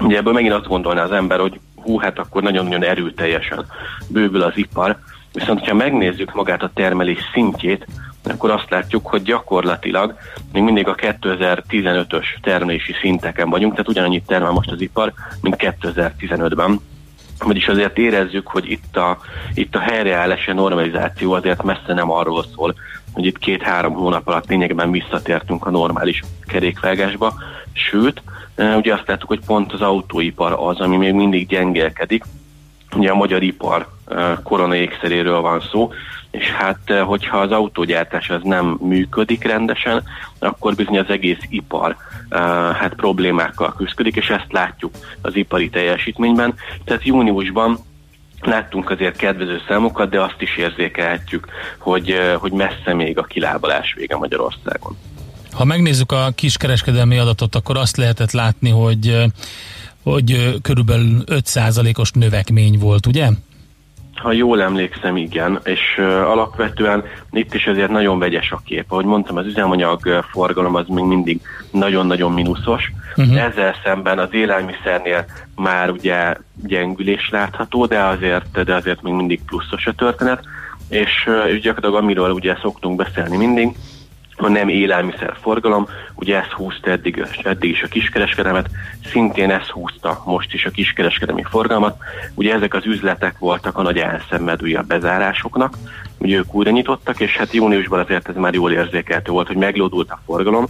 Ugye 0.00 0.16
ebből 0.16 0.32
megint 0.32 0.52
azt 0.52 0.66
gondolná 0.66 1.02
az 1.02 1.12
ember, 1.12 1.40
hogy 1.40 1.60
hú, 1.74 1.98
hát 1.98 2.18
akkor 2.18 2.42
nagyon-nagyon 2.42 2.84
erőteljesen 2.84 3.64
bővül 4.08 4.42
az 4.42 4.56
ipar, 4.56 4.98
viszont 5.32 5.68
ha 5.68 5.74
megnézzük 5.74 6.34
magát 6.34 6.62
a 6.62 6.70
termelés 6.74 7.18
szintjét, 7.32 7.86
akkor 8.30 8.50
azt 8.50 8.70
látjuk, 8.70 9.06
hogy 9.06 9.22
gyakorlatilag 9.22 10.14
még 10.52 10.62
mindig 10.62 10.88
a 10.88 10.94
2015-ös 10.94 12.24
termelési 12.42 12.92
szinteken 13.00 13.50
vagyunk, 13.50 13.72
tehát 13.72 13.88
ugyanannyit 13.88 14.26
termel 14.26 14.50
most 14.50 14.70
az 14.70 14.80
ipar, 14.80 15.12
mint 15.40 15.56
2015-ben. 15.58 16.80
Vagyis 17.38 17.68
azért 17.68 17.98
érezzük, 17.98 18.46
hogy 18.46 18.70
itt 18.70 18.96
a, 18.96 19.18
itt 19.54 19.74
a 19.74 19.78
helyreállás, 19.78 20.48
a 20.48 20.52
normalizáció 20.52 21.32
azért 21.32 21.62
messze 21.62 21.94
nem 21.94 22.10
arról 22.10 22.44
szól, 22.54 22.74
hogy 23.12 23.26
itt 23.26 23.38
két-három 23.38 23.92
hónap 23.92 24.28
alatt 24.28 24.48
lényegben 24.48 24.90
visszatértünk 24.90 25.66
a 25.66 25.70
normális 25.70 26.22
kerékvágásba, 26.46 27.34
sőt, 27.72 28.22
ugye 28.76 28.94
azt 28.94 29.06
láttuk, 29.06 29.28
hogy 29.28 29.44
pont 29.46 29.72
az 29.72 29.80
autóipar 29.80 30.52
az, 30.58 30.80
ami 30.80 30.96
még 30.96 31.12
mindig 31.12 31.46
gyengélkedik, 31.46 32.24
ugye 32.96 33.10
a 33.10 33.14
magyar 33.14 33.42
ipar 33.42 33.88
korona 34.42 34.74
ékszeréről 34.74 35.40
van 35.40 35.60
szó, 35.70 35.92
és 36.38 36.50
hát 36.50 36.92
hogyha 37.04 37.38
az 37.38 37.50
autógyártás 37.50 38.30
az 38.30 38.40
nem 38.42 38.78
működik 38.80 39.44
rendesen, 39.44 40.02
akkor 40.38 40.74
bizony 40.74 40.98
az 40.98 41.08
egész 41.08 41.38
ipar 41.48 41.96
hát 42.72 42.94
problémákkal 42.94 43.74
küzdik, 43.76 44.16
és 44.16 44.28
ezt 44.28 44.52
látjuk 44.52 44.94
az 45.20 45.36
ipari 45.36 45.70
teljesítményben. 45.70 46.54
Tehát 46.84 47.04
júniusban 47.04 47.78
láttunk 48.40 48.90
azért 48.90 49.16
kedvező 49.16 49.60
számokat, 49.68 50.10
de 50.10 50.20
azt 50.20 50.36
is 50.38 50.56
érzékelhetjük, 50.56 51.46
hogy, 51.78 52.18
hogy 52.38 52.52
messze 52.52 52.94
még 52.94 53.18
a 53.18 53.22
kilábalás 53.22 53.94
vége 53.96 54.16
Magyarországon. 54.16 54.96
Ha 55.52 55.64
megnézzük 55.64 56.12
a 56.12 56.32
kiskereskedelmi 56.34 57.18
adatot, 57.18 57.54
akkor 57.54 57.76
azt 57.76 57.96
lehetett 57.96 58.32
látni, 58.32 58.70
hogy 58.70 59.24
hogy 60.02 60.58
körülbelül 60.62 61.22
5%-os 61.26 62.10
növekmény 62.10 62.78
volt, 62.78 63.06
ugye? 63.06 63.28
Ha 64.16 64.32
jól 64.32 64.62
emlékszem, 64.62 65.16
igen, 65.16 65.60
és 65.64 65.80
uh, 65.98 66.04
alapvetően 66.04 67.04
itt 67.30 67.54
is 67.54 67.66
azért 67.66 67.90
nagyon 67.90 68.18
vegyes 68.18 68.52
a 68.52 68.60
kép. 68.64 68.84
Ahogy 68.88 69.04
mondtam, 69.04 69.36
az 69.36 69.46
üzemanyag 69.46 70.24
forgalom 70.30 70.74
az 70.74 70.84
még 70.88 71.04
mindig 71.04 71.40
nagyon-nagyon 71.70 72.32
mínuszos. 72.32 72.92
Uh-huh. 73.16 73.42
Ezzel 73.42 73.74
szemben 73.84 74.18
az 74.18 74.28
élelmiszernél 74.30 75.24
már 75.54 75.90
ugye 75.90 76.34
gyengülés 76.66 77.28
látható, 77.30 77.86
de 77.86 78.02
azért, 78.02 78.64
de 78.64 78.74
azért 78.74 79.02
még 79.02 79.12
mindig 79.12 79.40
pluszos 79.46 79.86
a 79.86 79.92
történet. 79.92 80.44
És 80.88 81.24
uh, 81.26 81.56
gyakorlatilag 81.56 82.02
amiről 82.02 82.30
ugye 82.30 82.56
szoktunk 82.62 82.96
beszélni 82.96 83.36
mindig, 83.36 83.76
a 84.36 84.48
nem 84.48 84.68
élelmiszer 84.68 85.36
forgalom, 85.40 85.86
ugye 86.14 86.36
ez 86.36 86.46
húzta 86.46 86.90
eddig, 86.90 87.26
eddig 87.42 87.70
is 87.70 87.82
a 87.82 87.88
kiskereskedelmet, 87.88 88.68
szintén 89.04 89.50
ez 89.50 89.66
húzta 89.66 90.22
most 90.24 90.54
is 90.54 90.64
a 90.64 90.70
kiskereskedelmi 90.70 91.42
forgalmat. 91.42 91.96
Ugye 92.34 92.54
ezek 92.54 92.74
az 92.74 92.86
üzletek 92.86 93.38
voltak 93.38 93.78
a 93.78 93.82
nagy 93.82 93.98
elszenvedője 93.98 94.78
a 94.78 94.82
bezárásoknak, 94.82 95.74
ugye 96.18 96.36
ők 96.36 96.54
újra 96.54 96.70
nyitottak, 96.70 97.20
és 97.20 97.36
hát 97.36 97.52
júniusban 97.52 97.98
azért 97.98 98.28
ez 98.28 98.34
már 98.36 98.54
jól 98.54 98.72
érzékelhető 98.72 99.32
volt, 99.32 99.46
hogy 99.46 99.56
meglódult 99.56 100.10
a 100.10 100.20
forgalom, 100.26 100.66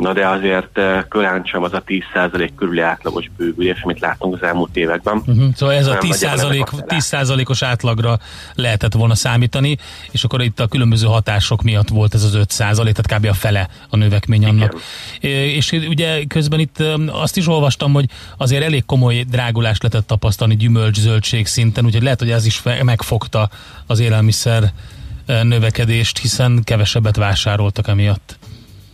na 0.00 0.12
de 0.12 0.28
azért 0.28 0.78
eh, 0.78 1.02
korán 1.08 1.44
sem 1.44 1.62
az 1.62 1.72
a 1.72 1.82
10% 1.86 2.50
körüli 2.56 2.80
átlagos 2.80 3.30
bővülés, 3.36 3.80
amit 3.82 4.00
látunk 4.00 4.34
az 4.34 4.42
elmúlt 4.42 4.76
években. 4.76 5.16
Uh-huh. 5.16 5.54
Szóval 5.54 5.74
ez 5.74 5.86
a 5.86 5.98
10%, 5.98 6.66
10%-os 6.86 7.62
átlagra 7.62 8.18
lehetett 8.54 8.92
volna 8.92 9.14
számítani, 9.14 9.76
és 10.10 10.24
akkor 10.24 10.42
itt 10.42 10.60
a 10.60 10.66
különböző 10.66 11.06
hatások 11.06 11.62
miatt 11.62 11.88
volt 11.88 12.14
ez 12.14 12.22
az 12.22 12.36
5%, 12.36 12.46
tehát 12.74 13.18
kb. 13.18 13.26
a 13.26 13.34
fele 13.34 13.68
a 13.88 13.96
növekmény 13.96 14.44
annak. 14.44 14.80
Igen. 15.20 15.36
És 15.36 15.72
ugye 15.72 16.24
közben 16.24 16.58
itt 16.58 16.82
azt 17.06 17.36
is 17.36 17.48
olvastam, 17.48 17.92
hogy 17.92 18.04
azért 18.36 18.64
elég 18.64 18.84
komoly 18.84 19.24
drágulást 19.30 19.82
lehetett 19.82 20.06
tapasztalni 20.06 20.56
gyümölcs-zöldség 20.56 21.46
szinten, 21.46 21.84
úgyhogy 21.84 22.02
lehet, 22.02 22.18
hogy 22.18 22.30
ez 22.30 22.46
is 22.46 22.62
megfogta 22.82 23.50
az 23.86 23.98
élelmiszer 23.98 24.72
növekedést, 25.42 26.18
hiszen 26.18 26.60
kevesebbet 26.64 27.16
vásároltak 27.16 27.88
emiatt. 27.88 28.38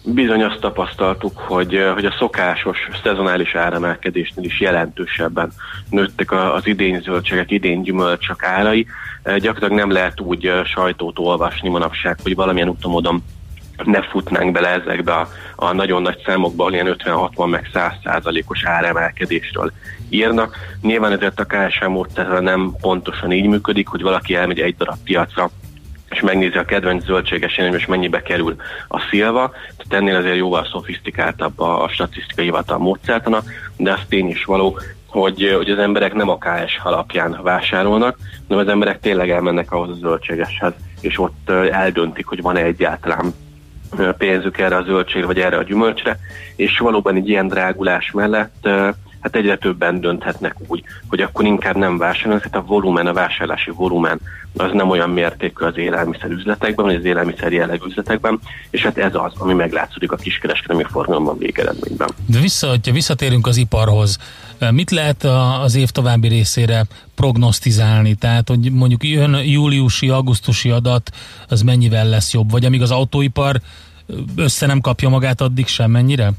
Bizony 0.08 0.42
azt 0.42 0.60
tapasztaltuk, 0.60 1.38
hogy, 1.38 1.90
hogy 1.94 2.04
a 2.04 2.14
szokásos 2.18 2.78
szezonális 3.02 3.54
áremelkedésnél 3.54 4.44
is 4.44 4.60
jelentősebben 4.60 5.52
nőttek 5.90 6.32
az 6.32 6.66
idén 6.66 7.00
zöldségek, 7.00 7.50
idén 7.50 7.82
gyümölcsök 7.82 8.44
árai. 8.44 8.86
Gyakorlatilag 9.24 9.72
nem 9.72 9.90
lehet 9.90 10.20
úgy 10.20 10.52
sajtót 10.64 11.18
olvasni 11.18 11.68
manapság, 11.68 12.18
hogy 12.22 12.34
valamilyen 12.34 12.68
utamodon 12.68 13.24
ne 13.84 14.02
futnánk 14.02 14.52
bele 14.52 14.68
ezekbe 14.68 15.12
a, 15.12 15.28
a 15.56 15.72
nagyon 15.72 16.02
nagy 16.02 16.22
számokba, 16.26 16.70
ilyen 16.70 16.96
50-60 16.98 17.50
meg 17.50 17.68
100 17.72 17.92
százalékos 18.04 18.64
áremelkedésről 18.64 19.72
írnak. 20.08 20.56
Nyilván 20.82 21.12
ezért 21.12 21.40
a 21.40 21.44
KSM 21.44 21.90
módszerrel 21.90 22.40
nem 22.40 22.74
pontosan 22.80 23.32
így 23.32 23.46
működik, 23.46 23.88
hogy 23.88 24.02
valaki 24.02 24.34
elmegy 24.34 24.60
egy 24.60 24.76
darab 24.76 24.98
piacra, 25.04 25.50
és 26.16 26.22
megnézi 26.22 26.56
a 26.56 26.64
kedvenc 26.64 27.04
zöldséges 27.04 27.56
és 27.56 27.86
mennyibe 27.86 28.22
kerül 28.22 28.56
a 28.88 29.00
szilva, 29.10 29.50
tehát 29.50 30.02
ennél 30.02 30.16
azért 30.16 30.36
jóval 30.36 30.66
szofisztikáltabb 30.70 31.60
a, 31.60 31.82
a 31.82 31.88
statisztikai 31.88 32.44
hivatal 32.44 32.78
módszertana, 32.78 33.42
de 33.76 33.92
az 33.92 34.00
tény 34.08 34.28
is 34.28 34.44
való, 34.44 34.78
hogy, 35.06 35.54
hogy 35.56 35.70
az 35.70 35.78
emberek 35.78 36.14
nem 36.14 36.28
a 36.28 36.38
KS 36.38 36.80
alapján 36.82 37.40
vásárolnak, 37.42 38.16
hanem 38.48 38.64
az 38.64 38.70
emberek 38.70 39.00
tényleg 39.00 39.30
elmennek 39.30 39.72
ahhoz 39.72 39.90
a 39.90 39.94
zöldségeshez, 39.94 40.72
és 41.00 41.18
ott 41.18 41.50
eldöntik, 41.70 42.26
hogy 42.26 42.42
van-e 42.42 42.62
egyáltalán 42.62 43.34
pénzük 44.18 44.58
erre 44.58 44.76
a 44.76 44.82
zöldségre, 44.82 45.26
vagy 45.26 45.40
erre 45.40 45.56
a 45.56 45.62
gyümölcsre, 45.62 46.18
és 46.56 46.78
valóban 46.78 47.16
egy 47.16 47.28
ilyen 47.28 47.48
drágulás 47.48 48.10
mellett 48.10 48.68
hát 49.26 49.36
egyre 49.36 49.56
többen 49.56 50.00
dönthetnek 50.00 50.54
úgy, 50.66 50.82
hogy 51.08 51.20
akkor 51.20 51.44
inkább 51.44 51.76
nem 51.76 51.98
vásárolnak, 51.98 52.42
tehát 52.42 52.66
a 52.66 52.68
volumen, 52.68 53.06
a 53.06 53.12
vásárlási 53.12 53.70
volumen 53.70 54.20
az 54.56 54.70
nem 54.72 54.90
olyan 54.90 55.10
mértékű 55.10 55.64
az 55.64 55.76
élelmiszer 55.76 56.30
üzletekben, 56.30 56.84
vagy 56.84 56.94
az 56.94 57.04
élelmiszer 57.04 57.52
jellegű 57.52 57.86
üzletekben, 57.86 58.40
és 58.70 58.82
hát 58.82 58.98
ez 58.98 59.14
az, 59.14 59.32
ami 59.38 59.54
meglátszódik 59.54 60.12
a 60.12 60.16
kiskereskedelmi 60.16 60.84
forgalomban 60.84 61.38
végeredményben. 61.38 62.08
De 62.26 62.40
vissza, 62.40 62.68
hogyha 62.68 62.92
visszatérünk 62.92 63.46
az 63.46 63.56
iparhoz, 63.56 64.18
mit 64.70 64.90
lehet 64.90 65.24
az 65.62 65.74
év 65.74 65.90
további 65.90 66.28
részére 66.28 66.84
prognosztizálni? 67.14 68.14
Tehát, 68.14 68.48
hogy 68.48 68.72
mondjuk 68.72 69.04
jön 69.04 69.34
júliusi, 69.44 70.08
augusztusi 70.08 70.70
adat, 70.70 71.10
az 71.48 71.62
mennyivel 71.62 72.08
lesz 72.08 72.32
jobb? 72.32 72.50
Vagy 72.50 72.64
amíg 72.64 72.82
az 72.82 72.90
autóipar 72.90 73.60
össze 74.36 74.66
nem 74.66 74.80
kapja 74.80 75.08
magát, 75.08 75.40
addig 75.40 75.66
sem 75.66 75.90
mennyire? 75.90 76.32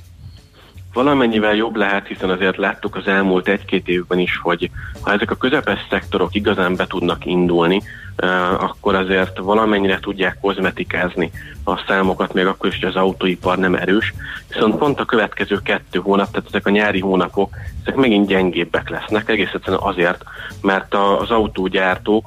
Valamennyivel 1.04 1.56
jobb 1.56 1.76
lehet, 1.76 2.08
hiszen 2.08 2.30
azért 2.30 2.58
láttuk 2.58 2.96
az 2.96 3.08
elmúlt 3.08 3.48
egy-két 3.48 3.88
évben 3.88 4.20
is, 4.20 4.40
hogy 4.42 4.70
ha 5.02 5.12
ezek 5.12 5.32
a 5.32 5.36
közepes 5.36 5.80
szektorok 5.90 6.36
igazán 6.36 6.76
be 6.76 6.88
tudnak 6.88 7.26
indulni, 7.26 7.82
eh, 8.16 8.64
akkor 8.64 8.96
azért 8.96 9.38
valamennyire 9.38 10.00
tudják 10.00 10.38
kozmetikázni 10.42 11.32
a 11.64 11.78
számokat, 11.88 12.34
még 12.34 12.46
akkor 12.46 12.70
is, 12.70 12.80
hogy 12.80 12.90
az 12.90 12.96
autóipar 12.96 13.58
nem 13.58 13.76
erős. 13.76 14.14
Viszont 14.48 14.78
pont 14.78 15.00
a 15.00 15.06
következő 15.06 15.62
kettő 15.64 16.00
hónap, 16.00 16.32
tehát 16.32 16.48
ezek 16.48 16.68
a 16.68 16.70
nyári 16.70 17.00
hónapok, 17.00 17.56
ezek 17.82 17.96
megint 17.96 18.28
gyengébbek 18.28 18.90
lesznek, 18.90 19.30
egész 19.30 19.54
egyszerűen 19.54 19.82
azért, 19.82 20.24
mert 20.62 20.94
az 20.94 21.32
autógyártók 21.32 22.26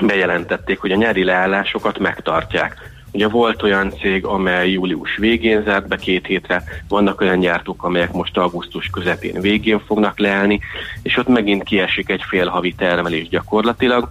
bejelentették, 0.00 0.80
hogy 0.80 0.92
a 0.92 0.96
nyári 0.96 1.24
leállásokat 1.24 1.98
megtartják. 1.98 2.91
Ugye 3.12 3.28
volt 3.28 3.62
olyan 3.62 3.92
cég, 4.00 4.24
amely 4.24 4.70
július 4.70 5.16
végén 5.16 5.62
zárt 5.62 5.88
be 5.88 5.96
két 5.96 6.26
hétre, 6.26 6.62
vannak 6.88 7.20
olyan 7.20 7.40
gyártók, 7.40 7.84
amelyek 7.84 8.12
most 8.12 8.36
augusztus 8.36 8.86
közepén 8.92 9.40
végén 9.40 9.80
fognak 9.86 10.18
leállni, 10.18 10.60
és 11.02 11.16
ott 11.16 11.28
megint 11.28 11.62
kiesik 11.62 12.08
egy 12.10 12.22
fél 12.28 12.46
havi 12.46 12.74
termelés 12.74 13.28
gyakorlatilag, 13.28 14.08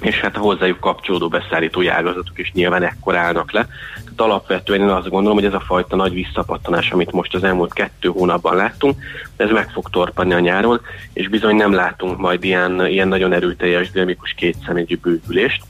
és 0.00 0.20
hát 0.20 0.36
a 0.36 0.40
hozzájuk 0.40 0.80
kapcsolódó 0.80 1.28
beszállító 1.28 1.88
ágazatok 1.88 2.38
is 2.38 2.52
nyilván 2.52 2.82
ekkor 2.82 3.16
állnak 3.16 3.52
le. 3.52 3.66
Tehát 3.94 4.20
alapvetően 4.20 4.80
én 4.80 4.88
azt 4.88 5.08
gondolom, 5.08 5.36
hogy 5.36 5.46
ez 5.46 5.54
a 5.54 5.60
fajta 5.60 5.96
nagy 5.96 6.12
visszapattanás, 6.12 6.90
amit 6.90 7.12
most 7.12 7.34
az 7.34 7.44
elmúlt 7.44 7.72
kettő 7.72 8.08
hónapban 8.08 8.56
láttunk, 8.56 8.96
ez 9.36 9.50
meg 9.50 9.70
fog 9.70 9.90
torpanni 9.90 10.32
a 10.32 10.38
nyáron, 10.40 10.80
és 11.12 11.28
bizony 11.28 11.56
nem 11.56 11.72
látunk 11.72 12.18
majd 12.18 12.44
ilyen, 12.44 12.86
ilyen 12.86 13.08
nagyon 13.08 13.32
erőteljes, 13.32 13.90
dinamikus 13.90 14.34
kétszemélyű 14.36 14.96
bővülést, 14.96 15.62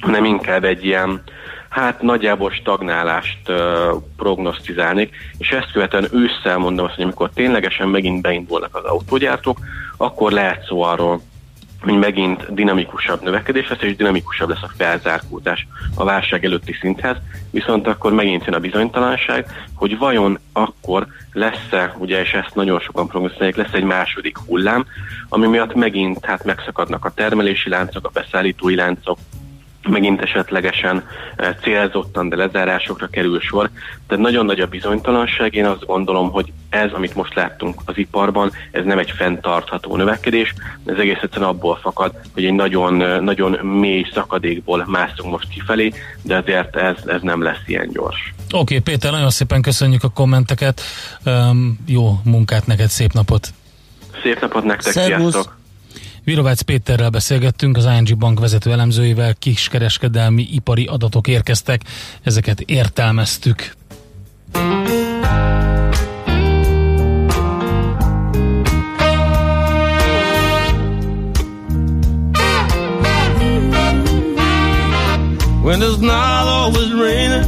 hanem 0.00 0.24
inkább 0.24 0.64
egy 0.64 0.84
ilyen 0.84 1.22
hát 1.70 2.02
nagyjából 2.02 2.50
stagnálást 2.50 3.48
uh, 3.48 3.56
prognosztizálnék, 4.16 5.16
és 5.38 5.50
ezt 5.50 5.72
követően 5.72 6.08
ősszel 6.12 6.58
mondom 6.58 6.84
azt, 6.84 6.94
hogy 6.94 7.04
amikor 7.04 7.30
ténylegesen 7.34 7.88
megint 7.88 8.22
beindulnak 8.22 8.76
az 8.76 8.84
autógyártók, 8.84 9.58
akkor 9.96 10.32
lehet 10.32 10.64
szó 10.66 10.82
arról, 10.82 11.20
hogy 11.82 11.98
megint 11.98 12.54
dinamikusabb 12.54 13.22
növekedés 13.22 13.68
lesz, 13.68 13.82
és 13.82 13.96
dinamikusabb 13.96 14.48
lesz 14.48 14.62
a 14.62 14.70
felzárkózás 14.76 15.66
a 15.94 16.04
válság 16.04 16.44
előtti 16.44 16.72
szinthez, 16.80 17.16
viszont 17.50 17.86
akkor 17.86 18.12
megint 18.12 18.44
jön 18.44 18.54
a 18.54 18.58
bizonytalanság, 18.58 19.46
hogy 19.74 19.98
vajon 19.98 20.38
akkor 20.52 21.06
lesz-e, 21.32 21.94
ugye, 21.98 22.20
és 22.20 22.32
ezt 22.32 22.54
nagyon 22.54 22.80
sokan 22.80 23.06
prognosztizálják, 23.06 23.56
lesz 23.56 23.72
egy 23.72 23.84
második 23.84 24.38
hullám, 24.38 24.86
ami 25.28 25.46
miatt 25.46 25.74
megint 25.74 26.24
hát 26.24 26.44
megszakadnak 26.44 27.04
a 27.04 27.12
termelési 27.14 27.68
láncok, 27.68 28.06
a 28.06 28.10
beszállítói 28.12 28.74
láncok, 28.74 29.18
megint 29.88 30.20
esetlegesen 30.20 31.04
eh, 31.36 31.54
célzottan, 31.62 32.28
de 32.28 32.36
lezárásokra 32.36 33.06
kerül 33.06 33.40
sor. 33.40 33.70
Tehát 34.06 34.24
nagyon 34.24 34.44
nagy 34.44 34.60
a 34.60 34.66
bizonytalanság. 34.66 35.54
Én 35.54 35.66
azt 35.66 35.86
gondolom, 35.86 36.30
hogy 36.30 36.52
ez, 36.68 36.92
amit 36.92 37.14
most 37.14 37.34
láttunk 37.34 37.80
az 37.84 37.98
iparban, 37.98 38.52
ez 38.70 38.84
nem 38.84 38.98
egy 38.98 39.10
fenntartható 39.10 39.96
növekedés, 39.96 40.54
ez 40.86 40.98
egész 40.98 41.18
egyszerűen 41.22 41.48
abból 41.48 41.78
fakad, 41.82 42.12
hogy 42.34 42.44
egy 42.44 42.52
nagyon, 42.52 43.02
eh, 43.02 43.20
nagyon 43.20 43.66
mély 43.66 44.06
szakadékból 44.14 44.84
mászunk 44.86 45.30
most 45.30 45.48
kifelé, 45.48 45.92
de 46.22 46.36
azért 46.36 46.76
ez, 46.76 46.96
ez 47.06 47.20
nem 47.22 47.42
lesz 47.42 47.62
ilyen 47.66 47.88
gyors. 47.88 48.34
Oké, 48.46 48.58
okay, 48.58 48.78
Péter, 48.78 49.12
nagyon 49.12 49.30
szépen 49.30 49.62
köszönjük 49.62 50.04
a 50.04 50.08
kommenteket. 50.08 50.80
Um, 51.24 51.78
jó 51.86 52.20
munkát 52.24 52.66
neked, 52.66 52.88
szép 52.88 53.12
napot! 53.12 53.48
Szép 54.22 54.40
napot 54.40 54.64
nektek, 54.64 54.92
Szervusz. 54.92 55.32
sziasztok! 55.32 55.59
Virovácz 56.24 56.60
Péterrel 56.60 57.10
beszélgettünk, 57.10 57.76
az 57.76 57.84
ING 57.84 58.18
Bank 58.18 58.40
vezető 58.40 58.72
elemzőivel, 58.72 59.34
kiskereskedelmi 59.34 60.48
ipari 60.52 60.84
adatok 60.84 61.28
érkeztek, 61.28 61.82
ezeket 62.22 62.60
értelmeztük. 62.60 63.78
When 75.62 75.82
it's 75.82 76.00
not 76.00 76.46
always 76.48 76.92
raining, 76.92 77.46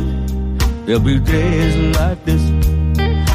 there'll 0.87 1.01
be 1.01 1.18
days 1.18 1.75
like 1.75 2.25
this. 2.25 2.41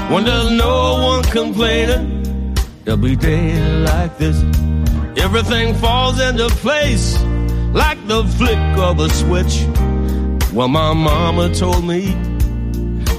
When 0.10 0.24
there's 0.24 0.50
no 0.50 1.02
one 1.04 1.24
complaining, 1.24 2.24
there'll 2.86 3.02
be 3.02 3.16
days 3.16 3.60
like 3.84 4.18
this. 4.18 4.38
Everything 5.20 5.74
falls 5.76 6.22
into 6.22 6.48
place 6.48 7.20
like 7.74 7.98
the 8.08 8.24
flick 8.38 8.58
of 8.78 9.00
a 9.00 9.10
switch. 9.10 9.66
Well, 10.54 10.68
my 10.68 10.94
mama 10.94 11.54
told 11.54 11.84
me 11.84 12.14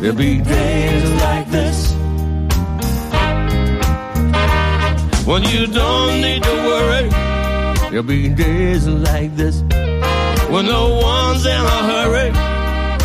there'll 0.01 0.17
be 0.17 0.41
days 0.41 1.11
like 1.21 1.51
this. 1.51 1.93
When 5.27 5.43
you 5.43 5.67
don't 5.67 6.21
need 6.21 6.43
to 6.45 6.55
worry, 6.71 7.09
there'll 7.91 8.03
be 8.05 8.29
days 8.29 8.87
like 8.87 9.35
this. 9.35 9.61
When 10.51 10.67
no 10.67 11.01
one's 11.03 11.45
in 11.45 11.53
a 11.53 11.81
hurry, 11.91 12.31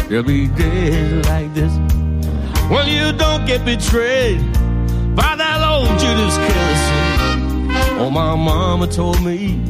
there'll 0.08 0.24
be 0.24 0.48
days 0.48 1.26
like 1.26 1.54
this. 1.54 1.74
When 2.70 2.88
you 2.88 3.12
don't 3.12 3.46
get 3.46 3.66
betrayed 3.66 4.39
by 5.16 5.36
that 5.36 5.60
old 5.68 6.00
Judas 6.00 6.38
kiss. 6.38 6.93
Oh, 7.96 8.10
my 8.10 8.36
mama 8.36 8.88
told 8.88 9.22
me 9.24 9.62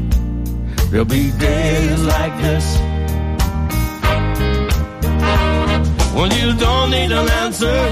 there'll 0.89 1.05
be 1.05 1.31
days 1.31 2.03
like 2.03 2.35
this. 2.41 2.65
When 6.13 6.31
you 6.31 6.55
don't 6.57 6.91
need 6.91 7.11
an 7.11 7.29
answer, 7.43 7.91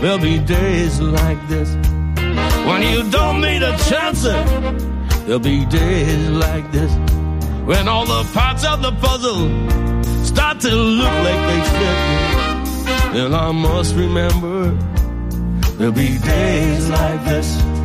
there'll 0.00 0.18
be 0.18 0.38
days 0.38 1.00
like 1.00 1.40
this. 1.48 1.68
When 2.66 2.82
you 2.82 3.10
don't 3.10 3.40
need 3.40 3.62
a 3.62 3.76
chance, 3.88 4.22
there'll 4.22 5.38
be 5.38 5.64
days 5.66 6.28
like 6.28 6.70
this. 6.70 6.92
When 7.64 7.88
all 7.88 8.06
the 8.06 8.22
parts 8.32 8.64
of 8.64 8.82
the 8.82 8.92
puzzle 8.92 9.48
start 10.24 10.60
to 10.60 10.74
look 10.74 11.16
like 11.26 11.42
they 11.48 11.62
fit, 11.78 13.12
then 13.14 13.34
I 13.34 13.50
must 13.52 13.94
remember 13.96 14.70
there'll 15.76 15.92
be 15.92 16.18
days 16.18 16.88
like 16.88 17.24
this. 17.24 17.79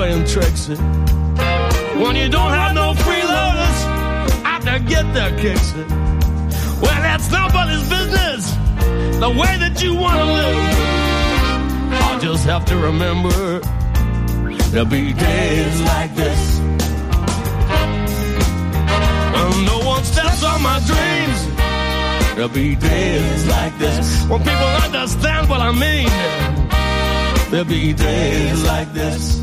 Playing 0.00 0.24
tricks. 0.24 0.66
When 2.02 2.16
you 2.16 2.30
don't 2.30 2.52
have 2.60 2.72
no 2.74 2.94
freeloaders 3.04 3.78
out 4.50 4.62
there 4.62 4.78
get 4.78 5.04
their 5.12 5.30
kicks. 5.38 5.74
Well, 6.80 7.00
that's 7.06 7.30
nobody's 7.30 7.86
business. 7.86 8.42
The 9.24 9.28
way 9.40 9.52
that 9.62 9.82
you 9.82 9.94
want 9.94 10.16
to 10.16 10.28
live. 10.40 12.02
I'll 12.04 12.18
just 12.18 12.46
have 12.46 12.64
to 12.70 12.76
remember 12.78 13.60
there'll 14.70 14.88
be 14.88 15.12
days 15.12 15.82
like 15.82 16.14
this. 16.14 16.60
And 19.38 19.66
no 19.66 19.78
one 19.84 20.02
steps 20.04 20.42
on 20.42 20.62
my 20.62 20.78
dreams. 20.90 21.40
There'll 22.36 22.56
be 22.64 22.74
days 22.74 23.48
like 23.48 23.78
this 23.78 24.24
when 24.30 24.40
people 24.40 24.70
understand 24.86 25.50
what 25.50 25.60
I 25.60 25.72
mean. 25.72 26.08
There'll 27.50 27.66
be 27.66 27.92
days 27.92 28.64
like 28.64 28.94
this 28.94 29.40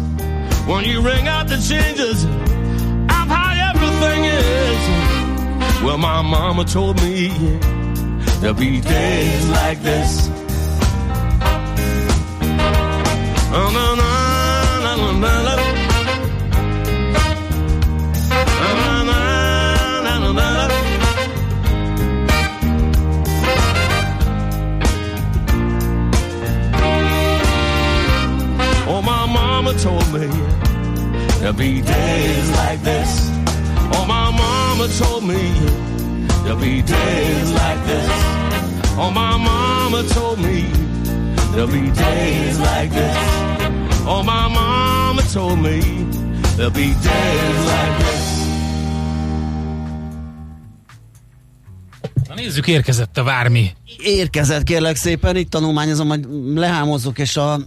when 0.67 0.83
you 0.83 0.99
ring 1.01 1.29
out 1.29 1.47
the 1.47 1.55
changes, 1.55 2.25
I'm 2.25 3.29
how 3.29 3.71
everything 3.73 4.25
is. 4.25 5.81
Well, 5.81 5.97
my 5.97 6.21
mama 6.21 6.65
told 6.65 7.01
me 7.01 7.29
there'll 8.41 8.53
be 8.53 8.81
days 8.81 9.49
like 9.49 9.81
this. 9.81 10.29
Oh, 13.49 13.87
told 29.77 30.11
me 30.11 30.56
There'll 31.47 31.59
be 31.59 31.81
days 31.81 32.49
like 32.57 32.81
this. 32.83 33.29
Oh, 33.95 34.05
my 34.05 34.31
mama 34.31 34.87
told 34.99 35.23
me 35.23 35.53
there'll 36.43 36.59
be 36.59 36.81
days 36.81 37.51
like 37.53 37.85
this. 37.85 38.11
Oh, 38.97 39.09
my 39.13 39.37
mama 39.37 40.03
told 40.13 40.39
me 40.39 40.65
there'll 41.53 41.71
be 41.71 41.89
days 41.91 42.59
like 42.59 42.91
this. 42.91 43.17
Oh, 44.05 44.23
my 44.25 44.49
mama 44.49 45.21
told 45.31 45.59
me 45.59 45.79
there'll 46.57 46.69
be 46.69 46.93
days 46.93 47.65
like 47.73 47.97
this. 48.03 48.25
Na 52.27 52.33
nézzük, 52.35 52.67
érkezett 52.67 53.17
a 53.17 53.23
vármi. 53.23 53.75
Érkezett 53.95 54.63
kérlek 54.63 54.95
szépen, 54.95 55.35
itt 55.35 55.49
tanulmányozom, 55.49 56.07
majd 56.07 56.27
lehámozzuk, 56.55 57.19
és 57.19 57.37
a 57.37 57.59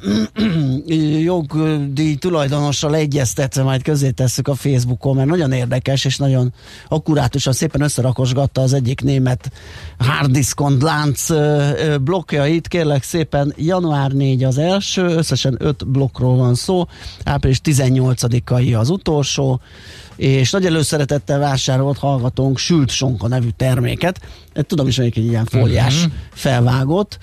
jogdíj 1.23 2.15
tulajdonossal 2.15 2.95
egyeztetve 2.95 3.63
majd 3.63 3.83
közé 3.83 4.11
tesszük 4.11 4.49
a 4.49 4.55
Facebookon, 4.55 5.17
mert 5.17 5.29
nagyon 5.29 5.53
érdekes, 5.53 6.05
és 6.05 6.17
nagyon 6.17 6.53
akkurátusan 6.89 7.53
szépen 7.53 7.81
összerakosgatta 7.81 8.61
az 8.61 8.73
egyik 8.73 9.01
német 9.01 9.53
harddiskont 9.99 10.83
lánc 10.83 11.27
blokkjait, 12.01 12.69
kérlek 12.69 13.03
szépen, 13.03 13.55
január 13.57 14.13
4 14.13 14.45
az 14.45 14.59
első, 14.59 15.05
összesen 15.05 15.57
5 15.59 15.89
blokkról 15.89 16.37
van 16.37 16.55
szó, 16.55 16.85
április 17.25 17.61
18-ai 17.65 18.79
az 18.79 18.91
utolsó, 18.91 19.61
és 20.17 20.51
nagy 20.51 20.67
előszeretettel 20.67 21.39
vásárolt 21.39 21.99
hallgatónk 21.99 22.59
Sült 22.59 22.91
Sonka 22.91 23.29
nevű 23.29 23.49
terméket. 23.57 24.21
Tudom 24.53 24.87
is, 24.87 24.97
hogy 24.97 25.07
egy 25.07 25.17
ilyen 25.17 25.45
fóliás 25.45 26.05
Mhm. 26.05 26.10
Felvágott, 26.33 27.19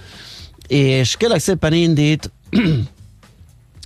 és 0.68 1.18
kérlek 1.18 1.40
szépen 1.40 1.74
indít 1.74 2.32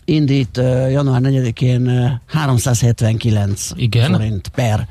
indít 0.05 0.57
uh, 0.57 0.91
január 0.91 1.21
4-én 1.23 1.87
uh, 1.87 2.11
379 2.27 3.69
Igen. 3.75 4.11
forint 4.11 4.47
per 4.47 4.87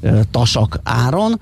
uh, 0.00 0.20
tasak 0.30 0.80
áron, 0.82 1.40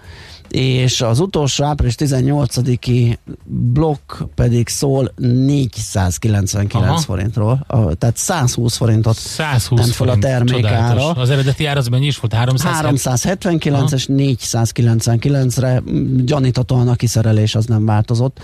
és 0.49 1.01
az 1.01 1.21
utolsó 1.21 1.65
április 1.65 1.95
18-i 1.99 3.17
blokk 3.45 4.13
pedig 4.35 4.69
szól 4.69 5.13
499 5.17 6.75
Aha. 6.75 6.97
forintról, 6.97 7.65
a, 7.67 7.95
tehát 7.95 8.17
120 8.17 8.77
forintot 8.77 9.17
120 9.17 9.81
ment 9.81 9.93
fel 9.93 10.09
a 10.09 10.11
forint. 10.13 10.27
termék 10.27 10.55
Csodálatos. 10.55 11.03
ára. 11.03 11.21
Az 11.21 11.31
eredeti 11.31 11.67
ár 11.67 11.77
az 11.77 11.89
mennyi 11.89 12.07
is 12.07 12.19
volt? 12.19 12.33
300? 12.33 12.73
379 12.73 13.93
és 13.93 14.07
499-re 14.11 15.81
mm, 15.91 16.25
gyaníthatóan 16.25 16.89
a 16.89 16.95
kiszerelés 16.95 17.55
az 17.55 17.67
nem 17.67 17.85
változott. 17.85 18.41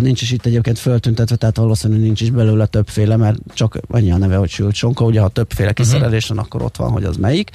Nincs 0.00 0.22
is 0.22 0.30
itt 0.30 0.46
egyébként 0.46 0.78
föltüntetve, 0.78 1.36
tehát 1.36 1.56
valószínűleg 1.56 2.02
nincs 2.02 2.20
is 2.20 2.30
belőle 2.30 2.66
többféle, 2.66 3.16
mert 3.16 3.38
csak 3.54 3.78
annyi 3.88 4.12
a 4.12 4.16
neve, 4.16 4.36
hogy 4.36 4.50
sült 4.50 4.74
sonka, 4.74 5.04
ugye 5.04 5.20
ha 5.20 5.28
többféle 5.28 5.72
kiszerelés 5.72 6.26
van, 6.26 6.38
akkor 6.38 6.62
ott 6.62 6.76
van, 6.76 6.90
hogy 6.90 7.04
az 7.04 7.16
melyik. 7.16 7.50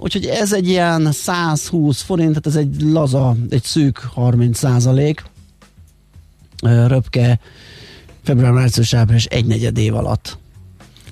Úgyhogy 0.00 0.24
ez 0.24 0.52
egy 0.52 0.68
ilyen 0.68 1.12
120 1.12 2.02
forint, 2.02 2.28
tehát 2.28 2.46
ez 2.46 2.56
egy 2.56 2.82
laza, 2.82 3.36
egy 3.50 3.62
szűk 3.62 3.98
30 3.98 4.58
százalék. 4.58 5.22
Röpke 6.62 7.40
február, 8.22 8.52
március, 8.52 8.94
április 8.94 9.24
egy 9.24 9.46
negyed 9.46 9.78
év 9.78 9.94
alatt. 9.94 10.38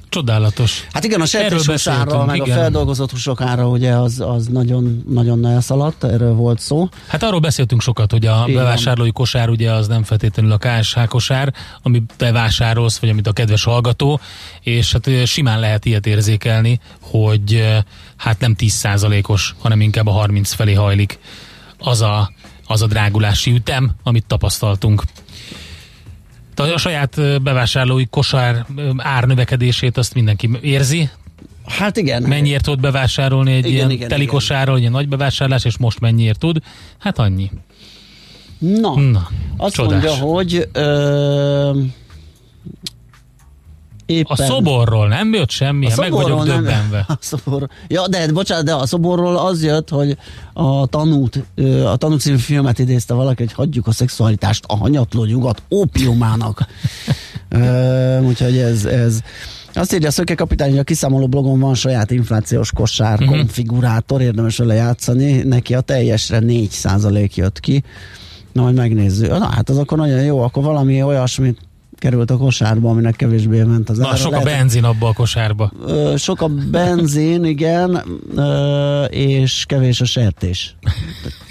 Csodálatos. 0.09 0.87
Hát 0.93 1.05
igen, 1.05 1.21
a 1.21 1.25
Erről 1.33 1.49
sertéshús 1.59 1.87
ára, 1.87 1.99
beszéltünk, 1.99 2.27
meg 2.27 2.37
igen. 2.37 2.57
a 2.59 2.61
feldolgozott 2.61 3.11
húsok 3.11 3.41
ára 3.41 3.69
ugye 3.69 3.93
az, 3.93 4.21
az 4.21 4.47
nagyon, 4.47 5.05
nagyon 5.09 5.47
elszaladt, 5.47 6.05
erről 6.05 6.35
volt 6.35 6.61
szó. 6.61 6.89
Hát 7.07 7.23
arról 7.23 7.41
beszéltünk 7.41 7.81
sokat, 7.81 8.11
hogy 8.11 8.27
a 8.27 8.35
van. 8.37 8.55
bevásárlói 8.55 9.13
kosár 9.13 9.49
ugye 9.49 9.73
az 9.73 9.87
nem 9.87 10.03
feltétlenül 10.03 10.53
a 10.53 10.59
KSH 10.59 11.05
kosár, 11.07 11.55
amit 11.83 12.13
te 12.17 12.33
vásárolsz, 12.33 12.99
vagy 12.99 13.11
amit 13.11 13.27
a 13.27 13.33
kedves 13.33 13.65
hallgató, 13.65 14.21
és 14.61 14.93
hát 14.93 15.27
simán 15.27 15.61
lehet 15.61 15.85
ilyet 15.85 16.07
érzékelni, 16.07 16.81
hogy 17.01 17.67
hát 18.17 18.41
nem 18.41 18.55
10%-os, 18.59 19.55
hanem 19.59 19.81
inkább 19.81 20.07
a 20.07 20.11
30 20.11 20.53
felé 20.53 20.75
hajlik 20.75 21.19
az 21.79 22.01
a, 22.01 22.33
az 22.67 22.83
a 22.83 22.87
drágulási 22.87 23.51
ütem, 23.51 23.91
amit 24.03 24.27
tapasztaltunk. 24.27 25.03
Te 26.57 26.63
A 26.73 26.79
saját 26.79 27.43
bevásárlói 27.43 28.07
kosár 28.11 28.67
árnövekedését 28.97 29.97
azt 29.97 30.15
mindenki 30.15 30.51
érzi. 30.61 31.09
Hát 31.67 31.97
igen. 31.97 32.23
Mennyiért 32.23 32.65
tud 32.65 32.81
bevásárolni 32.81 33.53
egy 33.53 33.59
Igen, 33.59 33.73
ilyen 33.73 33.91
igen, 33.91 34.09
teli 34.09 34.23
igen. 34.23 34.35
kosárral, 34.35 34.75
egy 34.75 34.81
ilyen 34.81 34.93
nagy 34.93 35.09
bevásárlás, 35.09 35.65
és 35.65 35.79
most 35.79 36.01
mennyiért 36.01 36.39
tud? 36.39 36.59
Hát 36.99 37.19
annyi. 37.19 37.51
Na, 38.59 39.01
Na 39.01 39.29
azt 39.57 39.75
csodás. 39.75 39.93
mondja, 39.93 40.27
hogy 40.27 40.69
ö, 40.73 41.81
éppen... 44.07 44.37
A 44.39 44.45
szoborról 44.47 45.09
nem 45.09 45.33
jött 45.35 45.51
semmi, 45.51 45.89
hát 45.89 45.97
meg 45.97 46.11
vagyok 46.13 46.45
nem- 46.45 46.63
döbbenve. 46.65 47.05
A 47.09 47.17
szobor, 47.21 47.69
ja, 47.89 48.09
de 48.09 48.33
bocsánat, 48.33 48.65
de 48.65 48.75
a 48.75 48.87
szoborról 48.87 49.37
az 49.37 49.63
jött, 49.65 49.89
hogy 49.89 50.17
a 50.53 50.87
tanút, 50.87 51.45
a 51.85 51.97
tanút 51.97 52.21
című 52.21 52.37
filmet 52.37 52.79
idézte 52.79 53.15
valaki, 53.15 53.43
hogy 53.43 53.53
hagyjuk 53.53 53.87
a 53.87 53.93
szexualitást 53.93 54.65
a 54.67 54.77
hanyatló 54.77 55.25
nyugat 55.25 55.63
ópiumának. 55.71 56.67
Ö, 57.49 58.21
úgyhogy 58.21 58.57
ez, 58.59 58.85
ez 58.85 59.21
azt 59.75 59.95
írja 59.95 60.09
a 60.09 60.11
Szöke 60.11 60.35
kapitány, 60.35 60.71
hogy 60.71 60.79
a 60.79 60.83
kiszámoló 60.83 61.27
blogon 61.29 61.61
van 61.61 61.75
saját 61.75 62.11
inflációs 62.11 62.73
kosár 62.73 63.15
Mhm. 63.15 63.23
uh-huh. 63.23 63.37
konfigurátor, 63.39 64.21
érdemes 64.21 64.57
vele 64.57 64.75
játszani. 64.75 65.33
Neki 65.43 65.75
a 65.75 65.81
teljesre 65.81 66.39
4% 66.43 67.35
jött 67.35 67.61
ki. 67.61 67.85
Na, 68.53 68.63
majd 68.63 68.75
megnézzük. 68.75 69.29
Na, 69.29 69.47
hát 69.47 69.69
az 69.69 69.79
akkor 69.79 69.99
nagyon 69.99 70.23
jó, 70.23 70.41
akkor 70.43 70.63
valami 70.63 71.03
olyasmit 71.03 71.59
került 71.99 72.31
a 72.31 72.37
kosárba, 72.37 72.91
aminek 72.91 73.17
kevésbé 73.17 73.63
ment 73.63 73.89
az 73.89 73.99
Na, 73.99 74.07
ára. 74.07 74.17
sok 74.17 74.33
a 74.33 74.41
benzin 74.41 74.85
abba 74.85 75.09
a 75.09 75.13
kosárba. 75.13 75.73
Ö, 75.87 76.15
sok 76.17 76.41
a 76.41 76.49
benzin, 76.71 77.45
igen, 77.45 78.03
ö, 78.37 79.05
és 79.05 79.65
kevés 79.67 80.01
a 80.01 80.05
sertés. 80.05 80.77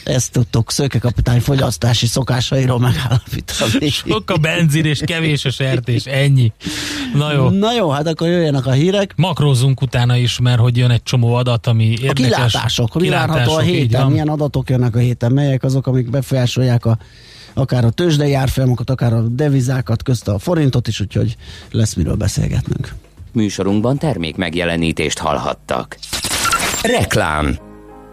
Ezt 0.04 0.32
tudtok 0.32 0.72
szökekapitány 0.72 1.40
fogyasztási 1.40 2.06
szokásairól 2.06 2.80
megállapítani. 2.80 3.90
Sok 3.90 4.30
a 4.30 4.38
benzin 4.38 4.86
és 4.86 5.02
kevés 5.06 5.46
a 5.46 5.50
sertés, 5.52 6.06
ennyi. 6.06 6.52
Na 7.16 7.34
jó. 7.34 7.50
Na 7.50 7.74
jó, 7.74 7.90
hát 7.90 8.08
akkor 8.08 8.28
jöjjenek 8.28 8.66
a 8.66 8.72
hírek. 8.72 9.14
Makrózzunk 9.16 9.82
utána 9.82 10.16
is, 10.16 10.40
mert 10.40 10.60
hogy 10.60 10.78
jön 10.78 10.90
egy 10.92 11.04
csomó 11.04 11.34
adat, 11.34 11.68
ami 11.68 11.86
érdekes. 11.86 12.10
A 12.10 12.14
kilátások, 12.14 12.92
hogy 12.92 13.10
várható 13.10 13.34
a 13.34 13.44
Kilátások, 13.44 13.64
héten, 13.64 14.08
milyen 14.12 14.28
adatok 14.28 14.70
jönnek 14.70 14.96
a 14.96 15.00
héten, 15.00 15.32
melyek 15.32 15.64
azok, 15.64 15.88
amik 15.88 16.10
befolyásolják 16.10 16.86
a, 16.86 16.98
akár 17.56 17.86
a 17.86 17.90
tőzsdei 17.90 18.34
árfolyamokat, 18.34 18.90
akár 18.90 19.14
a 19.14 19.22
devizákat, 19.22 20.04
közt 20.04 20.28
a 20.28 20.40
forintot 20.40 20.88
is, 20.88 21.00
úgyhogy 21.00 21.36
lesz 21.72 21.94
miről 21.94 22.16
beszélgetnünk. 22.16 22.94
Műsorunkban 23.32 23.98
termék 23.98 24.36
megjelenítést 24.36 25.18
hallhattak. 25.18 25.98
Reklám 26.82 27.58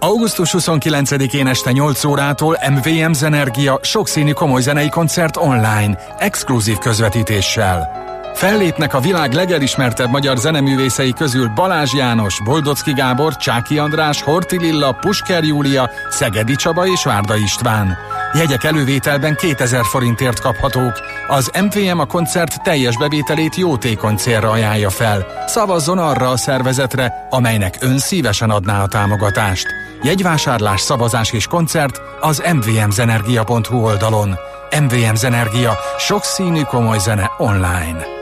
Augusztus 0.04 0.54
29-én 0.58 1.46
este 1.46 1.72
8 1.72 2.04
órától 2.04 2.58
MVM 2.70 3.12
Zenergia 3.12 3.78
sokszínű 3.82 4.32
komoly 4.32 4.60
zenei 4.60 4.88
koncert 4.88 5.36
online, 5.36 5.98
exkluzív 6.18 6.78
közvetítéssel. 6.78 8.02
Fellépnek 8.34 8.94
a 8.94 9.00
világ 9.00 9.32
legelismertebb 9.32 10.10
magyar 10.10 10.36
zeneművészei 10.36 11.12
közül 11.12 11.48
Balázs 11.48 11.94
János, 11.94 12.42
Boldocki 12.44 12.92
Gábor, 12.92 13.36
Csáki 13.36 13.78
András, 13.78 14.22
Horti 14.22 14.58
Lilla, 14.58 14.92
Pusker 14.92 15.44
Júlia, 15.44 15.90
Szegedi 16.10 16.54
Csaba 16.54 16.86
és 16.86 17.04
Várda 17.04 17.36
István. 17.36 17.96
Jegyek 18.34 18.64
elővételben 18.64 19.34
2000 19.36 19.84
forintért 19.84 20.40
kaphatók. 20.40 20.92
Az 21.28 21.50
MVM 21.62 21.98
a 21.98 22.04
koncert 22.04 22.62
teljes 22.62 22.96
bevételét 22.96 23.56
jótékony 23.56 24.16
célra 24.16 24.50
ajánlja 24.50 24.90
fel. 24.90 25.26
Szavazzon 25.46 25.98
arra 25.98 26.28
a 26.28 26.36
szervezetre, 26.36 27.26
amelynek 27.30 27.76
ön 27.80 27.98
szívesen 27.98 28.50
adná 28.50 28.82
a 28.82 28.88
támogatást. 28.88 29.66
Jegyvásárlás, 30.02 30.80
szavazás 30.80 31.32
és 31.32 31.46
koncert 31.46 32.00
az 32.20 32.42
mvmzenergia.hu 32.52 33.76
oldalon. 33.84 34.38
MVM 34.80 35.14
Zenergia. 35.14 35.78
Sokszínű 35.98 36.62
komoly 36.62 36.98
zene 36.98 37.30
online. 37.38 38.21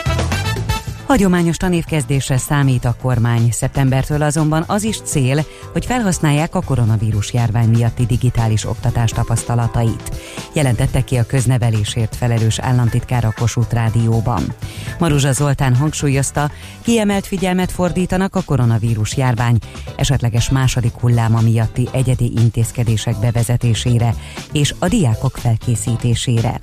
Hagyományos 1.11 1.57
tanévkezdésre 1.57 2.37
számít 2.37 2.85
a 2.85 2.95
kormány. 3.01 3.51
Szeptembertől 3.51 4.21
azonban 4.21 4.63
az 4.67 4.83
is 4.83 5.01
cél, 5.01 5.45
hogy 5.71 5.85
felhasználják 5.85 6.55
a 6.55 6.61
koronavírus 6.61 7.33
járvány 7.33 7.69
miatti 7.69 8.05
digitális 8.05 8.65
oktatás 8.65 9.11
tapasztalatait. 9.11 10.11
Jelentette 10.53 11.01
ki 11.01 11.15
a 11.15 11.25
köznevelésért 11.25 12.15
felelős 12.15 12.59
államtitkár 12.59 13.25
a 13.25 13.33
Kossuth 13.35 13.73
Rádióban. 13.73 14.43
Maruzsa 14.99 15.31
Zoltán 15.31 15.75
hangsúlyozta, 15.75 16.51
kiemelt 16.81 17.27
figyelmet 17.27 17.71
fordítanak 17.71 18.35
a 18.35 18.43
koronavírus 18.45 19.17
járvány 19.17 19.57
esetleges 19.95 20.49
második 20.49 20.93
hulláma 20.93 21.41
miatti 21.41 21.87
egyedi 21.91 22.31
intézkedések 22.37 23.19
bevezetésére 23.19 24.13
és 24.51 24.73
a 24.79 24.87
diákok 24.87 25.37
felkészítésére. 25.37 26.59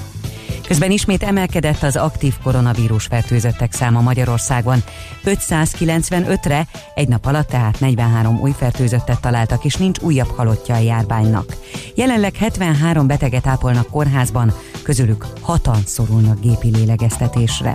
Közben 0.69 0.91
ismét 0.91 1.23
emelkedett 1.23 1.83
az 1.83 1.97
aktív 1.97 2.35
koronavírus 2.43 3.07
fertőzöttek 3.07 3.73
száma 3.73 4.01
Magyarországon. 4.01 4.83
595-re 5.25 6.66
egy 6.95 7.09
nap 7.09 7.27
alatt 7.27 7.49
tehát 7.49 7.81
43 7.81 8.41
új 8.41 8.51
fertőzöttet 8.59 9.21
találtak, 9.21 9.64
és 9.64 9.75
nincs 9.75 9.99
újabb 9.99 10.29
halottja 10.29 10.75
a 10.75 10.79
járványnak. 10.79 11.57
Jelenleg 11.95 12.35
73 12.35 13.07
beteget 13.07 13.47
ápolnak 13.47 13.91
kórházban, 13.91 14.53
közülük 14.83 15.27
hatan 15.41 15.83
szorulnak 15.85 16.41
gépi 16.41 16.71
lélegeztetésre. 16.77 17.73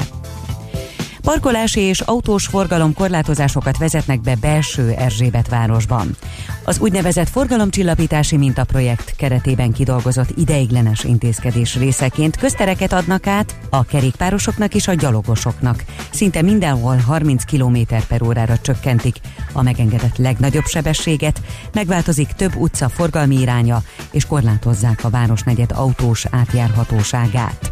Parkolási 1.24 1.80
és 1.80 2.00
autós 2.00 2.46
forgalom 2.46 2.94
korlátozásokat 2.94 3.78
vezetnek 3.78 4.22
be 4.22 4.36
belső 4.42 4.90
Erzsébet 4.90 5.50
városban. 5.50 6.16
Az 6.64 6.80
úgynevezett 6.80 7.30
forgalomcsillapítási 7.30 8.38
mintaprojekt 8.38 9.16
keretében 9.16 9.72
kidolgozott 9.72 10.38
ideiglenes 10.38 11.04
intézkedés 11.04 11.76
részeként 11.76 12.38
köztereket 12.38 12.94
adnak 12.94 13.28
át 13.28 13.56
a 13.70 13.84
kerékpárosoknak 13.84 14.76
és 14.76 14.88
a 14.88 14.94
gyalogosoknak. 14.94 15.84
Szinte 16.12 16.42
mindenhol 16.42 16.98
30 16.98 17.44
km 17.44 17.78
per 18.08 18.24
órára 18.24 18.58
csökkentik 18.58 19.16
a 19.54 19.62
megengedett 19.62 20.18
legnagyobb 20.18 20.66
sebességet, 20.66 21.42
megváltozik 21.74 22.28
több 22.28 22.56
utca 22.56 22.90
forgalmi 22.90 23.40
iránya, 23.40 23.82
és 24.12 24.26
korlátozzák 24.26 25.04
a 25.04 25.10
városnegyed 25.10 25.72
autós 25.72 26.26
átjárhatóságát. 26.30 27.72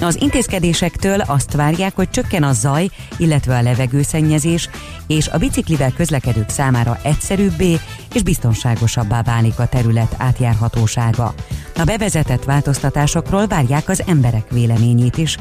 Az 0.00 0.20
intézkedésektől 0.20 1.20
azt 1.20 1.52
várják, 1.52 1.94
hogy 1.94 2.10
csökken 2.10 2.42
a 2.42 2.52
zaj, 2.52 2.88
illetve 3.16 3.56
a 3.56 3.62
levegőszennyezés, 3.62 4.68
és 5.06 5.28
a 5.28 5.38
biciklivel 5.38 5.92
közlekedők 5.92 6.48
számára 6.48 6.98
egyszerűbbé 7.02 7.78
és 8.14 8.22
biztonságosabbá 8.22 9.22
válik 9.22 9.58
a 9.58 9.66
terület 9.66 10.14
átjárhatósága. 10.18 11.34
A 11.76 11.84
bevezetett 11.84 12.44
változtatásokról 12.44 13.46
várják 13.46 13.88
az 13.88 14.02
emberek 14.06 14.50
véleményét 14.50 15.16
is 15.16 15.36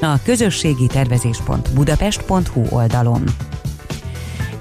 a 0.00 0.22
közösségi 0.24 0.86
tervezés.budapest.hu 0.86 2.66
oldalon. 2.68 3.24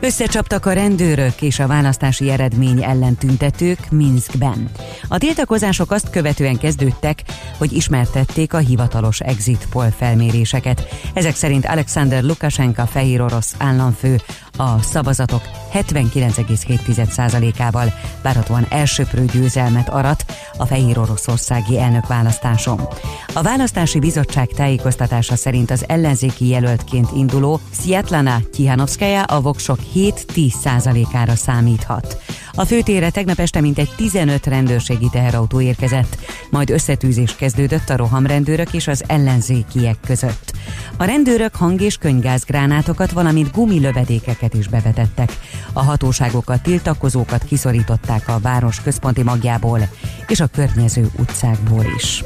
Összecsaptak 0.04 0.66
a 0.66 0.74
rendőrök 0.74 1.42
és 1.42 1.60
a 1.60 1.68
választási 1.68 2.30
eredmény 2.30 2.84
ellen 2.84 3.16
tüntetők 3.16 3.92
Minskben. 3.92 4.70
A 5.08 5.18
tiltakozások 5.18 5.92
azt 5.92 6.10
követően 6.10 6.58
kezdődtek, 6.58 7.24
hogy 7.58 7.74
ismertették 7.74 8.54
a 8.54 8.58
hivatalos 8.58 9.20
exit 9.20 9.68
poll 9.70 9.90
felméréseket. 9.90 10.88
Ezek 11.14 11.36
szerint 11.36 11.66
Alexander 11.66 12.24
Lukashenka 12.24 12.86
fehér 12.86 13.22
orosz 13.22 13.56
államfő 13.58 14.22
a 14.58 14.82
szavazatok 14.82 15.42
79,7%-ával 15.74 17.94
várhatóan 18.22 18.66
elsöprő 18.70 19.26
győzelmet 19.26 19.90
arat 19.90 20.26
a 20.58 20.66
fehér 20.66 21.00
oroszországi 21.00 21.80
elnökválasztáson. 21.80 22.88
A 23.34 23.42
választási 23.42 24.00
bizottság 24.00 24.48
tájékoztatása 24.48 25.36
szerint 25.36 25.72
az 25.72 25.84
ellenzéki 25.88 26.48
jelöltként 26.48 27.10
induló 27.16 27.60
Szietlana 27.72 28.40
Tihanovskaya 28.52 29.24
a 29.24 29.42
voksok 29.42 29.80
7-10%-ára 29.96 31.36
számíthat. 31.36 32.22
A 32.54 32.66
főtérre 32.66 33.10
tegnap 33.10 33.40
este 33.40 33.62
mintegy 33.62 33.90
15 33.96 34.46
rendőrségi 34.46 35.10
teherautó 35.12 35.62
érkezett, 35.62 36.18
majd 36.50 36.70
összetűzés 36.70 37.36
kezdődött 37.36 37.90
a 37.90 37.96
rohamrendőrök 37.96 38.74
és 38.74 38.88
az 38.88 39.04
ellenzékiek 39.08 39.98
között. 40.06 40.52
A 40.98 41.04
rendőrök 41.04 41.56
hang- 41.56 41.82
és 41.82 41.98
könygázgránátokat, 41.98 43.12
valamint 43.12 43.52
gumilövedékeket 43.52 44.54
is 44.54 44.68
bevetettek. 44.68 45.38
A 45.74 45.84
hatóságokat 45.84 46.62
tiltakozókat 46.62 47.44
kiszorították 47.44 48.28
a 48.28 48.40
város 48.40 48.82
központi 48.82 49.24
magjából 49.24 49.80
és 50.28 50.40
a 50.40 50.48
környező 50.48 51.10
utcákból 51.20 51.86
is. 51.96 52.24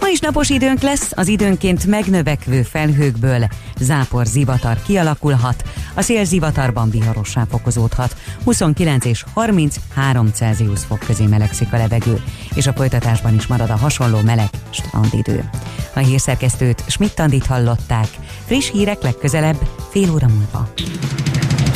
Ma 0.00 0.08
is 0.08 0.18
napos 0.20 0.50
időnk 0.50 0.80
lesz, 0.80 1.10
az 1.14 1.28
időnként 1.28 1.86
megnövekvő 1.86 2.62
felhőkből 2.62 3.48
zápor 3.80 4.26
zivatar 4.26 4.82
kialakulhat, 4.82 5.64
a 5.94 6.02
szél 6.02 6.24
zivatarban 6.24 6.90
viharossá 6.90 7.46
fokozódhat, 7.50 8.16
29 8.44 9.04
és 9.04 9.24
33 9.34 10.28
Celsius 10.32 10.80
fok 10.84 10.98
közé 10.98 11.26
melegszik 11.26 11.72
a 11.72 11.76
levegő, 11.76 12.22
és 12.54 12.66
a 12.66 12.72
folytatásban 12.72 13.34
is 13.34 13.46
marad 13.46 13.70
a 13.70 13.76
hasonló 13.76 14.20
meleg 14.20 14.48
strandidő. 14.70 15.50
A 15.94 15.98
hírszerkesztőt 15.98 16.84
Schmidt-Tandit 16.86 17.46
hallották, 17.46 18.08
friss 18.44 18.70
hírek 18.70 19.02
legközelebb 19.02 19.56
fél 19.90 20.10
óra 20.12 20.26
múlva. 20.28 20.68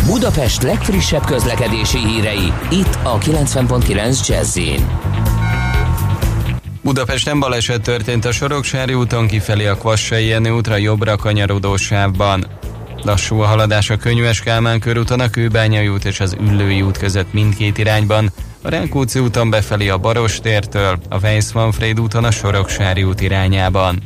Budapest 0.06 0.62
legfrissebb 0.62 1.24
közlekedési 1.24 1.98
hírei, 1.98 2.52
itt 2.70 2.98
a 3.02 3.18
90.9 3.18 4.26
jazz 4.26 4.58
Budapesten 6.88 7.40
baleset 7.40 7.82
történt 7.82 8.24
a 8.24 8.32
Soroksári 8.32 8.94
úton 8.94 9.26
kifelé 9.26 9.66
a 9.66 9.74
Kvassai 9.74 10.26
Jenő 10.26 10.50
útra 10.50 10.76
jobbra 10.76 11.16
kanyarodó 11.16 11.76
sávban. 11.76 12.46
Lassú 13.02 13.40
a 13.40 13.46
haladás 13.46 13.90
a 13.90 13.96
Könyves 13.96 14.40
Kálmán 14.40 14.80
körúton, 14.80 15.20
a 15.20 15.30
Kőbányai 15.30 15.88
út 15.88 16.04
és 16.04 16.20
az 16.20 16.36
Üllői 16.40 16.82
út 16.82 16.98
között 16.98 17.32
mindkét 17.32 17.78
irányban, 17.78 18.32
a 18.62 18.68
Rákóczi 18.68 19.18
úton 19.18 19.50
befelé 19.50 19.88
a 19.88 19.98
Barostértől, 19.98 20.98
a 21.08 21.18
Weiss-Manfred 21.18 22.00
úton 22.00 22.24
a 22.24 22.30
Soroksári 22.30 23.02
út 23.02 23.20
irányában. 23.20 24.02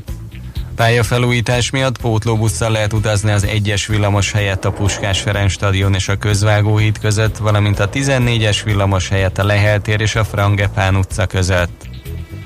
Pályafelújítás 0.77 1.71
miatt 1.71 2.01
pótlóbusszal 2.01 2.71
lehet 2.71 2.93
utazni 2.93 3.31
az 3.31 3.45
egyes 3.45 3.87
villamos 3.87 4.33
helyett 4.33 4.65
a 4.65 4.73
Puskás 4.73 5.21
Ferenc 5.21 5.53
stadion 5.53 5.95
és 5.95 6.09
a 6.09 6.17
Közvágóhíd 6.17 6.99
között, 6.99 7.37
valamint 7.37 7.79
a 7.79 7.89
14-es 7.89 8.61
villamos 8.65 9.09
helyett 9.09 9.39
a 9.39 9.45
Leheltér 9.45 10.01
és 10.01 10.15
a 10.15 10.25
Frangepán 10.25 10.97
utca 10.97 11.27
között. 11.27 11.92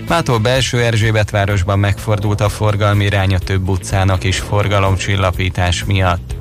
Mától 0.08 0.38
belső 0.38 0.82
Erzsébet 0.82 1.30
városban 1.30 1.78
megfordult 1.78 2.40
a 2.40 2.48
forgalmi 2.48 3.04
iránya 3.04 3.38
több 3.38 3.68
utcának 3.68 4.24
is 4.24 4.38
forgalomcsillapítás 4.38 5.84
miatt. 5.84 6.34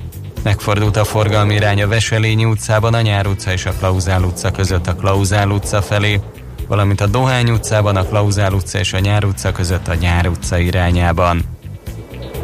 Megfordult 0.43 0.97
a 0.97 1.03
forgalmi 1.03 1.53
irány 1.53 1.81
a 1.81 1.87
Veselényi 1.87 2.45
utcában, 2.45 2.93
a 2.93 3.01
Nyár 3.01 3.27
utca 3.27 3.51
és 3.51 3.65
a 3.65 3.73
Klauzál 3.77 4.23
utca 4.23 4.51
között 4.51 4.87
a 4.87 4.95
Klauzál 4.95 5.49
utca 5.49 5.81
felé, 5.81 6.19
valamint 6.67 7.01
a 7.01 7.07
Dohány 7.07 7.49
utcában, 7.49 7.95
a 7.95 8.03
Klauzál 8.03 8.53
utca 8.53 8.79
és 8.79 8.93
a 8.93 8.99
Nyár 8.99 9.25
utca 9.25 9.51
között 9.51 9.87
a 9.87 9.93
Nyár 9.93 10.27
utca 10.27 10.57
irányában. 10.57 11.54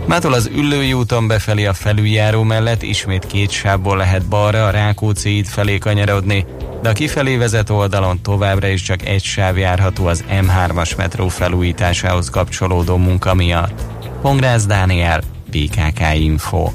Mától 0.06 0.34
az 0.34 0.50
Üllői 0.56 0.94
úton 0.94 1.28
befelé 1.28 1.66
a 1.66 1.74
felüljáró 1.74 2.44
mellett 2.44 2.82
ismét 2.82 3.26
két 3.26 3.50
sávból 3.50 3.98
lehet 3.98 4.26
balra 4.26 4.66
a 4.66 4.70
Rákóczi 4.70 5.30
híd 5.30 5.46
felé 5.46 5.78
kanyarodni, 5.78 6.46
de 6.82 6.90
a 6.90 6.94
kifelé 6.94 7.38
vezető 7.38 7.74
oldalon 7.74 8.22
továbbra 8.22 8.68
is 8.68 8.82
csak 8.82 9.06
egy 9.06 9.24
sáv 9.24 9.58
járható 9.58 10.06
az 10.06 10.24
M3-as 10.30 10.98
metró 10.98 11.28
felújításához 11.28 12.30
kapcsolódó 12.30 12.98
munka 12.98 13.34
miatt. 13.34 13.82
Pongrász 14.22 14.66
Dániel, 14.66 15.22
PKK 15.50 16.00
Info. 16.14 16.70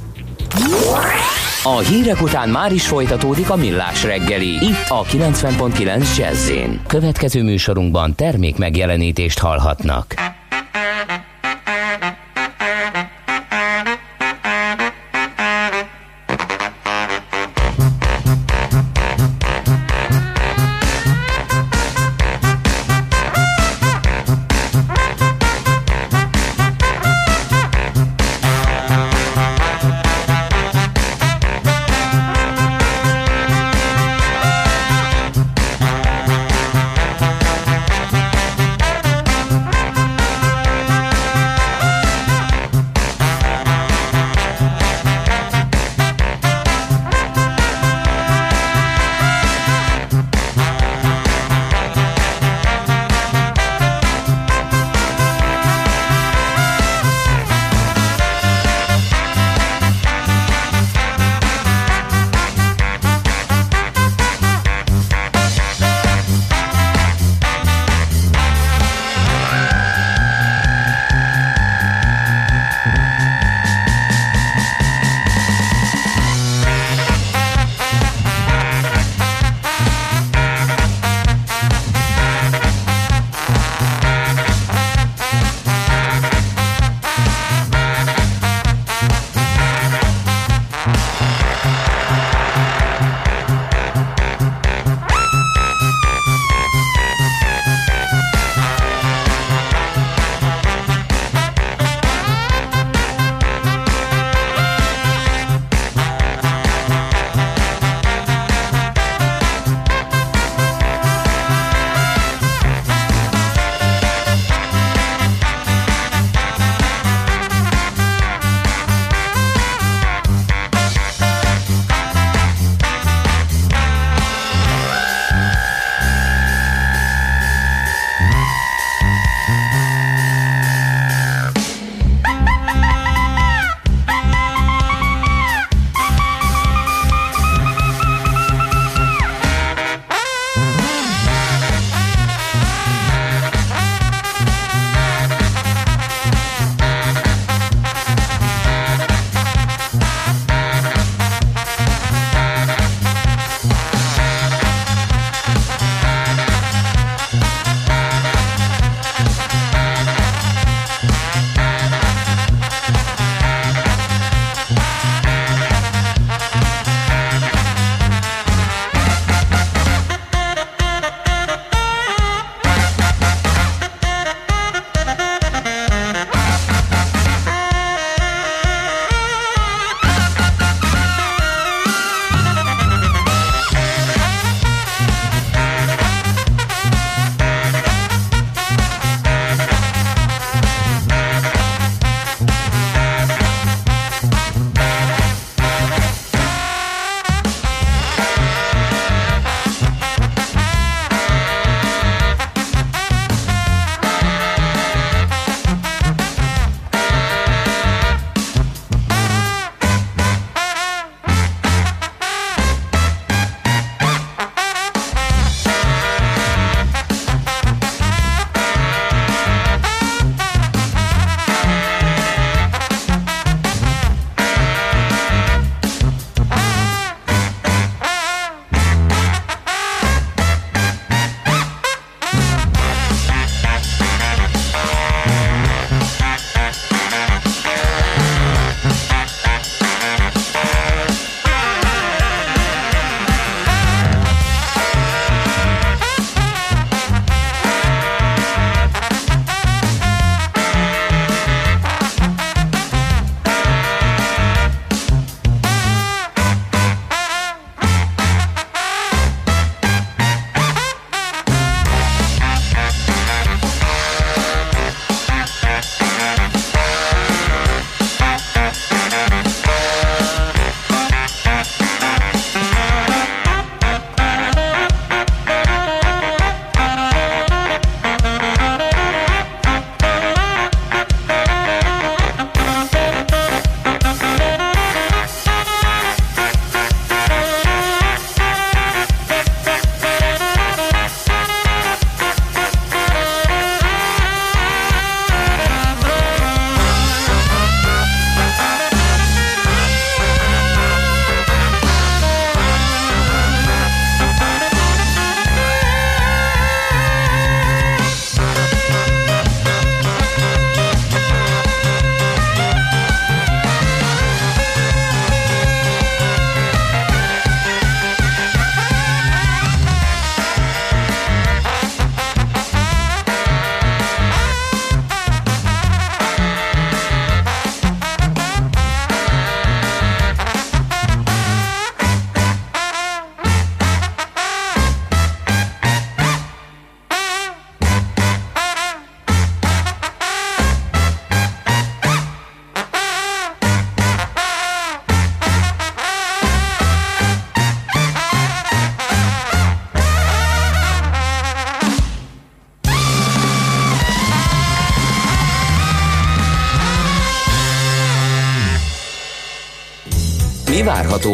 A 1.62 1.78
hírek 1.78 2.22
után 2.22 2.48
már 2.48 2.72
is 2.72 2.86
folytatódik 2.86 3.50
a 3.50 3.56
millás 3.56 4.02
reggeli, 4.04 4.64
itt 4.64 4.88
a 4.88 5.02
90.9 5.02 6.16
jazz 6.16 6.50
Következő 6.86 7.42
műsorunkban 7.42 8.14
termék 8.14 8.56
megjelenítést 8.56 9.38
hallhatnak. 9.38 10.14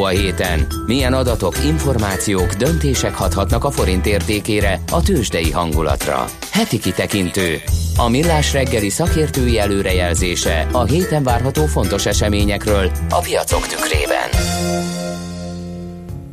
A 0.04 0.08
héten? 0.08 0.66
Milyen 0.86 1.12
adatok, 1.12 1.64
információk, 1.64 2.52
döntések 2.52 3.14
hathatnak 3.14 3.64
a 3.64 3.70
forint 3.70 4.06
értékére, 4.06 4.80
a 4.90 5.02
tőzsdei 5.02 5.50
hangulatra? 5.50 6.24
Heti 6.50 6.78
kitekintő. 6.78 7.60
A 7.96 8.08
millás 8.08 8.52
reggeli 8.52 8.88
szakértői 8.88 9.58
előrejelzése 9.58 10.66
a 10.72 10.84
héten 10.84 11.22
várható 11.22 11.66
fontos 11.66 12.06
eseményekről 12.06 12.90
a 13.10 13.20
piacok 13.20 13.66
tükrében. 13.66 14.28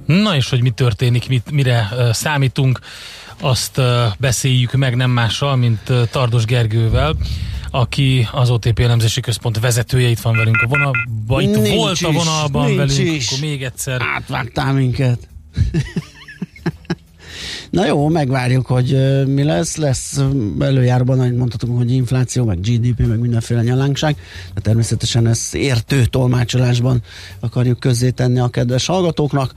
Na 0.05 0.35
és 0.35 0.49
hogy 0.49 0.61
mi 0.61 0.69
történik, 0.69 1.27
mit, 1.27 1.51
mire 1.51 1.89
uh, 1.91 2.11
számítunk, 2.11 2.79
azt 3.41 3.77
uh, 3.77 3.85
beszéljük 4.17 4.71
meg 4.71 4.95
nem 4.95 5.11
mással, 5.11 5.55
mint 5.55 5.89
uh, 5.89 6.07
Tardos 6.11 6.45
Gergővel, 6.45 7.15
aki 7.71 8.27
az 8.31 8.49
OTP 8.49 8.79
elemzési 8.79 9.21
központ 9.21 9.59
vezetője, 9.59 10.09
itt 10.09 10.19
van 10.19 10.35
velünk 10.35 10.61
a 10.61 10.67
vonalban, 10.67 11.41
itt 11.41 11.61
Nincs 11.61 11.75
volt 11.75 12.01
a 12.01 12.09
is, 12.09 12.15
vonalban 12.15 12.65
nincs 12.65 12.77
velünk, 12.77 13.15
is. 13.15 13.27
akkor 13.27 13.39
még 13.39 13.63
egyszer. 13.63 14.01
Átvágtál 14.15 14.73
minket. 14.73 15.27
Na 17.69 17.85
jó, 17.85 18.07
megvárjuk, 18.07 18.65
hogy 18.65 18.97
mi 19.27 19.43
lesz. 19.43 19.75
Lesz 19.75 20.21
előjárban, 20.59 21.19
ahogy 21.19 21.35
mondhatunk, 21.35 21.77
hogy 21.77 21.91
infláció, 21.91 22.45
meg 22.45 22.59
GDP, 22.59 23.07
meg 23.07 23.19
mindenféle 23.19 23.61
nyalánkság. 23.61 24.15
De 24.53 24.61
természetesen 24.61 25.27
ezt 25.27 25.55
értő 25.55 26.05
tolmácsolásban 26.05 27.01
akarjuk 27.39 27.79
közzétenni 27.79 28.39
a 28.39 28.47
kedves 28.47 28.85
hallgatóknak. 28.85 29.53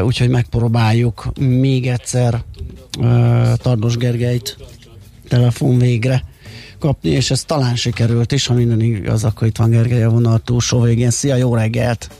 Úgyhogy 0.00 0.28
megpróbáljuk 0.28 1.32
még 1.38 1.86
egyszer 1.86 2.42
Tardos 3.56 3.96
Gergelyt 3.96 4.56
telefon 5.28 5.78
végre 5.78 6.24
kapni, 6.78 7.10
és 7.10 7.30
ez 7.30 7.44
talán 7.44 7.76
sikerült 7.76 8.32
is, 8.32 8.46
ha 8.46 8.54
minden 8.54 8.80
igaz, 8.80 9.24
akkor 9.24 9.46
itt 9.46 9.56
van 9.56 9.70
Gergely 9.70 10.02
a 10.02 10.10
vonal 10.10 10.40
túlsó 10.44 10.80
végén. 10.80 11.10
Szia, 11.10 11.34
jó 11.34 11.54
reggelt! 11.54 12.10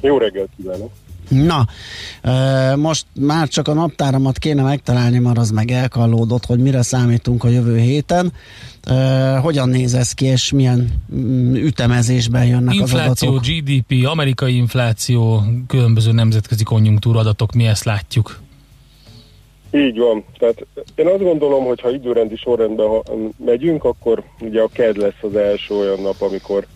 Jó 0.00 0.18
reggelt 0.18 0.48
kívánok! 0.56 0.90
Na, 1.30 1.66
most 2.76 3.06
már 3.14 3.48
csak 3.48 3.68
a 3.68 3.74
naptáramat 3.74 4.38
kéne 4.38 4.62
megtalálni, 4.62 5.18
mert 5.18 5.38
az 5.38 5.50
meg 5.50 5.70
elkallódott, 5.70 6.46
hogy 6.46 6.58
mire 6.58 6.82
számítunk 6.82 7.44
a 7.44 7.48
jövő 7.48 7.78
héten. 7.78 8.32
Hogyan 9.40 9.68
néz 9.68 9.94
ez 9.94 10.12
ki, 10.12 10.24
és 10.24 10.52
milyen 10.52 10.88
mm, 11.14 11.54
ütemezésben 11.54 12.46
jönnek 12.46 12.74
Infláció, 12.74 13.28
az 13.28 13.36
adatok? 13.36 13.44
GDP, 13.44 14.06
amerikai 14.06 14.56
infláció, 14.56 15.44
különböző 15.66 16.12
nemzetközi 16.12 16.64
konjunktúradatok, 16.64 17.52
mi 17.52 17.66
ezt 17.66 17.84
látjuk. 17.84 18.40
Így 19.72 19.98
van. 19.98 20.24
Tehát 20.38 20.66
én 20.94 21.06
azt 21.06 21.22
gondolom, 21.22 21.64
hogy 21.64 21.80
ha 21.80 21.90
időrendi 21.90 22.36
sorrendben 22.36 23.02
megyünk, 23.36 23.84
akkor 23.84 24.22
ugye 24.40 24.60
a 24.60 24.68
KED 24.72 24.96
lesz 24.96 25.22
az 25.22 25.36
első 25.36 25.74
olyan 25.74 26.00
nap, 26.00 26.20
amikor, 26.20 26.66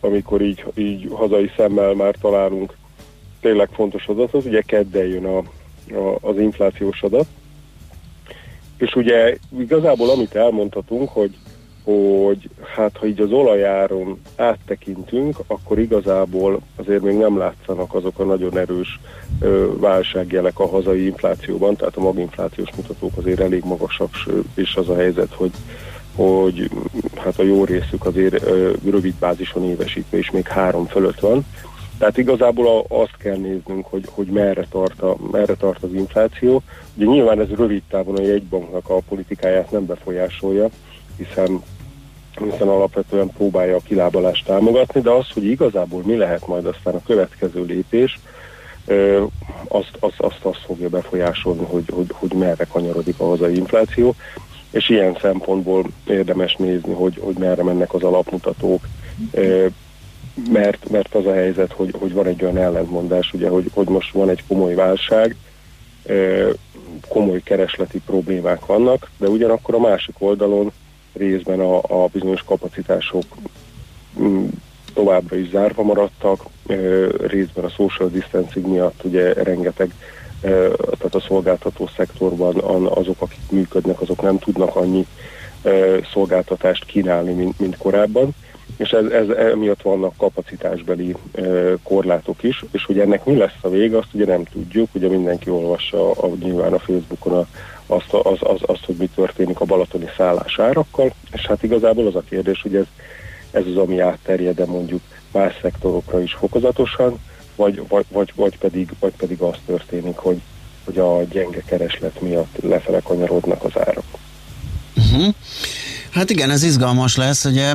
amikor 0.00 0.42
így, 0.42 0.64
így 0.74 1.08
hazai 1.10 1.50
szemmel 1.56 1.94
már 1.94 2.14
találunk 2.20 2.76
tényleg 3.40 3.68
fontos 3.72 4.06
adatot. 4.06 4.44
Ugye 4.44 4.60
kedden 4.60 5.06
jön 5.06 5.24
a, 5.24 5.38
a, 5.94 6.18
az 6.20 6.38
inflációs 6.38 7.02
adat. 7.02 7.26
És 8.78 8.94
ugye 8.94 9.36
igazából 9.58 10.10
amit 10.10 10.34
elmondhatunk, 10.34 11.08
hogy 11.08 11.36
hogy 11.84 12.48
hát 12.74 12.96
ha 12.96 13.06
így 13.06 13.20
az 13.20 13.32
olajáron 13.32 14.20
áttekintünk, 14.36 15.36
akkor 15.46 15.78
igazából 15.78 16.60
azért 16.76 17.02
még 17.02 17.16
nem 17.16 17.38
látszanak 17.38 17.94
azok 17.94 18.18
a 18.18 18.24
nagyon 18.24 18.58
erős 18.58 19.00
ö, 19.40 19.66
válságjelek 19.76 20.58
a 20.58 20.68
hazai 20.68 21.04
inflációban, 21.04 21.76
tehát 21.76 21.96
a 21.96 22.00
maginflációs 22.00 22.70
mutatók 22.76 23.16
azért 23.16 23.40
elég 23.40 23.64
magasak, 23.64 24.10
és 24.54 24.74
az 24.74 24.88
a 24.88 24.96
helyzet, 24.96 25.32
hogy 25.34 25.52
hogy 26.14 26.70
hát 27.16 27.38
a 27.38 27.42
jó 27.42 27.64
részük 27.64 28.06
azért 28.06 28.42
ö, 28.42 28.70
rövid 28.90 29.14
bázison 29.14 29.64
évesítve 29.64 30.18
is 30.18 30.30
még 30.30 30.46
három 30.46 30.86
fölött 30.86 31.20
van. 31.20 31.44
Tehát 31.98 32.18
igazából 32.18 32.66
a, 32.66 33.00
azt 33.00 33.16
kell 33.18 33.36
néznünk, 33.36 33.86
hogy, 33.86 34.04
hogy 34.10 34.26
merre, 34.26 34.66
tart 34.70 35.00
a, 35.00 35.16
merre 35.30 35.54
tart 35.54 35.82
az 35.82 35.92
infláció. 35.92 36.62
Ugye 36.94 37.06
nyilván 37.06 37.40
ez 37.40 37.48
rövid 37.48 37.82
távon 37.88 38.16
a 38.16 38.22
jegybanknak 38.22 38.88
a 38.88 38.98
politikáját 39.08 39.70
nem 39.70 39.86
befolyásolja, 39.86 40.68
hiszen 41.16 41.62
hiszen 42.50 42.68
alapvetően 42.68 43.30
próbálja 43.30 43.76
a 43.76 43.80
kilábalást 43.84 44.46
támogatni, 44.46 45.00
de 45.00 45.10
az, 45.10 45.30
hogy 45.30 45.44
igazából 45.44 46.02
mi 46.04 46.16
lehet 46.16 46.46
majd 46.46 46.66
aztán 46.66 46.94
a 46.94 47.02
következő 47.06 47.64
lépés, 47.64 48.18
azt, 49.68 49.96
azt, 49.98 50.20
azt, 50.20 50.40
azt 50.42 50.62
fogja 50.66 50.88
befolyásolni, 50.88 51.64
hogy, 51.64 51.84
hogy, 51.90 52.06
hogy 52.12 52.32
merre 52.32 52.64
kanyarodik 52.64 53.14
a 53.18 53.24
hazai 53.24 53.56
infláció, 53.56 54.14
és 54.70 54.88
ilyen 54.88 55.16
szempontból 55.20 55.84
érdemes 56.06 56.56
nézni, 56.56 56.92
hogy, 56.92 57.18
hogy 57.20 57.36
merre 57.38 57.62
mennek 57.62 57.94
az 57.94 58.02
alapmutatók, 58.02 58.86
mert, 60.50 60.90
mert 60.90 61.14
az 61.14 61.26
a 61.26 61.32
helyzet, 61.32 61.72
hogy, 61.72 61.94
hogy 61.98 62.12
van 62.12 62.26
egy 62.26 62.42
olyan 62.42 62.58
ellentmondás, 62.58 63.32
ugye, 63.32 63.48
hogy, 63.48 63.70
hogy 63.74 63.88
most 63.88 64.12
van 64.12 64.28
egy 64.28 64.44
komoly 64.48 64.74
válság, 64.74 65.36
komoly 67.08 67.42
keresleti 67.42 68.00
problémák 68.06 68.66
vannak, 68.66 69.10
de 69.18 69.28
ugyanakkor 69.28 69.74
a 69.74 69.80
másik 69.80 70.14
oldalon 70.18 70.72
részben 71.12 71.60
a, 71.60 71.76
a 71.76 72.08
bizonyos 72.12 72.42
kapacitások 72.42 73.24
mm, 74.20 74.44
továbbra 74.94 75.36
is 75.36 75.48
zárva 75.48 75.82
maradtak, 75.82 76.44
részben 77.26 77.64
a 77.64 77.68
social 77.68 78.08
distancing 78.08 78.66
miatt 78.66 79.04
ugye 79.04 79.32
rengeteg, 79.32 79.94
tehát 80.40 81.14
a 81.14 81.20
szolgáltató 81.20 81.88
szektorban 81.96 82.56
an- 82.56 82.96
azok, 82.96 83.20
akik 83.20 83.50
működnek, 83.50 84.00
azok 84.00 84.22
nem 84.22 84.38
tudnak 84.38 84.76
annyi 84.76 85.06
szolgáltatást 86.12 86.84
kínálni, 86.84 87.32
mint, 87.32 87.58
mint 87.58 87.76
korábban, 87.76 88.34
és 88.76 88.90
ez, 88.90 89.04
ez 89.04 89.28
emiatt 89.28 89.82
vannak 89.82 90.16
kapacitásbeli 90.16 91.16
korlátok 91.82 92.42
is, 92.42 92.64
és 92.70 92.84
hogy 92.84 92.98
ennek 92.98 93.24
mi 93.24 93.36
lesz 93.36 93.56
a 93.60 93.68
vége, 93.68 93.96
azt 93.98 94.14
ugye 94.14 94.26
nem 94.26 94.44
tudjuk, 94.44 94.88
ugye 94.92 95.08
mindenki 95.08 95.50
olvassa 95.50 96.10
a, 96.10 96.28
nyilván 96.42 96.72
a 96.72 96.78
Facebookon 96.78 97.32
a, 97.32 97.46
azt, 97.94 98.12
az, 98.12 98.38
az, 98.40 98.60
azt, 98.60 98.84
hogy 98.84 98.94
mi 98.94 99.08
történik 99.14 99.60
a 99.60 99.64
balatoni 99.64 100.08
szállásárakkal, 100.16 101.12
és 101.32 101.46
hát 101.46 101.62
igazából 101.62 102.06
az 102.06 102.14
a 102.14 102.22
kérdés, 102.28 102.62
hogy 102.62 102.76
ez, 102.76 102.86
ez 103.50 103.66
az, 103.66 103.76
ami 103.76 103.98
átterjed 103.98 104.56
de 104.56 104.66
mondjuk 104.66 105.00
más 105.32 105.58
szektorokra 105.62 106.22
is 106.22 106.32
fokozatosan, 106.32 107.18
vagy, 107.56 107.82
vagy, 107.88 108.04
vagy, 108.12 108.32
vagy, 108.34 108.58
pedig, 108.58 108.90
vagy 109.00 109.12
pedig 109.16 109.40
az 109.40 109.56
történik, 109.66 110.16
hogy, 110.16 110.40
hogy 110.84 110.98
a 110.98 111.22
gyenge 111.30 111.62
kereslet 111.66 112.20
miatt 112.20 112.56
lefele 112.62 113.00
kanyarodnak 113.00 113.64
az 113.64 113.78
árak. 113.78 114.04
Uh-huh. 114.96 115.34
Hát 116.10 116.30
igen, 116.30 116.50
ez 116.50 116.62
izgalmas 116.62 117.16
lesz, 117.16 117.44
ugye. 117.44 117.74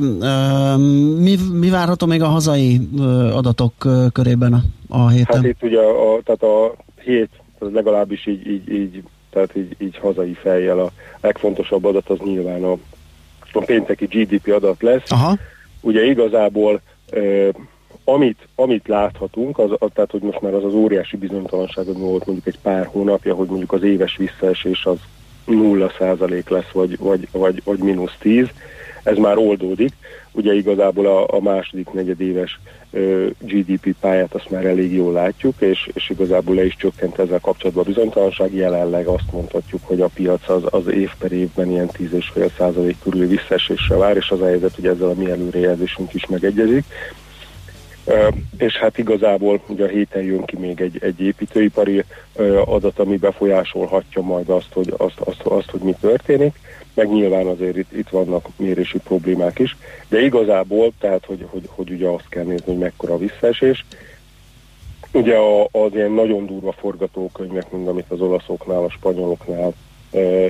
Mi, 1.17 1.35
mi 1.51 1.69
várható 1.69 2.05
még 2.05 2.21
a 2.21 2.27
hazai 2.27 2.81
adatok 3.33 3.73
körében 4.11 4.53
a, 4.53 4.63
a 4.87 5.09
héten? 5.09 5.35
Hát 5.35 5.45
itt 5.45 5.63
ugye 5.63 5.79
a, 5.79 6.21
tehát 6.23 6.43
a 6.43 6.75
hét, 7.03 7.29
legalábbis 7.59 8.27
így, 8.27 8.47
így, 8.47 8.69
így 8.69 9.03
tehát 9.37 9.55
így, 9.55 9.75
így 9.77 9.97
hazai 9.97 10.33
fejjel 10.33 10.79
a 10.79 10.91
legfontosabb 11.21 11.85
adat 11.85 12.09
az 12.09 12.17
nyilván 12.23 12.63
a, 12.63 12.71
a 13.51 13.63
pénteki 13.65 14.05
GDP 14.05 14.53
adat 14.53 14.81
lesz. 14.81 15.11
Aha. 15.11 15.37
Ugye 15.81 16.03
igazából 16.03 16.81
ö, 17.09 17.49
amit, 18.03 18.47
amit 18.55 18.87
láthatunk, 18.87 19.59
az, 19.59 19.69
az, 19.79 19.89
tehát 19.93 20.11
hogy 20.11 20.21
most 20.21 20.41
már 20.41 20.53
az 20.53 20.63
az 20.63 20.73
óriási 20.73 21.17
bizonytalanság, 21.17 21.87
ami 21.87 21.99
volt 21.99 22.25
mondjuk 22.25 22.47
egy 22.47 22.59
pár 22.61 22.85
hónapja, 22.85 23.35
hogy 23.35 23.47
mondjuk 23.47 23.71
az 23.71 23.83
éves 23.83 24.17
visszaesés 24.17 24.85
az 24.85 24.97
0 25.45 25.91
százalék 25.97 26.49
lesz, 26.49 26.71
vagy, 26.71 26.97
vagy, 26.97 27.27
vagy, 27.31 27.61
vagy 27.63 27.79
mínusz 27.79 28.15
10, 28.19 28.47
ez 29.07 29.17
már 29.17 29.37
oldódik. 29.37 29.91
Ugye 30.31 30.53
igazából 30.53 31.05
a, 31.05 31.35
a 31.35 31.41
második 31.41 31.89
negyedéves 31.91 32.59
GDP 33.39 33.95
pályát 33.99 34.33
azt 34.33 34.49
már 34.49 34.65
elég 34.65 34.93
jól 34.93 35.13
látjuk, 35.13 35.53
és, 35.59 35.89
és 35.93 36.09
igazából 36.09 36.55
le 36.55 36.65
is 36.65 36.75
csökkent 36.75 37.19
ezzel 37.19 37.39
kapcsolatban 37.39 37.83
a 37.83 37.87
bizonytalanság. 37.87 38.53
Jelenleg 38.53 39.07
azt 39.07 39.31
mondhatjuk, 39.31 39.81
hogy 39.83 40.01
a 40.01 40.09
piac 40.13 40.49
az, 40.49 40.63
az 40.69 40.87
év 40.87 41.09
per 41.19 41.31
évben 41.31 41.69
ilyen 41.69 41.89
10,5 41.97 42.49
százalék 42.57 42.95
körüli 43.03 43.25
visszaesésre 43.25 43.95
vár, 43.95 44.15
és 44.15 44.29
az 44.29 44.41
a 44.41 44.45
helyzet, 44.45 44.75
hogy 44.75 44.87
ezzel 44.87 45.09
a 45.09 45.13
mi 45.13 45.29
előrejelzésünk 45.29 46.13
is 46.13 46.25
megegyezik. 46.25 46.83
Ö, 48.05 48.27
és 48.57 48.73
hát 48.77 48.97
igazából 48.97 49.61
ugye 49.67 49.83
a 49.83 49.87
héten 49.87 50.23
jön 50.23 50.45
ki 50.45 50.57
még 50.57 50.81
egy, 50.81 50.97
egy 51.01 51.21
építőipari 51.21 52.03
ö, 52.35 52.61
adat, 52.65 52.99
ami 52.99 53.17
befolyásolhatja 53.17 54.21
majd 54.21 54.49
azt, 54.49 54.73
hogy, 54.73 54.93
azt, 54.97 55.19
azt, 55.19 55.41
azt, 55.41 55.69
hogy 55.69 55.81
mi 55.81 55.95
történik, 56.01 56.55
meg 56.97 57.09
nyilván 57.09 57.47
azért 57.47 57.77
itt, 57.77 57.91
itt 57.91 58.09
vannak 58.09 58.47
mérési 58.55 58.97
problémák 58.97 59.59
is, 59.59 59.77
de 60.07 60.21
igazából, 60.21 60.91
tehát 60.99 61.25
hogy, 61.25 61.45
hogy, 61.49 61.63
hogy 61.67 61.91
ugye 61.91 62.07
azt 62.07 62.29
kell 62.29 62.43
nézni, 62.43 62.65
hogy 62.65 62.77
mekkora 62.77 63.13
a 63.13 63.17
visszaesés. 63.17 63.85
Ugye 65.11 65.35
a, 65.35 65.63
az 65.71 65.93
ilyen 65.93 66.11
nagyon 66.11 66.45
durva 66.45 66.71
forgatókönyvek, 66.71 67.71
mint 67.71 67.87
amit 67.87 68.09
az 68.11 68.21
olaszoknál, 68.21 68.83
a 68.83 68.89
spanyoloknál 68.89 69.73
ö, 70.11 70.47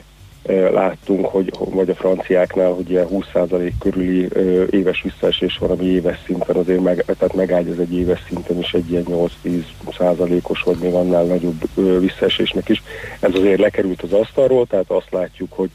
láttunk, 0.72 1.26
hogy, 1.26 1.54
vagy 1.58 1.90
a 1.90 1.96
franciáknál, 1.96 2.72
hogy 2.72 2.90
ilyen 2.90 3.08
20% 3.12 3.72
körüli 3.80 4.28
ö, 4.30 4.64
éves 4.70 5.02
visszaesés 5.02 5.58
van, 5.58 5.70
ami 5.70 5.86
éves 5.86 6.20
szinten 6.26 6.56
azért 6.56 6.84
meg, 6.84 7.04
tehát 7.06 7.34
megágyaz 7.34 7.80
egy 7.80 7.94
éves 7.94 8.24
szinten 8.28 8.60
is 8.60 8.74
egy 8.74 8.92
ilyen 8.92 9.06
8-10 9.44 9.64
százalékos, 9.98 10.62
vagy 10.62 10.78
még 10.78 10.94
annál 10.94 11.24
nagyobb 11.24 11.62
ö, 11.76 12.00
visszaesésnek 12.00 12.70
is. 12.70 12.84
Ez 13.20 13.36
azért 13.36 13.60
lekerült 13.60 14.02
az 14.02 14.14
asztalról, 14.14 14.66
tehát 14.66 14.92
azt 14.92 15.12
látjuk, 15.12 15.54
hogy, 15.54 15.70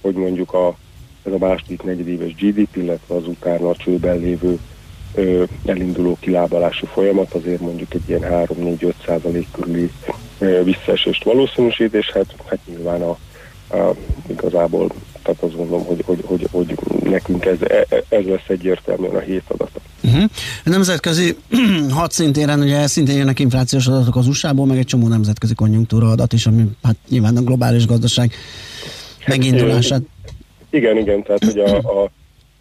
hogy 0.00 0.14
mondjuk 0.14 0.52
a, 0.52 0.76
ez 1.22 1.32
a 1.32 1.38
második 1.38 1.82
negyedéves 1.82 2.34
GDP, 2.34 2.76
illetve 2.76 3.14
az 3.14 3.26
utána 3.26 3.68
a 3.68 3.76
csőben 3.76 4.18
lévő 4.18 4.58
ö, 5.14 5.44
elinduló 5.64 6.16
kilábalási 6.20 6.86
folyamat 6.86 7.34
azért 7.34 7.60
mondjuk 7.60 7.94
egy 7.94 8.08
ilyen 8.08 8.24
3-4-5 8.24 8.92
százalék 9.06 9.46
körüli 9.50 9.90
ö, 10.38 10.62
visszaesést 10.64 11.24
valószínűsít, 11.24 11.94
és 11.94 12.10
hát, 12.10 12.34
hát 12.46 12.58
nyilván 12.66 13.02
a, 13.02 13.18
a, 13.76 13.94
igazából 14.26 14.88
tehát 15.28 15.42
azt 15.42 15.56
gondolom, 15.56 15.84
hogy, 15.84 16.02
hogy, 16.06 16.24
hogy, 16.24 16.48
hogy 16.50 16.78
nekünk 17.02 17.44
ez, 17.44 17.56
e- 17.60 17.86
ez 18.08 18.24
lesz 18.24 18.48
egyértelműen 18.48 19.14
a 19.14 19.18
hét 19.18 19.42
adata. 19.48 19.80
Uh-huh. 20.02 20.24
Nemzetközi 20.64 21.36
hadszintéren 21.90 22.60
ugye 22.60 22.86
szintén 22.86 23.16
jönnek 23.16 23.38
inflációs 23.38 23.86
adatok 23.86 24.16
az 24.16 24.26
USA-ból, 24.26 24.66
meg 24.66 24.78
egy 24.78 24.86
csomó 24.86 25.08
nemzetközi 25.08 25.54
konjunktúra 25.54 26.10
adat 26.10 26.32
is, 26.32 26.46
ami 26.46 26.64
hát 26.82 26.96
nyilván 27.08 27.36
a 27.36 27.42
globális 27.42 27.86
gazdaság 27.86 28.32
megindulását. 29.28 30.02
Igen, 30.70 30.96
igen, 30.96 31.22
tehát 31.22 31.44
hogy 31.44 31.58
a, 31.58 31.76
a, 31.76 32.10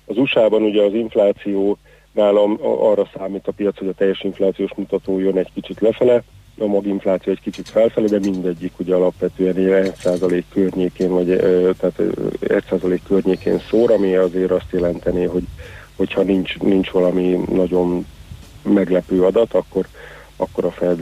az 0.06 0.18
USA-ban 0.18 0.62
ugye 0.62 0.82
az 0.82 0.94
infláció 0.94 1.78
nálam 2.12 2.58
arra 2.62 3.10
számít 3.18 3.48
a 3.48 3.52
piac, 3.52 3.78
hogy 3.78 3.88
a 3.88 3.94
teljes 3.94 4.24
inflációs 4.24 4.72
mutató 4.76 5.20
jön 5.20 5.38
egy 5.38 5.52
kicsit 5.54 5.80
lefele, 5.80 6.24
a 6.60 6.66
maginfláció 6.66 7.32
egy 7.32 7.42
kicsit 7.42 7.70
felfelé, 7.70 8.06
de 8.06 8.20
mindegyik 8.20 8.80
ugye 8.80 8.96
alapvetően 8.96 9.58
ilyen 9.58 9.92
1% 10.04 10.44
környékén, 10.54 11.10
vagy 11.10 11.26
tehát 11.78 11.94
ö, 12.00 12.12
1% 12.42 13.00
környékén 13.08 13.62
szór, 13.70 13.92
ami 13.92 14.16
azért 14.16 14.52
azt 14.52 14.72
jelenteni, 14.72 15.24
hogy 15.24 15.44
hogyha 15.96 16.22
nincs, 16.22 16.58
nincs 16.58 16.90
valami 16.90 17.40
nagyon 17.52 18.06
meglepő 18.62 19.24
adat, 19.24 19.54
akkor, 19.54 19.88
akkor 20.36 20.66
a 20.66 20.72
Fed 20.72 21.00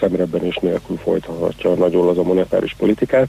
szemrebbenés 0.00 0.56
nélkül 0.56 0.96
folytathatja 0.96 1.74
nagyon 1.74 2.08
az 2.08 2.18
a 2.18 2.22
monetáris 2.22 2.74
politikát. 2.74 3.28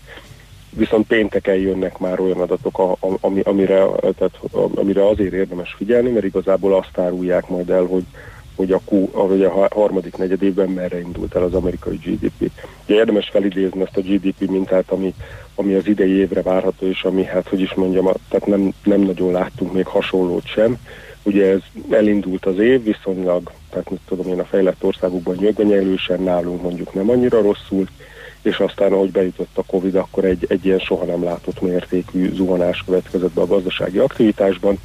Viszont 0.75 1.07
pénteken 1.07 1.55
jönnek 1.55 1.97
már 1.97 2.19
olyan 2.19 2.39
adatok, 2.39 2.97
ami, 3.19 3.39
amire, 3.39 3.85
tehát, 4.17 4.39
amire 4.75 5.07
azért 5.07 5.33
érdemes 5.33 5.73
figyelni, 5.77 6.09
mert 6.09 6.25
igazából 6.25 6.75
azt 6.75 6.97
árulják 6.97 7.47
majd 7.49 7.69
el, 7.69 7.85
hogy, 7.85 8.03
hogy 8.55 8.71
a, 8.71 8.79
Q, 8.89 9.09
hogy 9.11 9.43
a 9.43 9.51
ha- 9.51 9.73
harmadik 9.73 10.17
negyedében 10.17 10.69
merre 10.69 10.99
indult 10.99 11.35
el 11.35 11.43
az 11.43 11.53
amerikai 11.53 11.95
GDP. 11.95 12.51
Ugye 12.85 12.95
érdemes 12.95 13.29
felidézni 13.29 13.81
ezt 13.81 13.97
a 13.97 14.01
GDP 14.01 14.49
mintát, 14.49 14.91
ami, 14.91 15.13
ami 15.55 15.73
az 15.73 15.87
idei 15.87 16.11
évre 16.11 16.41
várható, 16.41 16.87
és 16.87 17.03
ami, 17.03 17.23
hát 17.23 17.47
hogy 17.47 17.59
is 17.61 17.73
mondjam, 17.73 18.09
tehát 18.29 18.45
nem, 18.45 18.73
nem 18.83 19.01
nagyon 19.01 19.31
láttunk 19.31 19.73
még 19.73 19.85
hasonlót 19.85 20.45
sem. 20.45 20.77
Ugye 21.23 21.45
ez 21.45 21.61
elindult 21.89 22.45
az 22.45 22.59
év 22.59 22.83
viszonylag, 22.83 23.51
tehát 23.69 23.89
mit 23.89 23.99
tudom 24.07 24.27
én, 24.27 24.39
a 24.39 24.45
fejlett 24.45 24.83
országokban 24.83 25.35
nyögvenyelősen, 25.39 26.21
nálunk 26.21 26.61
mondjuk 26.61 26.93
nem 26.93 27.09
annyira 27.09 27.41
rosszul, 27.41 27.87
és 28.43 28.57
aztán 28.59 28.93
ahogy 28.93 29.11
bejutott 29.11 29.57
a 29.57 29.63
Covid, 29.63 29.95
akkor 29.95 30.25
egy, 30.25 30.45
egy 30.47 30.65
ilyen 30.65 30.79
soha 30.79 31.05
nem 31.05 31.23
látott 31.23 31.61
mértékű 31.61 32.33
zuhanás 32.33 32.83
következett 32.85 33.33
be 33.33 33.41
a 33.41 33.47
gazdasági 33.47 33.97
aktivitásban, 33.97 34.79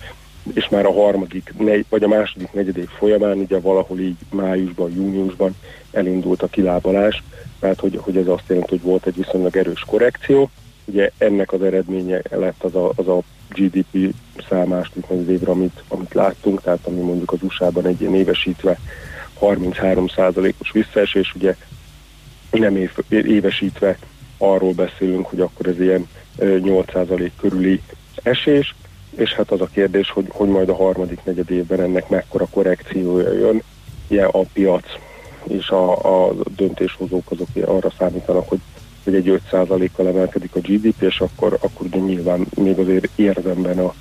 és 0.52 0.68
már 0.68 0.86
a 0.86 0.92
harmadik, 0.92 1.52
negy, 1.58 1.84
vagy 1.88 2.02
a 2.02 2.08
második 2.08 2.52
negyedév 2.52 2.88
folyamán, 2.88 3.38
ugye 3.38 3.60
valahol 3.60 3.98
így 3.98 4.16
májusban, 4.30 4.92
júniusban 4.94 5.56
elindult 5.90 6.42
a 6.42 6.46
kilábalás, 6.46 7.22
tehát 7.58 7.80
hogy, 7.80 7.98
hogy 8.02 8.16
ez 8.16 8.26
azt 8.26 8.44
jelenti, 8.46 8.70
hogy 8.70 8.82
volt 8.82 9.06
egy 9.06 9.16
viszonylag 9.16 9.56
erős 9.56 9.84
korrekció. 9.86 10.50
Ugye 10.84 11.10
ennek 11.18 11.52
az 11.52 11.62
eredménye 11.62 12.20
lett 12.30 12.62
az 12.62 12.74
a, 12.74 12.92
az 12.96 13.08
a 13.08 13.22
GDP 13.48 14.14
szám 14.48 14.68
második 14.68 15.08
negyedévre, 15.08 15.50
amit, 15.50 15.82
amit 15.88 16.14
láttunk, 16.14 16.62
tehát 16.62 16.86
ami 16.86 17.00
mondjuk 17.00 17.32
az 17.32 17.42
USA-ban 17.42 17.86
egy 17.86 18.00
ilyen 18.00 18.14
évesítve 18.14 18.78
33%-os 19.40 20.70
visszaesés, 20.70 21.34
ugye 21.34 21.56
nem 22.50 22.76
év, 22.76 22.90
évesítve 23.08 23.98
arról 24.38 24.72
beszélünk, 24.72 25.26
hogy 25.26 25.40
akkor 25.40 25.66
ez 25.66 25.80
ilyen 25.80 26.08
ö, 26.36 26.58
8% 26.60 27.30
körüli 27.40 27.82
esés, 28.22 28.74
és 29.16 29.32
hát 29.32 29.50
az 29.50 29.60
a 29.60 29.68
kérdés, 29.72 30.10
hogy, 30.10 30.26
hogy 30.28 30.48
majd 30.48 30.68
a 30.68 30.74
harmadik 30.74 31.24
negyed 31.24 31.50
évben 31.50 31.80
ennek 31.80 32.08
mekkora 32.08 32.46
korrekciója 32.50 33.32
jön. 33.32 33.62
Ugye 34.08 34.24
a 34.24 34.42
piac 34.52 34.84
és 35.48 35.68
a, 35.68 36.26
a 36.26 36.34
döntéshozók 36.56 37.30
azok 37.30 37.48
arra 37.64 37.92
számítanak, 37.98 38.48
hogy, 38.48 38.60
hogy 39.04 39.14
egy 39.14 39.40
5%-kal 39.50 40.08
emelkedik 40.08 40.54
a 40.54 40.60
GDP, 40.60 41.02
és 41.02 41.20
akkor, 41.20 41.58
akkor 41.60 41.86
ugye 41.86 41.98
nyilván 41.98 42.46
még 42.54 42.78
azért 42.78 43.08
érzemben 43.16 43.78
a, 43.78 43.94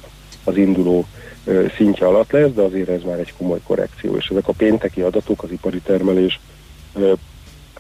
az 0.44 0.58
induló 0.58 1.06
szintje 1.76 2.08
alatt 2.08 2.32
lesz, 2.32 2.52
de 2.52 2.62
azért 2.62 2.90
ez 2.90 3.02
már 3.04 3.20
egy 3.20 3.34
komoly 3.38 3.60
korrekció. 3.64 4.16
És 4.16 4.28
ezek 4.28 4.48
a 4.48 4.54
pénteki 4.58 5.02
adatok, 5.02 5.44
az 5.44 5.52
ipari 5.52 5.80
termelés, 5.80 6.40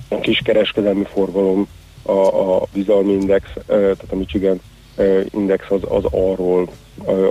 a 0.07 0.19
kiskereskedelmi 0.19 1.05
forgalom, 1.13 1.67
a, 2.03 2.11
a 2.11 2.67
bizalmi 2.73 3.11
index, 3.11 3.49
tehát 3.65 4.05
a 4.09 4.15
Michigan 4.15 4.61
index 5.31 5.71
az, 5.71 5.81
az 5.87 6.03
arról 6.11 6.69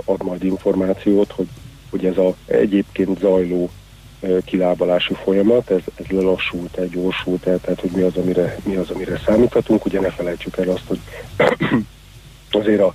ad 0.05 0.23
majd 0.23 0.43
információt, 0.43 1.31
hogy, 1.31 1.47
hogy 1.89 2.05
ez 2.05 2.17
a 2.17 2.35
egyébként 2.45 3.19
zajló 3.19 3.69
kilábalási 4.45 5.13
folyamat, 5.13 5.69
ez, 5.69 5.81
ez 5.95 6.05
lelassult 6.05 6.77
el, 6.77 6.87
gyorsult 6.87 7.45
el, 7.47 7.59
tehát 7.59 7.79
hogy 7.79 7.91
mi 7.91 8.01
az, 8.01 8.15
amire, 8.15 8.57
mi 8.63 8.75
az, 8.75 8.89
amire 8.89 9.21
számíthatunk. 9.25 9.85
Ugye 9.85 9.99
ne 9.99 10.09
felejtsük 10.09 10.57
el 10.57 10.69
azt, 10.69 10.83
hogy 10.87 10.99
azért 12.61 12.81
a, 12.81 12.93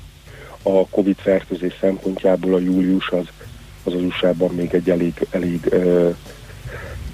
a 0.63 0.87
Covid 0.87 1.17
fertőzés 1.19 1.75
szempontjából 1.81 2.55
a 2.55 2.59
július 2.59 3.09
az, 3.09 3.27
az 3.85 3.95
az 3.95 4.03
USA-ban 4.03 4.55
még 4.55 4.75
egy 4.75 4.91
elég, 4.91 5.27
elég 5.31 5.61
ö, 5.71 6.11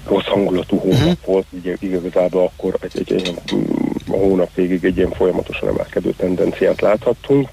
rossz 0.09 0.25
hangulatú 0.25 0.77
hónap 0.77 1.25
volt, 1.25 1.45
ugye 1.49 1.75
igazából 1.79 2.43
akkor 2.43 2.77
egy, 2.81 2.91
egy, 2.99 3.13
egy, 3.13 3.33
a 4.07 4.15
hónap 4.15 4.53
végig 4.55 4.85
egy 4.85 4.97
ilyen 4.97 5.11
folyamatosan 5.11 5.69
emelkedő 5.69 6.13
tendenciát 6.17 6.81
láthattunk, 6.81 7.49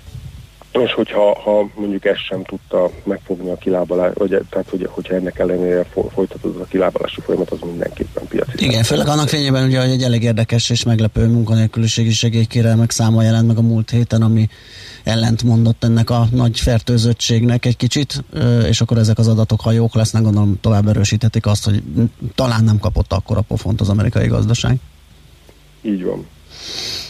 és 0.73 0.93
hogyha 0.93 1.41
ha 1.41 1.69
mondjuk 1.75 2.05
ezt 2.05 2.25
sem 2.29 2.45
tudta 2.45 2.91
megfogni 3.05 3.51
a 3.51 3.57
kilábalás, 3.57 4.13
vagy, 4.15 4.41
tehát 4.51 4.69
hogy, 4.71 4.89
hogyha 4.91 5.15
ennek 5.15 5.39
ellenére 5.39 5.85
fo- 5.93 6.13
folytatódott 6.13 6.63
a 6.63 6.65
kilábalási 6.65 7.21
folyamat, 7.21 7.51
az 7.51 7.59
mindenképpen 7.65 8.27
piaci. 8.29 8.65
Igen, 8.65 8.83
főleg 8.83 9.07
annak 9.09 9.29
fényében 9.29 9.67
ugye, 9.67 9.81
hogy 9.81 9.91
egy 9.91 10.03
elég 10.03 10.23
érdekes 10.23 10.71
és 10.71 10.85
meglepő 10.85 11.27
munkanélküliségi 11.27 12.13
segélykérelmek 12.13 12.91
száma 12.91 13.23
jelent 13.23 13.47
meg 13.47 13.57
a 13.57 13.63
múlt 13.63 13.91
héten, 13.91 14.23
ami 14.23 14.49
ellent 15.07 15.43
mondott 15.43 15.85
ennek 15.85 16.11
a 16.11 16.29
nagy 16.33 16.61
fertőzöttségnek 16.61 17.65
egy 17.65 17.77
kicsit, 17.77 18.25
és 18.69 18.81
akkor 18.81 18.99
ezek 18.99 19.19
az 19.19 19.29
adatok, 19.29 19.61
ha 19.61 19.71
jók 19.71 19.95
lesznek, 19.95 20.23
gondolom 20.23 20.61
tovább 20.61 20.89
erősíthetik 20.89 21.47
azt, 21.47 21.65
hogy 21.65 21.83
talán 22.35 22.65
nem 22.65 22.79
kapott 22.79 23.13
akkora 23.13 23.41
pofont 23.41 23.81
az 23.81 23.89
amerikai 23.89 24.27
gazdaság. 24.27 24.77
Így 25.83 26.05
van. 26.05 26.27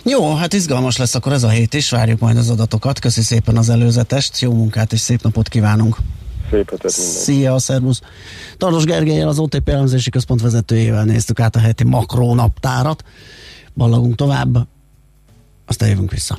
Jó, 0.02 0.34
hát 0.34 0.52
izgalmas 0.52 0.96
lesz 0.96 1.14
akkor 1.14 1.32
ez 1.32 1.42
a 1.42 1.48
hét 1.48 1.74
is, 1.74 1.90
várjuk 1.90 2.20
majd 2.20 2.36
az 2.36 2.50
adatokat. 2.50 2.98
Köszi 2.98 3.22
szépen 3.22 3.56
az 3.56 3.68
előzetest, 3.68 4.40
jó 4.40 4.52
munkát 4.52 4.92
és 4.92 5.00
szép 5.00 5.22
napot 5.22 5.48
kívánunk. 5.48 5.96
Szép 6.50 6.70
hetet 6.70 6.96
minden. 6.96 7.14
Szia, 7.14 7.58
szervusz! 7.58 8.00
Tardos 8.56 8.84
Gergelyel, 8.84 9.28
az 9.28 9.38
OTP 9.38 9.68
elemzési 9.68 10.10
központ 10.10 10.40
vezetőjével 10.40 11.04
néztük 11.04 11.40
át 11.40 11.56
a 11.56 11.58
heti 11.58 11.84
makrónaptárat. 11.84 13.04
Ballagunk 13.74 14.14
tovább, 14.14 14.68
aztán 15.66 15.88
jövünk 15.88 16.10
vissza. 16.10 16.38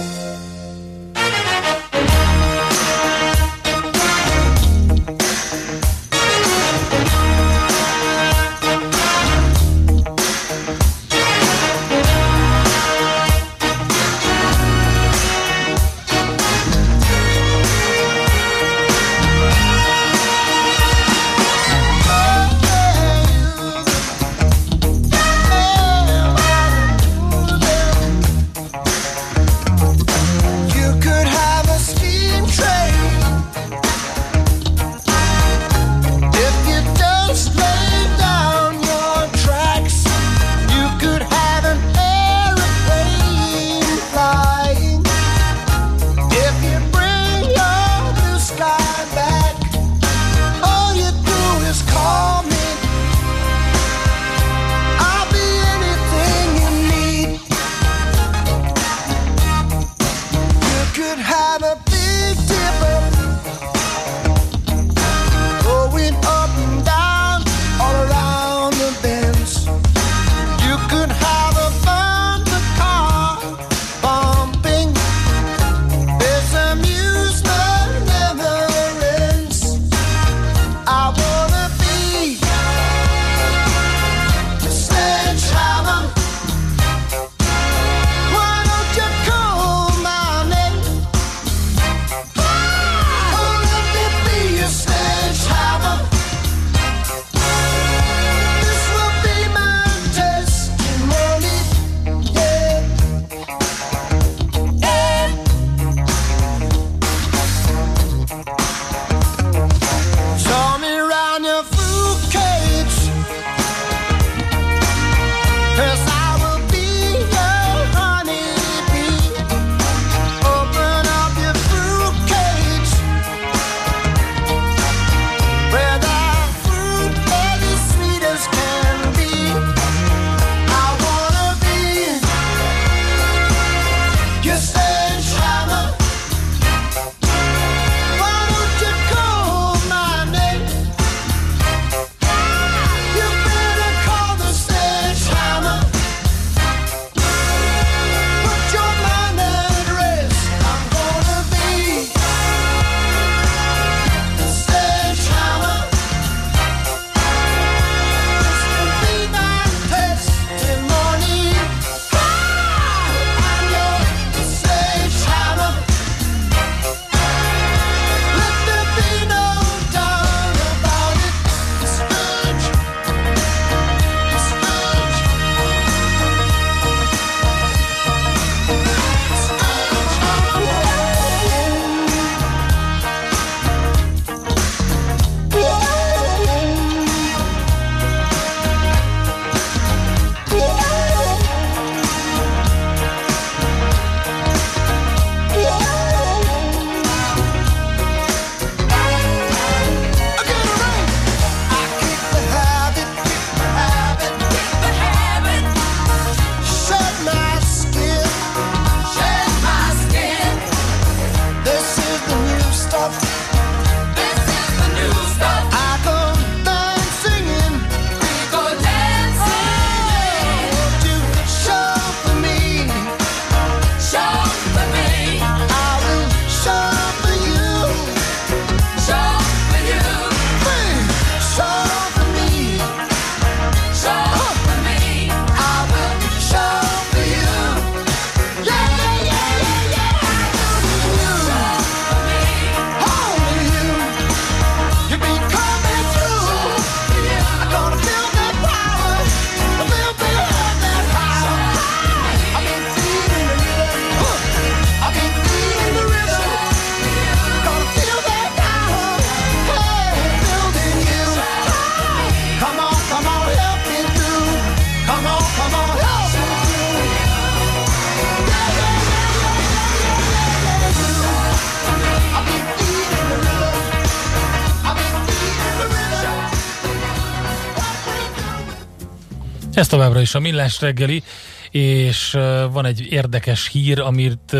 Ez 279.81 279.87
továbbra 279.87 280.21
is 280.21 280.35
a 280.35 280.39
Millás 280.39 280.81
reggeli, 280.81 281.23
és 281.71 282.31
van 282.71 282.85
egy 282.85 283.11
érdekes 283.11 283.67
hír, 283.67 283.99
amit, 283.99 284.55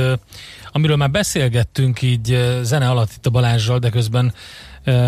amiről 0.71 0.95
már 0.95 1.11
beszélgettünk 1.11 2.01
így 2.01 2.57
zene 2.61 2.89
alatt 2.89 3.11
itt 3.15 3.25
a 3.25 3.29
Balázsjal, 3.29 3.79
de 3.79 3.89
közben 3.89 4.33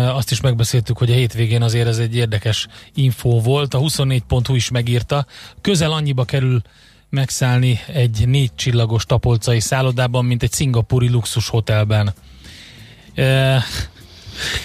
azt 0.08 0.30
is 0.30 0.40
megbeszéltük, 0.40 0.98
hogy 0.98 1.10
a 1.10 1.14
hétvégén 1.14 1.62
azért 1.62 1.88
ez 1.88 1.98
egy 1.98 2.16
érdekes 2.16 2.66
info 2.94 3.40
volt. 3.40 3.74
A 3.74 3.78
24.hu 3.78 4.54
is 4.54 4.70
megírta, 4.70 5.26
közel 5.60 5.92
annyiba 5.92 6.24
kerül 6.24 6.62
megszállni 7.10 7.80
egy 7.86 8.28
négy 8.28 8.54
csillagos 8.54 9.06
tapolcai 9.06 9.60
szállodában, 9.60 10.24
mint 10.24 10.42
egy 10.42 10.52
szingapúri 10.52 11.08
luxus 11.08 11.48
hotelben. 11.48 12.14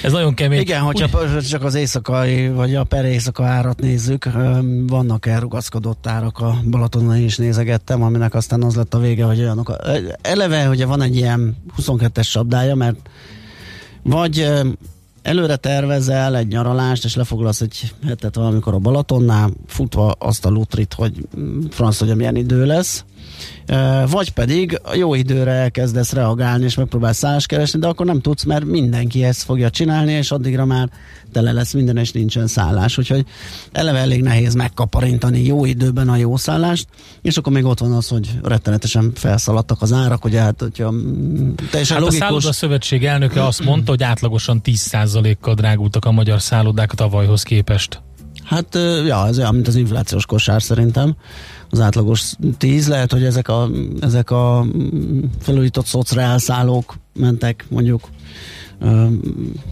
Ez 0.03 0.11
nagyon 0.11 0.33
kemény. 0.33 0.59
Igen, 0.59 0.81
hogyha 0.81 1.23
Úgy... 1.35 1.47
csak 1.47 1.63
az 1.63 1.75
éjszakai, 1.75 2.49
vagy 2.49 2.75
a 2.75 2.83
per 2.83 3.05
éjszaka 3.05 3.45
árat 3.45 3.79
nézzük, 3.79 4.29
vannak 4.87 5.25
elrugaszkodott 5.25 6.07
árak 6.07 6.39
a 6.39 6.57
Balatonon 6.69 7.17
is 7.17 7.37
nézegettem, 7.37 8.03
aminek 8.03 8.33
aztán 8.33 8.63
az 8.63 8.75
lett 8.75 8.93
a 8.93 8.99
vége, 8.99 9.23
hogy 9.23 9.39
olyanok. 9.39 9.75
Eleve, 10.21 10.65
hogy 10.65 10.85
van 10.85 11.01
egy 11.01 11.15
ilyen 11.15 11.55
22-es 11.77 12.27
sabdája, 12.27 12.75
mert 12.75 13.09
vagy 14.03 14.47
előre 15.21 15.55
tervezel 15.55 16.37
egy 16.37 16.47
nyaralást, 16.47 17.05
és 17.05 17.15
lefoglalsz 17.15 17.61
egy 17.61 17.93
hetet 18.05 18.35
valamikor 18.35 18.73
a 18.73 18.79
Balatonnál, 18.79 19.51
futva 19.67 20.11
azt 20.11 20.45
a 20.45 20.49
lutrit, 20.49 20.93
hogy 20.93 21.27
mm, 21.39 21.61
franc, 21.69 21.99
hogy 21.99 22.15
milyen 22.15 22.35
idő 22.35 22.65
lesz, 22.65 23.05
vagy 24.07 24.31
pedig 24.31 24.79
a 24.83 24.95
jó 24.95 25.13
időre 25.13 25.51
elkezdesz 25.51 26.11
reagálni, 26.11 26.63
és 26.63 26.75
megpróbálsz 26.75 27.17
szállás 27.17 27.45
keresni, 27.45 27.79
de 27.79 27.87
akkor 27.87 28.05
nem 28.05 28.21
tudsz, 28.21 28.43
mert 28.43 28.65
mindenki 28.65 29.23
ezt 29.23 29.43
fogja 29.43 29.69
csinálni, 29.69 30.11
és 30.11 30.31
addigra 30.31 30.65
már 30.65 30.89
tele 31.31 31.51
lesz 31.51 31.73
minden, 31.73 31.97
és 31.97 32.11
nincsen 32.11 32.47
szállás. 32.47 32.97
Úgyhogy 32.97 33.25
eleve 33.71 33.99
elég 33.99 34.21
nehéz 34.21 34.53
megkaparintani 34.53 35.45
jó 35.45 35.65
időben 35.65 36.09
a 36.09 36.15
jó 36.15 36.37
szállást, 36.37 36.87
és 37.21 37.37
akkor 37.37 37.53
még 37.53 37.65
ott 37.65 37.79
van 37.79 37.91
az, 37.91 38.07
hogy 38.07 38.39
rettenetesen 38.43 39.11
felszaladtak 39.15 39.81
az 39.81 39.93
árak, 39.93 40.21
hogy 40.21 40.35
hát, 40.35 40.61
hogyha 40.61 40.93
teljesen 41.71 41.95
hát 41.97 42.05
logikus... 42.05 42.21
a 42.21 42.25
szálloda 42.25 42.51
szövetség 42.51 43.05
elnöke 43.05 43.45
azt 43.45 43.63
mondta, 43.63 43.91
hogy 43.91 44.03
átlagosan 44.03 44.61
10%-kal 44.63 45.53
drágultak 45.53 46.05
a 46.05 46.11
magyar 46.11 46.41
szállodák 46.41 46.91
a 46.91 46.95
tavalyhoz 46.95 47.43
képest. 47.43 48.01
Hát, 48.43 48.77
ja, 49.05 49.27
ez 49.27 49.37
olyan, 49.37 49.53
mint 49.53 49.67
az 49.67 49.75
inflációs 49.75 50.25
kosár 50.25 50.61
szerintem 50.61 51.15
az 51.69 51.79
átlagos 51.79 52.33
10, 52.57 52.87
lehet, 52.87 53.11
hogy 53.11 53.23
ezek 53.23 53.47
a, 53.47 53.69
ezek 53.99 54.31
a 54.31 54.65
felújított 55.39 55.85
szocreálszállók 55.85 56.97
mentek 57.13 57.65
mondjuk 57.69 58.09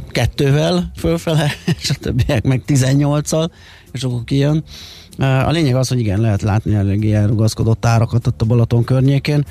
kettővel 0.09 0.91
fölfele, 0.95 1.51
és 1.81 1.89
a 1.89 1.93
többiek 1.99 2.43
meg 2.43 2.63
18-al, 2.67 3.49
és 3.91 4.03
akkor 4.03 4.23
kijön. 4.23 4.63
A 5.17 5.51
lényeg 5.51 5.75
az, 5.75 5.87
hogy 5.87 5.99
igen, 5.99 6.21
lehet 6.21 6.41
látni 6.41 6.75
eléggé 6.75 7.13
elrugaszkodott 7.13 7.85
árakat 7.85 8.27
ott 8.27 8.41
a 8.41 8.45
Balaton 8.45 8.83
környékén. 8.83 9.45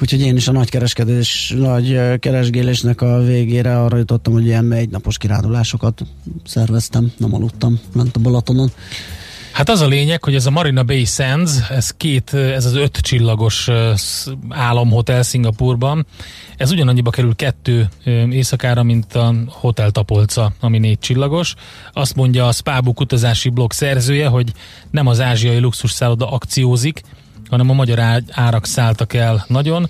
Úgyhogy 0.00 0.20
én 0.20 0.36
is 0.36 0.48
a 0.48 0.52
nagy 0.52 0.70
kereskedés, 0.70 1.54
nagy 1.58 2.18
keresgélésnek 2.18 3.00
a 3.00 3.22
végére 3.22 3.80
arra 3.80 3.96
jutottam, 3.96 4.32
hogy 4.32 4.44
ilyen 4.44 4.72
egy 4.72 4.90
napos 4.90 5.18
kirádulásokat 5.18 6.02
szerveztem, 6.44 7.12
nem 7.16 7.34
aludtam 7.34 7.80
lent 7.94 8.16
a 8.16 8.20
Balatonon. 8.20 8.70
Hát 9.52 9.68
az 9.68 9.80
a 9.80 9.86
lényeg, 9.86 10.24
hogy 10.24 10.34
ez 10.34 10.46
a 10.46 10.50
Marina 10.50 10.82
Bay 10.82 11.04
Sands, 11.04 11.50
ez 11.70 11.90
két, 11.90 12.34
ez 12.34 12.64
az 12.64 12.74
öt 12.74 12.96
csillagos 12.96 13.68
álomhotel 14.48 15.22
Szingapurban, 15.22 16.06
ez 16.56 16.70
ugyanannyiba 16.70 17.10
kerül 17.10 17.34
kettő 17.34 17.88
éjszakára, 18.30 18.82
mint 18.82 19.14
a 19.14 19.34
Hotel 19.46 19.90
Tapolca, 19.90 20.52
ami 20.60 20.78
négy 20.78 20.98
csillagos. 20.98 21.54
Azt 21.92 22.14
mondja 22.14 22.46
a 22.46 22.52
Spábuk 22.52 23.00
utazási 23.00 23.48
blog 23.48 23.72
szerzője, 23.72 24.26
hogy 24.26 24.52
nem 24.90 25.06
az 25.06 25.20
ázsiai 25.20 25.58
luxusszálloda 25.58 26.30
akciózik, 26.30 27.02
hanem 27.48 27.70
a 27.70 27.74
magyar 27.74 28.22
árak 28.30 28.66
szálltak 28.66 29.14
el 29.14 29.44
nagyon. 29.48 29.88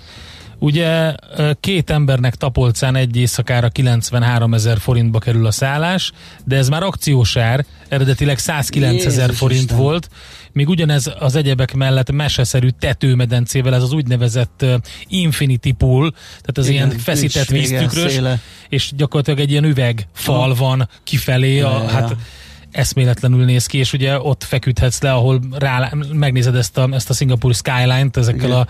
Ugye 0.63 1.15
két 1.59 1.89
embernek 1.89 2.35
Tapolcán 2.35 2.95
egy 2.95 3.17
éjszakára 3.17 3.69
93 3.69 4.53
ezer 4.53 4.79
forintba 4.79 5.19
kerül 5.19 5.45
a 5.45 5.51
szállás, 5.51 6.11
de 6.45 6.55
ez 6.55 6.69
már 6.69 6.83
akciósár, 6.83 7.65
eredetileg 7.89 8.37
109 8.37 9.05
ezer 9.05 9.33
forint 9.33 9.61
Isten. 9.61 9.77
volt, 9.77 10.09
még 10.51 10.69
ugyanez 10.69 11.11
az 11.19 11.35
egyebek 11.35 11.73
mellett 11.73 12.11
meseszerű 12.11 12.67
tetőmedencével, 12.79 13.75
ez 13.75 13.83
az 13.83 13.93
úgynevezett 13.93 14.65
Infinity 15.07 15.71
Pool, 15.71 16.11
tehát 16.11 16.57
az 16.57 16.67
Igen, 16.67 16.87
ilyen 16.87 16.99
feszített 16.99 17.47
víztükrös, 17.47 18.19
és 18.69 18.91
gyakorlatilag 18.95 19.39
egy 19.39 19.51
ilyen 19.51 19.65
üvegfal 19.65 20.55
van 20.55 20.89
kifelé, 21.03 21.59
a, 21.59 21.69
ja, 21.69 21.87
hát 21.87 22.15
eszméletlenül 22.71 23.45
néz 23.45 23.65
ki, 23.65 23.77
és 23.77 23.93
ugye 23.93 24.19
ott 24.19 24.43
feküdhetsz 24.43 25.01
le, 25.01 25.11
ahol 25.11 25.39
rá, 25.51 25.93
megnézed 26.13 26.55
ezt 26.55 26.77
a, 26.77 26.89
ezt 26.91 27.09
a 27.09 27.13
Singapore 27.13 27.53
Skyline-t 27.53 28.17
ezekkel 28.17 28.47
Igen. 28.47 28.57
a 28.59 28.67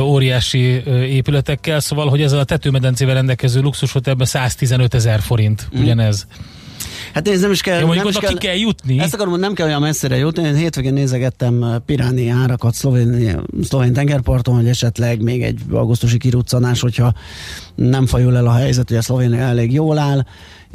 óriási 0.00 0.82
épületekkel, 0.88 1.80
szóval, 1.80 2.08
hogy 2.08 2.22
ezzel 2.22 2.38
a 2.38 2.44
tetőmedencével 2.44 3.14
rendelkező 3.14 3.60
luxushotelben 3.60 4.26
115 4.26 4.94
ezer 4.94 5.20
forint 5.20 5.68
mm. 5.76 5.82
ugyanez. 5.82 6.26
Hát 7.14 7.28
ez 7.28 7.40
nem 7.40 7.50
is 7.50 7.60
kell. 7.60 7.80
Jó, 7.80 7.92
nem 7.92 8.08
is 8.08 8.16
kell, 8.16 8.32
ki 8.32 8.46
kell 8.46 8.56
jutni. 8.56 8.98
Ezt 8.98 9.14
akarom, 9.14 9.38
nem 9.38 9.52
kell 9.52 9.66
olyan 9.66 9.80
messzire 9.80 10.16
jutni. 10.16 10.42
Én 10.42 10.54
hétvégén 10.54 10.92
nézegettem 10.92 11.82
piráni 11.86 12.28
árakat 12.28 12.74
szlovén, 12.74 13.40
szlovén 13.62 13.92
tengerparton, 13.92 14.54
hogy 14.54 14.68
esetleg 14.68 15.22
még 15.22 15.42
egy 15.42 15.60
augusztusi 15.70 16.18
kiruccanás, 16.18 16.80
hogyha 16.80 17.12
nem 17.74 18.06
fajul 18.06 18.36
el 18.36 18.46
a 18.46 18.52
helyzet, 18.52 18.88
hogy 18.88 18.96
a 18.96 19.02
Szlovénia 19.02 19.40
elég 19.40 19.72
jól 19.72 19.98
áll 19.98 20.24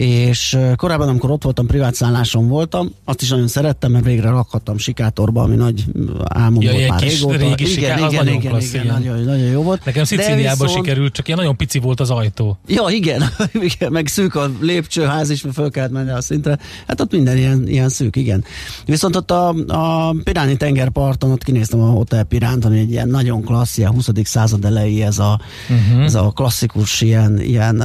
és 0.02 0.58
korábban, 0.76 1.08
amikor 1.08 1.32
ott 1.32 1.44
voltam, 1.44 1.66
privát 1.66 1.96
szálláson 1.96 2.48
voltam, 2.48 2.92
azt 3.06 3.22
is 3.22 3.30
nagyon 3.30 3.48
szerettem, 3.48 3.92
mert 3.92 4.06
végre 4.06 4.30
lakhattam 4.30 4.78
sikátorba, 4.78 5.42
ami 5.42 5.56
nagy 5.56 5.86
álmom 6.24 6.62
ja, 6.62 6.72
volt 6.72 6.88
már 6.88 7.00
kis 7.00 7.20
régóta. 7.20 7.38
Régi 7.38 7.72
igen, 7.72 7.98
igen, 7.98 7.98
igen, 7.98 8.10
nagyon, 8.12 8.34
igen, 8.34 8.52
klassz, 8.52 8.74
igen, 8.74 8.86
nagyon, 8.86 9.24
nagyon 9.24 9.46
jó 9.46 9.62
volt. 9.62 9.86
Nekem 9.86 10.04
Szicíliában 10.04 10.68
viszont... 10.68 10.86
sikerült, 10.86 11.14
csak 11.14 11.28
ilyen 11.28 11.40
nagyon 11.40 11.58
pici 11.58 11.80
volt 11.80 12.00
az 12.00 12.10
ajtó. 12.10 12.58
Ja, 12.68 12.84
igen, 12.90 13.24
igen 13.74 13.92
meg 13.92 14.08
szűk 14.08 14.36
a 14.36 14.52
lépcsőház 14.60 15.30
is, 15.30 15.42
mert 15.42 15.56
föl 15.56 15.70
kellett 15.72 15.92
menni 15.92 16.12
a 16.12 16.22
szintre. 16.22 16.58
Hát 16.88 17.02
ott 17.02 17.12
minden 17.12 17.38
ilyen, 17.38 17.68
ilyen 17.68 17.90
szűk, 17.90 18.16
igen. 18.16 18.44
Viszont 18.86 19.16
ott 19.16 19.32
a, 19.32 19.48
a 19.68 20.16
Piráni 20.24 20.58
tengerparton, 20.58 21.32
ott 21.32 21.44
kinéztem 21.44 21.80
a 21.80 21.86
Hotel 21.86 22.24
Piránt, 22.24 22.66
ami 22.66 22.80
egy 22.80 22.92
ilyen 22.92 23.10
nagyon 23.10 23.42
klassz, 23.42 23.78
ilyen 23.78 23.92
20. 23.92 24.10
század 24.24 24.66
elejé, 24.66 25.02
ez 25.02 25.20
a, 25.20 25.40
uh-huh. 25.70 26.04
ez 26.04 26.16
a 26.16 26.32
klasszikus 26.36 27.02
ilyen, 27.02 27.42
ilyen 27.42 27.84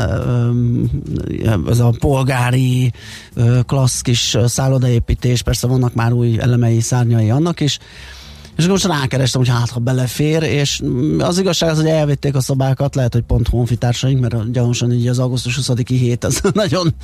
ez 1.68 1.78
a 1.78 1.94
polgári 2.07 2.93
klassz 3.66 4.01
kis 4.01 4.37
szállodaépítés, 4.47 5.43
persze 5.43 5.66
vannak 5.66 5.95
már 5.95 6.12
új 6.12 6.39
elemei, 6.41 6.81
szárnyai 6.81 7.31
annak 7.31 7.61
is, 7.61 7.78
és 8.57 8.65
akkor 8.65 8.69
most 8.69 9.01
rákerestem, 9.01 9.41
hogy 9.41 9.51
hát, 9.51 9.70
ha 9.70 9.81
belefér, 9.81 10.43
és 10.43 10.83
az 11.19 11.39
igazság 11.39 11.70
az, 11.70 11.77
hogy 11.77 11.87
elvitték 11.87 12.35
a 12.35 12.41
szobákat, 12.41 12.95
lehet, 12.95 13.12
hogy 13.12 13.23
pont 13.23 13.49
honfitársaink, 13.49 14.20
mert 14.20 14.51
gyanúsan 14.53 14.93
így 14.93 15.09
az 15.09 15.19
augusztus 15.19 15.59
20-i 15.62 15.85
hét 15.89 16.24
az 16.24 16.41
nagyon, 16.53 16.95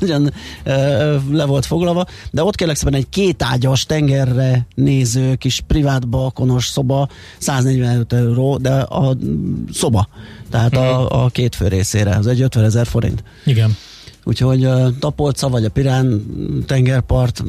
nagyon 0.00 0.32
ö, 0.64 1.16
le 1.30 1.44
volt 1.44 1.66
foglalva, 1.66 2.06
de 2.30 2.44
ott 2.44 2.54
kérlek 2.54 2.76
szépen 2.76 2.94
egy 2.94 3.08
kétágyas 3.08 3.84
tengerre 3.84 4.66
néző 4.74 5.34
kis 5.34 5.60
privát 5.66 6.08
balkonos 6.08 6.66
szoba, 6.66 7.08
145 7.38 8.12
euró, 8.12 8.56
de 8.56 8.74
a 8.74 9.16
szoba, 9.72 10.08
tehát 10.50 10.76
a, 10.76 10.80
mhm. 10.80 11.20
a 11.20 11.28
két 11.28 11.54
fő 11.54 11.68
részére, 11.68 12.16
az 12.16 12.26
egy 12.26 12.42
50 12.42 12.64
ezer 12.64 12.86
forint. 12.86 13.22
Igen. 13.44 13.76
Úgyhogy 14.24 14.64
a 14.64 14.98
Tapolca 14.98 15.48
vagy 15.48 15.64
a 15.64 15.68
Pirán 15.70 16.26
tengerpart 16.66 17.42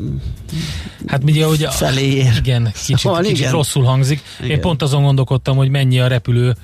Hát 1.08 1.24
ugye, 1.24 1.46
hogy 1.46 1.68
felé 1.70 2.06
ér. 2.06 2.34
Igen, 2.38 2.72
kicsit, 2.74 2.98
szóval 2.98 3.22
kicsit 3.22 3.38
igen. 3.38 3.52
rosszul 3.52 3.84
hangzik. 3.84 4.22
Igen. 4.40 4.52
Én 4.52 4.62
pont 4.62 4.82
azon 4.82 5.04
gondolkodtam, 5.04 5.58
hogy 5.58 5.70
mennyi 5.70 6.00
a 6.00 6.08
repülő 6.08 6.56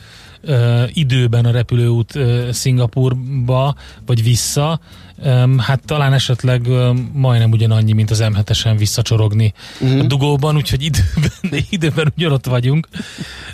uh, 0.43 0.83
időben 0.93 1.45
a 1.45 1.51
repülőút 1.51 2.15
uh, 2.15 2.49
Szingapurba, 2.49 3.75
vagy 4.05 4.23
vissza. 4.23 4.79
Hát 5.57 5.81
talán 5.85 6.13
esetleg 6.13 6.67
majdnem 7.13 7.51
ugyanannyi, 7.51 7.93
mint 7.93 8.11
az 8.11 8.23
M7-esen 8.23 8.75
visszacsorogni 8.77 9.53
uh-huh. 9.81 9.99
a 9.99 10.03
dugóban, 10.03 10.55
úgyhogy 10.55 10.83
időben, 10.83 11.63
időben 11.69 12.13
ugyanott 12.17 12.45
vagyunk, 12.45 12.87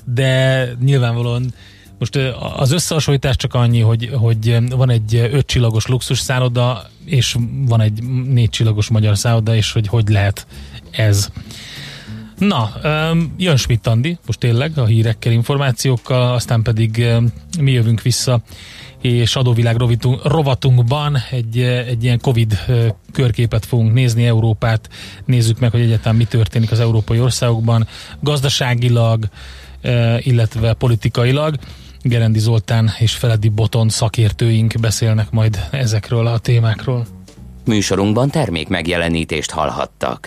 de 0.04 0.70
nyilvánvalóan 0.84 1.54
most 2.00 2.16
az 2.56 2.72
összehasonlítás 2.72 3.36
csak 3.36 3.54
annyi, 3.54 3.80
hogy, 3.80 4.10
hogy 4.14 4.58
van 4.70 4.90
egy 4.90 5.16
öt 5.16 5.46
csillagos 5.46 5.86
luxus 5.86 6.20
szálloda, 6.20 6.90
és 7.06 7.36
van 7.68 7.82
egy 7.82 8.04
négy 8.28 8.50
csillagos 8.50 8.90
magyar 8.90 9.18
szálloda, 9.18 9.56
és 9.56 9.72
hogy 9.72 9.88
hogy 9.88 10.10
lehet 10.10 10.48
ez. 10.92 11.30
Na, 12.38 12.72
jön 13.38 13.58
Schmidt 13.58 13.88
Andi, 13.88 14.18
most 14.26 14.40
tényleg 14.40 14.78
a 14.78 14.86
hírekkel, 14.86 15.32
információkkal, 15.32 16.34
aztán 16.34 16.62
pedig 16.62 17.06
mi 17.60 17.72
jövünk 17.72 18.02
vissza, 18.02 18.42
és 19.02 19.36
adóvilág 19.36 19.78
rovatunkban 20.24 21.18
egy, 21.32 21.60
egy 21.62 22.04
ilyen 22.04 22.20
Covid 22.20 22.60
körképet 23.12 23.66
fogunk 23.66 23.94
nézni, 23.94 24.26
Európát 24.26 24.90
nézzük 25.26 25.60
meg, 25.60 25.72
hogy 25.72 25.82
egyáltalán 25.82 26.16
mi 26.16 26.24
történik 26.24 26.72
az 26.72 26.80
európai 26.80 27.20
országokban, 27.20 27.88
gazdaságilag, 28.20 29.26
illetve 30.20 30.74
politikailag. 30.74 31.56
Gerendi 32.08 32.40
Zoltán 32.40 32.92
és 33.00 33.16
Feledi 33.16 33.50
Boton 33.50 33.90
szakértőink 33.90 34.74
beszélnek 34.80 35.32
majd 35.32 35.68
ezekről 35.72 36.28
a 36.28 36.38
témákról. 36.38 37.06
Műsorunkban 37.66 38.30
termék 38.30 38.68
megjelenítést 38.68 39.52
hallhattak. 39.52 40.20